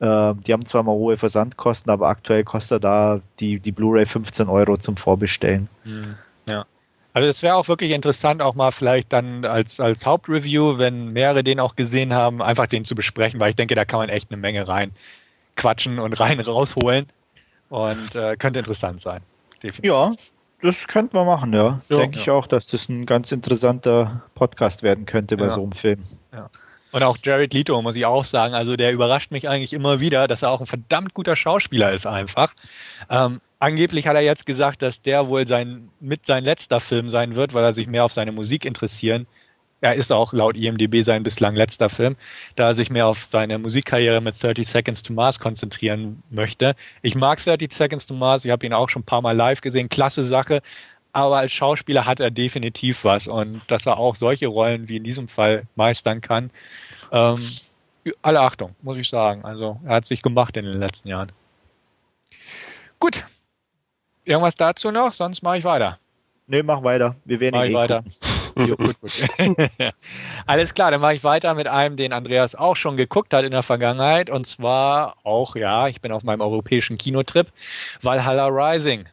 [0.00, 4.48] Ähm, die haben zwar mal hohe Versandkosten, aber aktuell kostet da die, die Blu-ray 15
[4.48, 5.68] Euro zum Vorbestellen.
[5.82, 6.14] Hm,
[6.48, 6.64] ja.
[7.12, 11.42] Also es wäre auch wirklich interessant, auch mal vielleicht dann als, als Hauptreview, wenn mehrere
[11.42, 14.30] den auch gesehen haben, einfach den zu besprechen, weil ich denke, da kann man echt
[14.30, 14.92] eine Menge rein
[15.56, 17.06] quatschen und rein rausholen.
[17.68, 19.22] Und äh, könnte interessant sein.
[19.62, 19.84] Definitiv.
[19.84, 20.12] Ja,
[20.62, 21.80] das könnte man machen, ja.
[21.88, 22.22] ja Denke ja.
[22.22, 25.50] ich auch, dass das ein ganz interessanter Podcast werden könnte bei ja.
[25.50, 26.00] so einem Film.
[26.32, 26.48] Ja.
[26.92, 30.28] Und auch Jared Leto, muss ich auch sagen, also der überrascht mich eigentlich immer wieder,
[30.28, 32.54] dass er auch ein verdammt guter Schauspieler ist einfach.
[33.10, 37.34] Ähm, angeblich hat er jetzt gesagt, dass der wohl sein, mit sein letzter Film sein
[37.34, 39.26] wird, weil er sich mehr auf seine Musik interessieren
[39.80, 42.16] er ist auch laut IMDb sein bislang letzter Film,
[42.56, 46.74] da er sich mehr auf seine Musikkarriere mit 30 Seconds to Mars konzentrieren möchte.
[47.02, 49.60] Ich mag 30 Seconds to Mars, ich habe ihn auch schon ein paar Mal live
[49.60, 50.62] gesehen, klasse Sache,
[51.12, 55.04] aber als Schauspieler hat er definitiv was und dass er auch solche Rollen wie in
[55.04, 56.50] diesem Fall meistern kann,
[57.12, 57.40] ähm,
[58.22, 59.44] alle Achtung, muss ich sagen.
[59.44, 61.30] Also er hat sich gemacht in den letzten Jahren.
[62.98, 63.24] Gut.
[64.24, 65.12] Irgendwas dazu noch?
[65.12, 65.98] Sonst mache ich weiter.
[66.46, 67.16] Nee, mach weiter.
[67.24, 68.04] Wir werden mach eh weiter.
[68.56, 69.28] Jo, gut, gut.
[70.46, 73.50] Alles klar, dann mache ich weiter mit einem, den Andreas auch schon geguckt hat in
[73.50, 74.30] der Vergangenheit.
[74.30, 77.48] Und zwar auch, ja, ich bin auf meinem europäischen Kinotrip,
[78.02, 79.06] Valhalla Rising.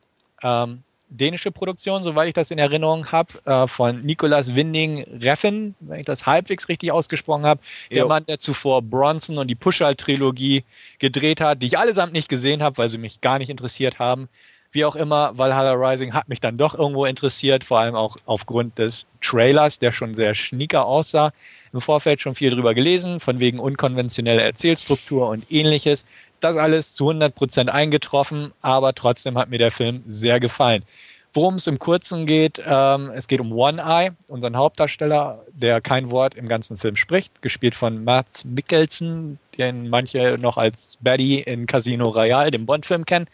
[0.43, 5.99] Ähm, dänische Produktion, soweit ich das in Erinnerung habe, äh, von Nicolas Winding Reffen, wenn
[5.99, 7.61] ich das halbwegs richtig ausgesprochen habe.
[7.91, 8.07] Der.
[8.07, 10.63] Mann, der zuvor Bronson und die Pushal-Trilogie
[10.99, 14.29] gedreht hat, die ich allesamt nicht gesehen habe, weil sie mich gar nicht interessiert haben.
[14.73, 18.77] Wie auch immer, Valhalla Rising hat mich dann doch irgendwo interessiert, vor allem auch aufgrund
[18.77, 21.33] des Trailers, der schon sehr schnieker aussah.
[21.73, 26.05] Im Vorfeld schon viel drüber gelesen, von wegen unkonventioneller Erzählstruktur und ähnliches.
[26.39, 30.85] Das alles zu 100 Prozent eingetroffen, aber trotzdem hat mir der Film sehr gefallen.
[31.33, 36.11] Worum es im Kurzen geht, ähm, es geht um One Eye, unseren Hauptdarsteller, der kein
[36.11, 41.67] Wort im ganzen Film spricht, gespielt von Mats Mikkelsen, den manche noch als Baddy in
[41.67, 43.27] Casino Royale, dem Bond-Film kennen.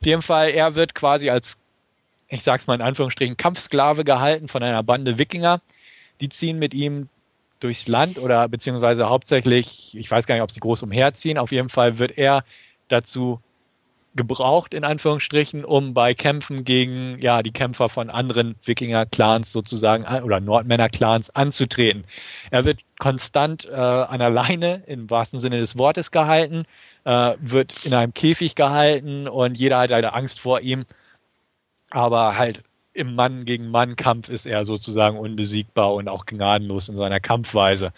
[0.00, 1.58] Auf jeden Fall, er wird quasi als,
[2.28, 5.60] ich sag's mal in Anführungsstrichen, Kampfsklave gehalten von einer Bande Wikinger.
[6.20, 7.08] Die ziehen mit ihm
[7.60, 11.38] durchs Land oder beziehungsweise hauptsächlich, ich weiß gar nicht, ob sie groß umherziehen.
[11.38, 12.44] Auf jeden Fall wird er
[12.88, 13.40] dazu
[14.14, 20.40] gebraucht, in Anführungsstrichen, um bei Kämpfen gegen ja, die Kämpfer von anderen Wikinger-Clans sozusagen oder
[20.40, 22.04] Nordmänner-Clans anzutreten.
[22.50, 26.64] Er wird konstant äh, an der Leine im wahrsten Sinne des Wortes gehalten,
[27.08, 30.84] äh, wird in einem Käfig gehalten und jeder hat eine Angst vor ihm.
[31.90, 32.62] Aber halt
[32.92, 37.92] im Mann gegen Mann Kampf ist er sozusagen unbesiegbar und auch gnadenlos in seiner Kampfweise.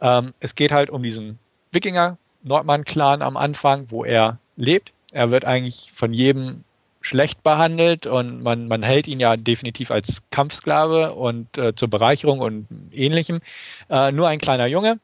[0.00, 1.38] Ähm, es geht halt um diesen
[1.70, 6.64] Wikinger Nordmann-Clan am Anfang, wo er lebt er wird eigentlich von jedem
[7.00, 12.40] schlecht behandelt und man, man hält ihn ja definitiv als Kampfsklave und äh, zur Bereicherung
[12.40, 13.40] und ähnlichem.
[13.88, 14.98] Äh, nur ein kleiner Junge,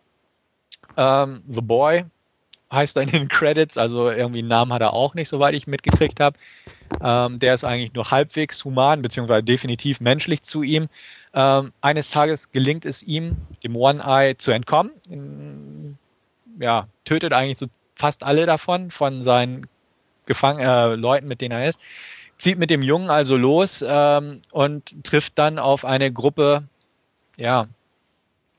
[0.97, 2.05] ähm, The Boy
[2.73, 5.67] heißt er in den Credits, also irgendwie einen Namen hat er auch nicht, soweit ich
[5.67, 6.39] mitgekriegt habe.
[7.03, 10.89] Ähm, der ist eigentlich nur halbwegs human, beziehungsweise definitiv menschlich zu ihm.
[11.35, 15.99] Ähm, eines Tages gelingt es ihm, dem One-Eye zu entkommen.
[16.59, 19.67] Ja, tötet eigentlich so fast alle davon, von seinen
[20.27, 21.81] Gefang äh, Leuten, mit denen er ist,
[22.39, 26.65] zieht mit dem Jungen also los ähm, und trifft dann auf eine Gruppe,
[27.37, 27.67] ja,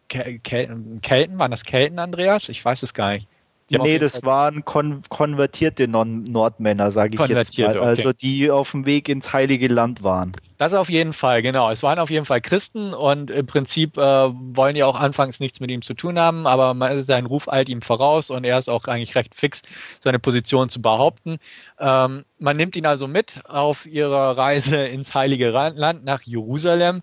[0.07, 2.49] Kel Kelten, waren das Kelten, Andreas?
[2.49, 3.27] Ich weiß es gar nicht.
[3.69, 7.79] Die nee, das Zeit waren kon konvertierte non Nordmänner, sage ich jetzt mal.
[7.79, 8.17] Also okay.
[8.21, 10.33] die auf dem Weg ins Heilige Land waren.
[10.57, 11.71] Das auf jeden Fall, genau.
[11.71, 15.59] Es waren auf jeden Fall Christen und im Prinzip äh, wollen die auch anfangs nichts
[15.59, 18.69] mit ihm zu tun haben, aber man sein Ruf eilt ihm voraus und er ist
[18.69, 19.61] auch eigentlich recht fix,
[20.01, 21.37] seine Position zu behaupten.
[21.79, 27.01] Ähm, man nimmt ihn also mit auf ihrer Reise ins Heilige Land nach Jerusalem.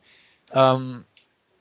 [0.53, 1.05] Ähm,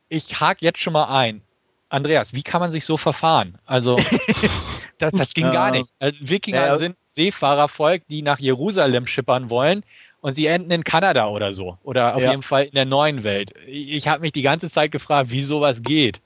[0.09, 1.41] ich hake jetzt schon mal ein.
[1.89, 3.57] Andreas, wie kann man sich so verfahren?
[3.65, 3.97] Also
[4.99, 5.51] Das, das ging ja.
[5.51, 5.93] gar nicht.
[5.99, 6.77] Also Wikinger ja.
[6.77, 9.83] sind Seefahrervolk, die nach Jerusalem schippern wollen
[10.21, 11.77] und sie enden in Kanada oder so.
[11.83, 12.31] Oder auf ja.
[12.31, 13.53] jeden Fall in der neuen Welt.
[13.65, 16.21] Ich habe mich die ganze Zeit gefragt, wie sowas geht.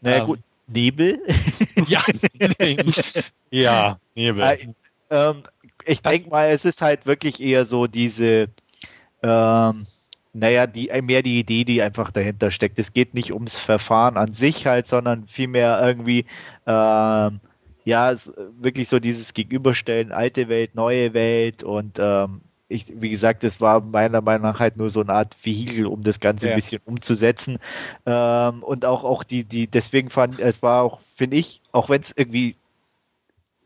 [0.00, 0.40] Naja, ähm, gut.
[0.66, 1.20] Nebel?
[1.86, 2.02] ja,
[3.50, 4.42] ja, Nebel.
[4.42, 4.68] Äh,
[5.10, 5.44] ähm,
[5.84, 8.48] ich denke mal, es ist halt wirklich eher so diese,
[9.22, 9.86] ähm,
[10.38, 12.78] naja, die, mehr die Idee, die einfach dahinter steckt.
[12.78, 16.26] Es geht nicht ums Verfahren an sich halt, sondern vielmehr irgendwie,
[16.66, 17.40] ähm,
[17.84, 18.14] ja,
[18.60, 23.80] wirklich so dieses Gegenüberstellen, alte Welt, neue Welt und ähm, ich, wie gesagt, das war
[23.80, 26.52] meiner Meinung nach halt nur so eine Art Vehikel, um das Ganze ja.
[26.52, 27.58] ein bisschen umzusetzen.
[28.04, 32.00] Ähm, und auch, auch die, die, deswegen fand, es war auch, finde ich, auch wenn
[32.00, 32.56] es irgendwie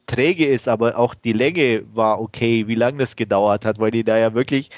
[0.06, 4.04] träge ist, aber auch die Länge war okay, wie lange das gedauert hat, weil die
[4.04, 4.70] da ja wirklich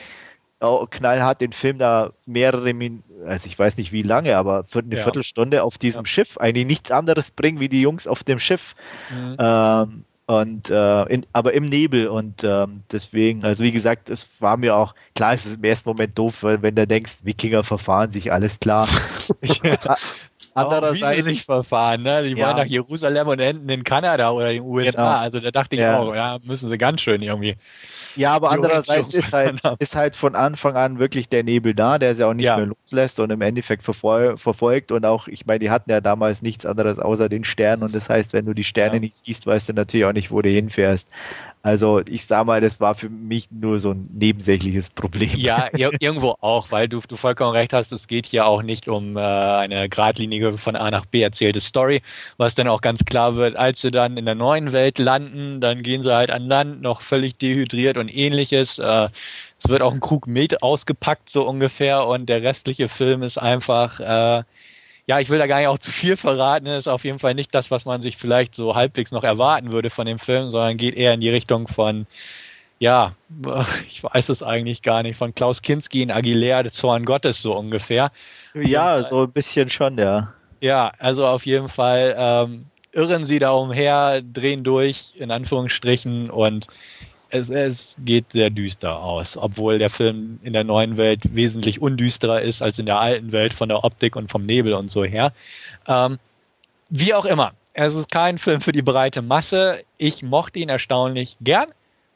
[0.90, 4.96] knallhart den Film da mehrere Minuten, also ich weiß nicht wie lange, aber für eine
[4.96, 5.02] ja.
[5.02, 6.06] Viertelstunde auf diesem ja.
[6.06, 8.74] Schiff eigentlich nichts anderes bringen wie die Jungs auf dem Schiff.
[9.10, 9.36] Mhm.
[9.38, 14.56] Ähm, und äh, in, aber im Nebel und ähm, deswegen, also wie gesagt, es war
[14.56, 18.12] mir auch klar, es ist im ersten Moment doof, weil wenn du denkst, Wikinger verfahren
[18.12, 18.88] sich alles klar.
[19.42, 19.96] ja.
[20.54, 22.22] Andererseits, wie sie sich verfahren, ne?
[22.22, 22.46] Die ja.
[22.46, 24.90] wollen nach Jerusalem und enden in Kanada oder in den USA.
[24.90, 25.08] Genau.
[25.08, 25.98] Also da dachte ich ja.
[25.98, 27.56] auch, ja, müssen sie ganz schön irgendwie.
[28.16, 32.14] Ja, aber andererseits ist halt, ist halt von Anfang an wirklich der Nebel da, der
[32.14, 32.56] sie auch nicht ja.
[32.56, 36.66] mehr loslässt und im Endeffekt verfolgt und auch, ich meine, die hatten ja damals nichts
[36.66, 39.72] anderes außer den Stern und das heißt, wenn du die Sterne nicht siehst, weißt du
[39.72, 41.08] natürlich auch nicht, wo du hinfährst.
[41.64, 45.30] Also ich sag mal, das war für mich nur so ein nebensächliches Problem.
[45.36, 45.68] Ja,
[46.00, 49.20] irgendwo auch, weil du, du vollkommen recht hast, es geht hier auch nicht um äh,
[49.20, 52.02] eine geradlinige von A nach B erzählte Story,
[52.36, 55.84] was dann auch ganz klar wird, als sie dann in der neuen Welt landen, dann
[55.84, 58.80] gehen sie halt an Land, noch völlig dehydriert und ähnliches.
[58.80, 59.10] Äh,
[59.56, 64.00] es wird auch ein Krug Met ausgepackt, so ungefähr, und der restliche Film ist einfach
[64.00, 64.42] äh,
[65.06, 66.66] ja, ich will da gar nicht auch zu viel verraten.
[66.66, 69.90] ist auf jeden Fall nicht das, was man sich vielleicht so halbwegs noch erwarten würde
[69.90, 72.06] von dem Film, sondern geht eher in die Richtung von,
[72.78, 73.14] ja,
[73.88, 77.56] ich weiß es eigentlich gar nicht, von Klaus Kinski in Aguilera, der Zorn Gottes so
[77.56, 78.12] ungefähr.
[78.54, 80.34] Ja, so ein bisschen schon, ja.
[80.60, 86.68] Ja, also auf jeden Fall ähm, irren sie da umher, drehen durch, in Anführungsstrichen, und
[87.32, 92.42] es, es geht sehr düster aus, obwohl der Film in der neuen Welt wesentlich undüsterer
[92.42, 95.32] ist als in der alten Welt von der Optik und vom Nebel und so her.
[95.86, 96.18] Ähm,
[96.90, 99.82] wie auch immer, es ist kein Film für die breite Masse.
[99.96, 101.68] Ich mochte ihn erstaunlich gern,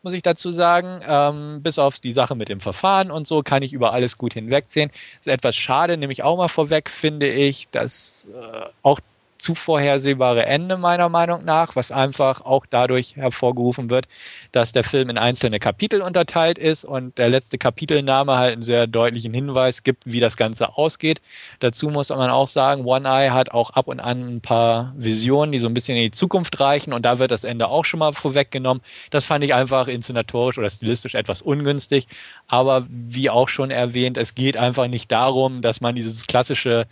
[0.03, 1.01] muss ich dazu sagen.
[1.07, 4.35] Ähm, bis auf die Sache mit dem Verfahren und so kann ich über alles gut
[4.35, 4.91] hinwegsehen.
[4.91, 9.01] Das ist etwas schade, nämlich auch mal vorweg, finde ich, dass äh, auch
[9.39, 14.09] zu vorhersehbare Ende meiner Meinung nach, was einfach auch dadurch hervorgerufen wird,
[14.53, 18.87] dass der Film in einzelne Kapitel unterteilt ist und der letzte Kapitelname halt einen sehr
[18.87, 21.21] deutlichen Hinweis gibt, wie das Ganze ausgeht.
[21.61, 25.53] Dazu muss man auch sagen, One Eye hat auch ab und an ein paar Visionen,
[25.53, 28.01] die so ein bisschen in die Zukunft reichen und da wird das Ende auch schon
[28.01, 28.83] mal vorweggenommen.
[29.11, 32.09] Das fand ich einfach inszenatorisch oder stilistisch etwas ungünstig,
[32.49, 36.87] aber wie auch schon erwähnt, es geht einfach nicht darum, dass man dieses klassische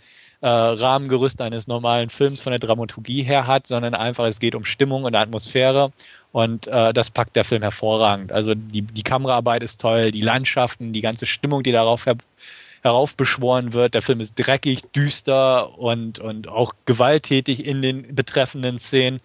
[0.45, 4.63] äh, Rahmengerüst eines normalen Films von der Dramaturgie her hat, sondern einfach es geht um
[4.63, 5.91] Stimmung und Atmosphäre
[6.31, 8.31] und äh, das packt der Film hervorragend.
[8.31, 12.17] Also die, die Kameraarbeit ist toll, die Landschaften, die ganze Stimmung, die darauf her
[12.83, 13.95] heraufbeschworen wird.
[13.95, 19.21] Der Film ist dreckig, düster und, und auch gewalttätig in den betreffenden Szenen.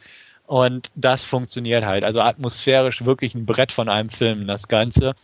[0.47, 2.03] Und das funktioniert halt.
[2.03, 5.15] Also atmosphärisch wirklich ein Brett von einem Film, das Ganze.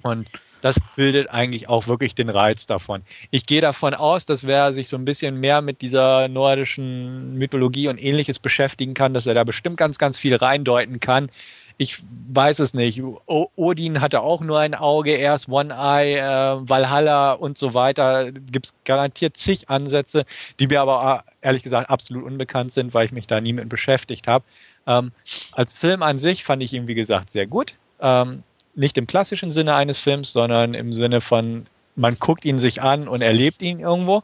[0.00, 0.26] Und
[0.66, 3.02] das bildet eigentlich auch wirklich den Reiz davon.
[3.30, 7.86] Ich gehe davon aus, dass wer sich so ein bisschen mehr mit dieser nordischen Mythologie
[7.86, 11.30] und ähnliches beschäftigen kann, dass er da bestimmt ganz, ganz viel reindeuten kann.
[11.78, 12.02] Ich
[12.32, 13.00] weiß es nicht.
[13.00, 18.32] O Odin hatte auch nur ein Auge, erst One Eye, äh, Valhalla und so weiter.
[18.32, 20.24] Gibt es garantiert zig Ansätze,
[20.58, 23.68] die mir aber äh, ehrlich gesagt absolut unbekannt sind, weil ich mich da nie mit
[23.68, 24.44] beschäftigt habe.
[24.88, 25.12] Ähm,
[25.52, 27.74] als Film an sich fand ich ihn, wie gesagt, sehr gut.
[28.00, 28.42] Ähm,
[28.76, 31.66] nicht im klassischen Sinne eines Films, sondern im Sinne von,
[31.96, 34.22] man guckt ihn sich an und erlebt ihn irgendwo.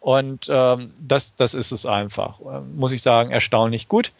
[0.00, 2.40] Und ähm, das, das ist es einfach.
[2.40, 4.12] Ähm, muss ich sagen, erstaunlich gut.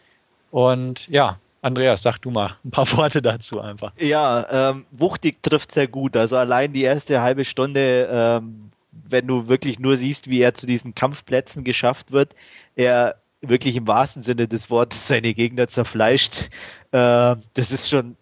[0.50, 3.92] Und ja, Andreas, sag du mal ein paar Worte dazu einfach.
[3.98, 6.16] Ja, ähm, wuchtig trifft sehr gut.
[6.16, 10.66] Also allein die erste halbe Stunde, ähm, wenn du wirklich nur siehst, wie er zu
[10.66, 12.34] diesen Kampfplätzen geschafft wird,
[12.74, 16.48] er wirklich im wahrsten Sinne des Wortes seine Gegner zerfleischt.
[16.92, 18.16] Äh, das ist schon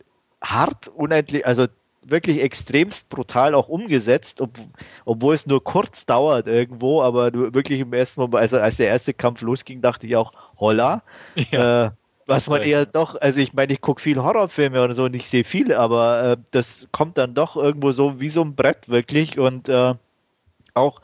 [0.44, 1.66] hart, unendlich, also
[2.06, 4.58] wirklich extremst brutal auch umgesetzt, ob,
[5.04, 9.14] obwohl es nur kurz dauert irgendwo, aber wirklich im ersten Moment, also als der erste
[9.14, 11.02] Kampf losging, dachte ich auch, holla.
[11.50, 11.86] Ja.
[11.86, 11.90] Äh,
[12.26, 15.26] was man eher doch, also ich meine, ich gucke viel Horrorfilme oder so und ich
[15.26, 19.38] sehe viele, aber äh, das kommt dann doch irgendwo so wie so ein Brett wirklich
[19.38, 19.94] und äh,
[20.72, 21.02] auch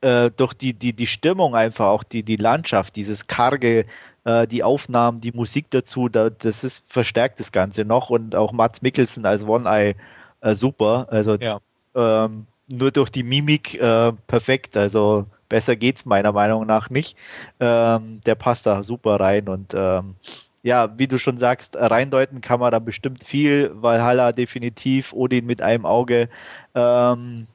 [0.00, 3.86] äh, durch die, die, die Stimmung einfach, auch die, die Landschaft, dieses karge,
[4.24, 8.52] äh, die Aufnahmen, die Musik dazu, da, das ist verstärkt das Ganze noch und auch
[8.52, 9.94] Mats Mikkelsen als One-Eye
[10.40, 11.06] äh, super.
[11.10, 11.60] Also ja.
[11.94, 14.76] ähm, nur durch die Mimik äh, perfekt.
[14.76, 17.16] Also besser geht's meiner Meinung nach nicht.
[17.60, 20.16] Ähm, der passt da super rein und ähm,
[20.62, 23.70] ja, wie du schon sagst, reindeuten kann man da bestimmt viel.
[23.74, 26.28] Valhalla definitiv, Odin mit einem Auge.
[26.74, 27.46] Ähm,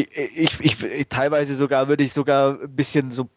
[0.00, 3.28] ich, ich, ich, teilweise sogar würde ich sogar ein bisschen so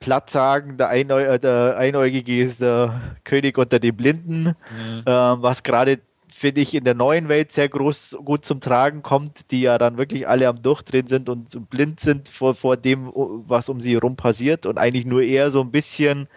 [0.00, 5.02] platt sagen, der, Einäu der Einäugige ist der König unter den Blinden, mhm.
[5.06, 6.00] ähm, was gerade
[6.36, 9.96] finde ich in der neuen Welt sehr groß gut zum Tragen kommt, die ja dann
[9.96, 14.16] wirklich alle am Durchdrehen sind und blind sind vor, vor dem, was um sie herum
[14.16, 16.28] passiert und eigentlich nur eher so ein bisschen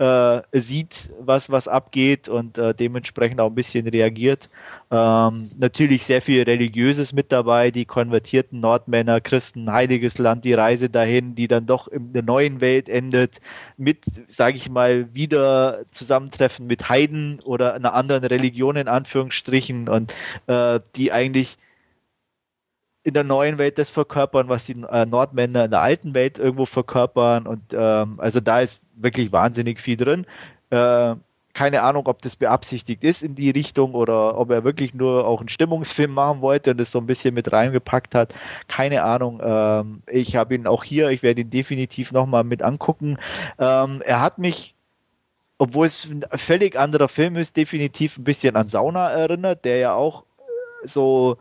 [0.00, 4.48] äh, sieht, was, was abgeht und äh, dementsprechend auch ein bisschen reagiert.
[4.90, 10.88] Ähm, natürlich sehr viel Religiöses mit dabei, die konvertierten Nordmänner, Christen, heiliges Land, die Reise
[10.88, 13.42] dahin, die dann doch in der neuen Welt endet,
[13.76, 20.14] mit, sage ich mal, wieder Zusammentreffen mit Heiden oder einer anderen Religion in Anführungsstrichen und
[20.46, 21.58] äh, die eigentlich
[23.02, 26.66] in der neuen Welt das verkörpern, was die äh, Nordmänner in der alten Welt irgendwo
[26.66, 27.46] verkörpern.
[27.46, 30.26] Und ähm, also da ist wirklich wahnsinnig viel drin.
[30.70, 31.16] Äh,
[31.52, 35.40] keine Ahnung, ob das beabsichtigt ist in die Richtung oder ob er wirklich nur auch
[35.40, 38.34] einen Stimmungsfilm machen wollte und das so ein bisschen mit reingepackt hat.
[38.68, 39.40] Keine Ahnung.
[39.42, 43.18] Ähm, ich habe ihn auch hier, ich werde ihn definitiv nochmal mit angucken.
[43.58, 44.74] Ähm, er hat mich
[45.60, 49.92] obwohl es ein völlig anderer Film ist, definitiv ein bisschen an Sauna erinnert, der ja
[49.92, 50.24] auch
[50.82, 51.36] so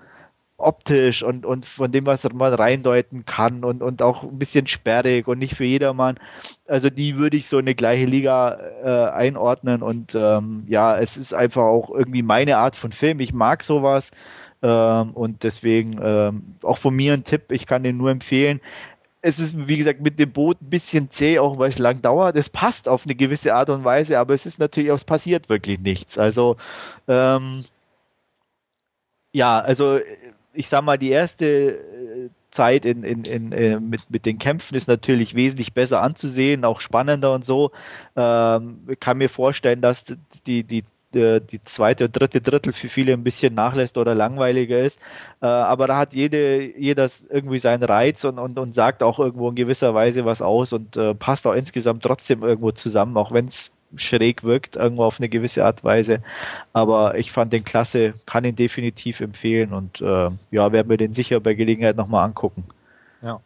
[0.59, 5.27] optisch und, und von dem, was man reindeuten kann und, und auch ein bisschen sperrig
[5.27, 6.19] und nicht für jedermann.
[6.67, 11.17] Also die würde ich so in eine gleiche Liga äh, einordnen und ähm, ja, es
[11.17, 13.19] ist einfach auch irgendwie meine Art von Film.
[13.19, 14.11] Ich mag sowas
[14.61, 18.61] ähm, und deswegen ähm, auch von mir ein Tipp, ich kann den nur empfehlen.
[19.21, 22.37] Es ist, wie gesagt, mit dem Boot ein bisschen zäh, auch weil es lang dauert.
[22.37, 25.49] Es passt auf eine gewisse Art und Weise, aber es ist natürlich auch, es passiert
[25.49, 26.17] wirklich nichts.
[26.17, 26.55] Also,
[27.07, 27.61] ähm,
[29.33, 29.99] ja, also
[30.59, 34.75] ich sag mal, die erste äh, Zeit in, in, in, äh, mit, mit den Kämpfen
[34.75, 37.71] ist natürlich wesentlich besser anzusehen, auch spannender und so.
[38.17, 40.03] Ähm, ich kann mir vorstellen, dass
[40.45, 40.83] die, die,
[41.13, 44.99] äh, die zweite und dritte Drittel für viele ein bisschen nachlässt oder langweiliger ist.
[45.39, 49.55] Aber da hat jede, jeder irgendwie seinen Reiz und, und, und sagt auch irgendwo in
[49.55, 54.43] gewisser Weise was aus und passt auch insgesamt trotzdem irgendwo zusammen, auch wenn es schräg
[54.43, 56.21] wirkt, irgendwo auf eine gewisse Art Weise.
[56.73, 61.13] Aber ich fand den klasse, kann ihn definitiv empfehlen und äh, ja, werde mir den
[61.13, 62.63] sicher bei Gelegenheit nochmal angucken.
[63.21, 63.41] Ja.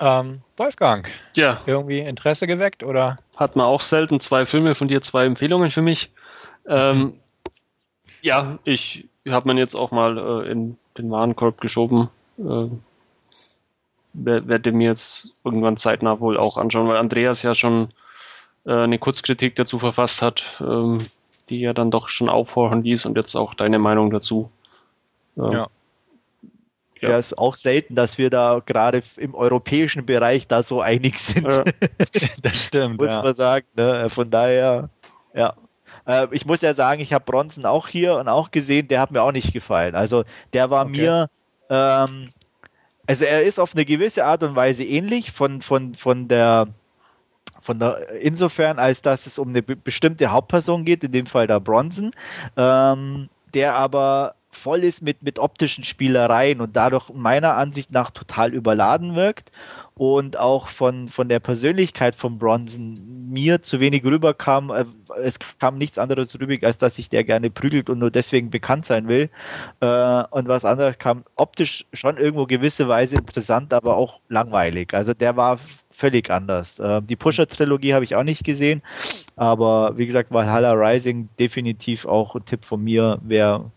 [0.00, 3.16] Ähm, Wolfgang, Ja, irgendwie Interesse geweckt oder?
[3.36, 4.20] hat man auch selten.
[4.20, 6.12] Zwei Filme von dir, zwei Empfehlungen für mich.
[6.66, 7.14] Ähm,
[8.22, 12.08] ja, ich habe man jetzt auch mal äh, in den Warenkorb geschoben.
[12.38, 12.68] Äh,
[14.12, 17.88] wer- werde mir jetzt irgendwann zeitnah wohl auch anschauen, weil Andreas ja schon
[18.68, 20.98] äh, eine Kurzkritik dazu verfasst hat, ähm,
[21.48, 24.50] die ja dann doch schon aufhorchen ließ und jetzt auch deine Meinung dazu.
[25.36, 25.66] Ähm, Ja.
[27.00, 27.10] Ja.
[27.10, 31.46] Ja, ist auch selten, dass wir da gerade im europäischen Bereich da so einig sind,
[31.46, 31.64] Ja.
[32.42, 33.00] Das stimmt.
[33.00, 33.66] muss man sagen.
[33.76, 34.10] Ne?
[34.10, 34.90] Von daher,
[35.32, 35.54] ja.
[36.06, 39.12] Äh, Ich muss ja sagen, ich habe Bronson auch hier und auch gesehen, der hat
[39.12, 39.94] mir auch nicht gefallen.
[39.94, 41.00] Also der war Okay.
[41.02, 41.30] mir,
[41.70, 42.30] ähm,
[43.06, 46.66] also er ist auf eine gewisse Art und Weise ähnlich von, von, von der
[47.68, 51.46] von der, insofern, als dass es um eine be- bestimmte Hauptperson geht, in dem Fall
[51.46, 52.12] der Bronson,
[52.56, 58.54] ähm, der aber voll ist mit, mit optischen Spielereien und dadurch meiner Ansicht nach total
[58.54, 59.52] überladen wirkt
[59.98, 64.70] und auch von, von der Persönlichkeit von Bronson mir zu wenig rüberkam.
[64.70, 64.84] Äh,
[65.20, 68.86] Es kam nichts anderes rüber, als dass sich der gerne prügelt und nur deswegen bekannt
[68.86, 69.28] sein will.
[69.80, 74.94] Äh, Und was anderes kam optisch schon irgendwo gewisse Weise interessant, aber auch langweilig.
[74.94, 75.58] Also der war
[75.90, 76.78] völlig anders.
[76.78, 78.82] Äh, Die Pusher-Trilogie habe ich auch nicht gesehen,
[79.36, 83.72] aber wie gesagt, Valhalla Rising definitiv auch ein Tipp von mir, wer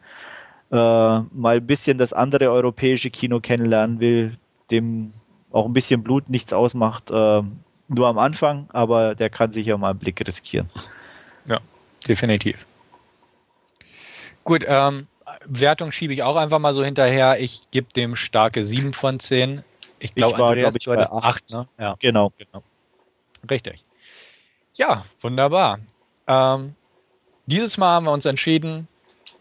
[0.72, 4.38] äh, mal ein bisschen das andere europäische Kino kennenlernen will,
[4.70, 5.12] dem
[5.52, 7.42] auch ein bisschen Blut nichts ausmacht, äh,
[7.88, 10.70] nur am Anfang, aber der kann sicher mal einen Blick riskieren.
[12.08, 12.66] Definitiv.
[14.44, 15.08] Gut, ähm,
[15.46, 17.40] Wertung schiebe ich auch einfach mal so hinterher.
[17.40, 19.64] Ich gebe dem starke 7 von 10.
[20.00, 21.52] Ich glaube, war, Andreas, glaub ich, du hattest bei 8, acht.
[21.52, 21.68] ne?
[21.80, 22.32] Ja, Genau.
[22.38, 22.64] genau.
[23.50, 23.84] Richtig.
[24.74, 25.80] Ja, wunderbar.
[26.28, 26.74] Ähm,
[27.46, 28.88] dieses Mal haben wir uns entschieden,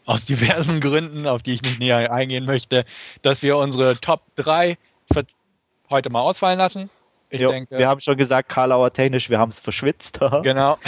[0.04, 2.84] aus diversen Gründen, auf die ich nicht näher eingehen möchte,
[3.22, 4.76] dass wir unsere Top 3
[5.12, 5.24] für
[5.90, 6.90] heute mal ausfallen lassen.
[7.30, 10.18] Ich Jo, denke, wir haben schon gesagt, Karlauer technisch, wir haben es verschwitzt.
[10.42, 10.78] Genau.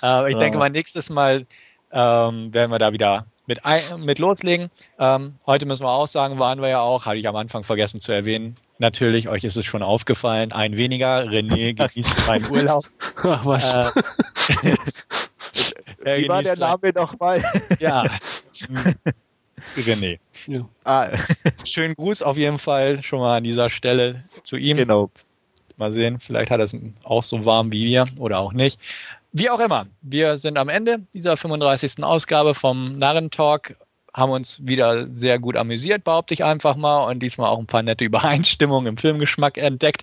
[0.00, 1.46] Aber ich denke mal, nächstes Mal
[1.92, 4.70] ähm, werden wir da wieder mit, ein, mit loslegen.
[4.98, 8.00] Ähm, heute müssen wir auch sagen, waren wir ja auch, hatte ich am Anfang vergessen
[8.00, 8.54] zu erwähnen.
[8.78, 11.24] Natürlich, euch ist es schon aufgefallen, ein weniger.
[11.24, 12.88] René genießt seinen Urlaub.
[13.22, 13.74] Ach was.
[16.04, 17.42] Äh, Wie war der Name nochmal?
[17.78, 18.04] Ja.
[19.76, 20.18] René.
[20.46, 20.68] ja.
[20.84, 21.08] ah,
[21.64, 24.76] Schönen Gruß auf jeden Fall schon mal an dieser Stelle zu ihm.
[24.76, 25.10] genau.
[25.76, 28.78] Mal sehen, vielleicht hat er es auch so warm wie wir oder auch nicht.
[29.32, 32.02] Wie auch immer, wir sind am Ende dieser 35.
[32.04, 33.76] Ausgabe vom Narrentalk,
[34.12, 37.82] haben uns wieder sehr gut amüsiert, behaupte ich einfach mal, und diesmal auch ein paar
[37.82, 40.02] nette Übereinstimmungen im Filmgeschmack entdeckt.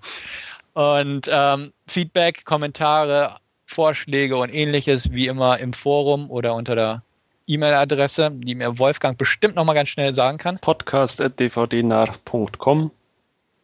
[0.73, 7.03] Und ähm, Feedback, Kommentare, Vorschläge und ähnliches wie immer im Forum oder unter der
[7.47, 10.59] E-Mail-Adresse, die mir Wolfgang bestimmt nochmal ganz schnell sagen kann.
[10.59, 12.91] Podcast.dvdnar.com.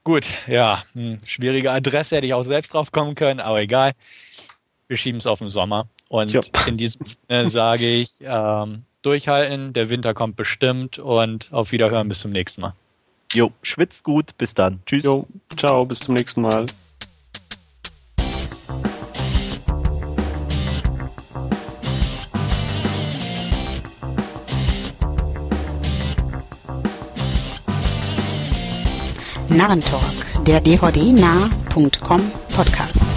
[0.04, 3.94] Gut, ja, hm, schwierige Adresse, hätte ich auch selbst drauf kommen können, aber egal.
[4.88, 5.88] Wir schieben es auf den Sommer.
[6.10, 6.42] Und Ja.
[6.68, 7.18] in diesem Sinne
[7.50, 12.74] sage ich, ähm, durchhalten, der Winter kommt bestimmt und auf Wiederhören bis zum nächsten Mal.
[13.34, 14.38] Jo, schwitzt gut.
[14.38, 14.82] Bis dann.
[14.86, 15.06] Tschüss.
[15.06, 15.26] Jo,
[15.58, 16.66] ciao, bis zum nächsten Mal.
[29.58, 32.22] Narrentalk, der dvdnah.com
[32.56, 33.13] Podcast.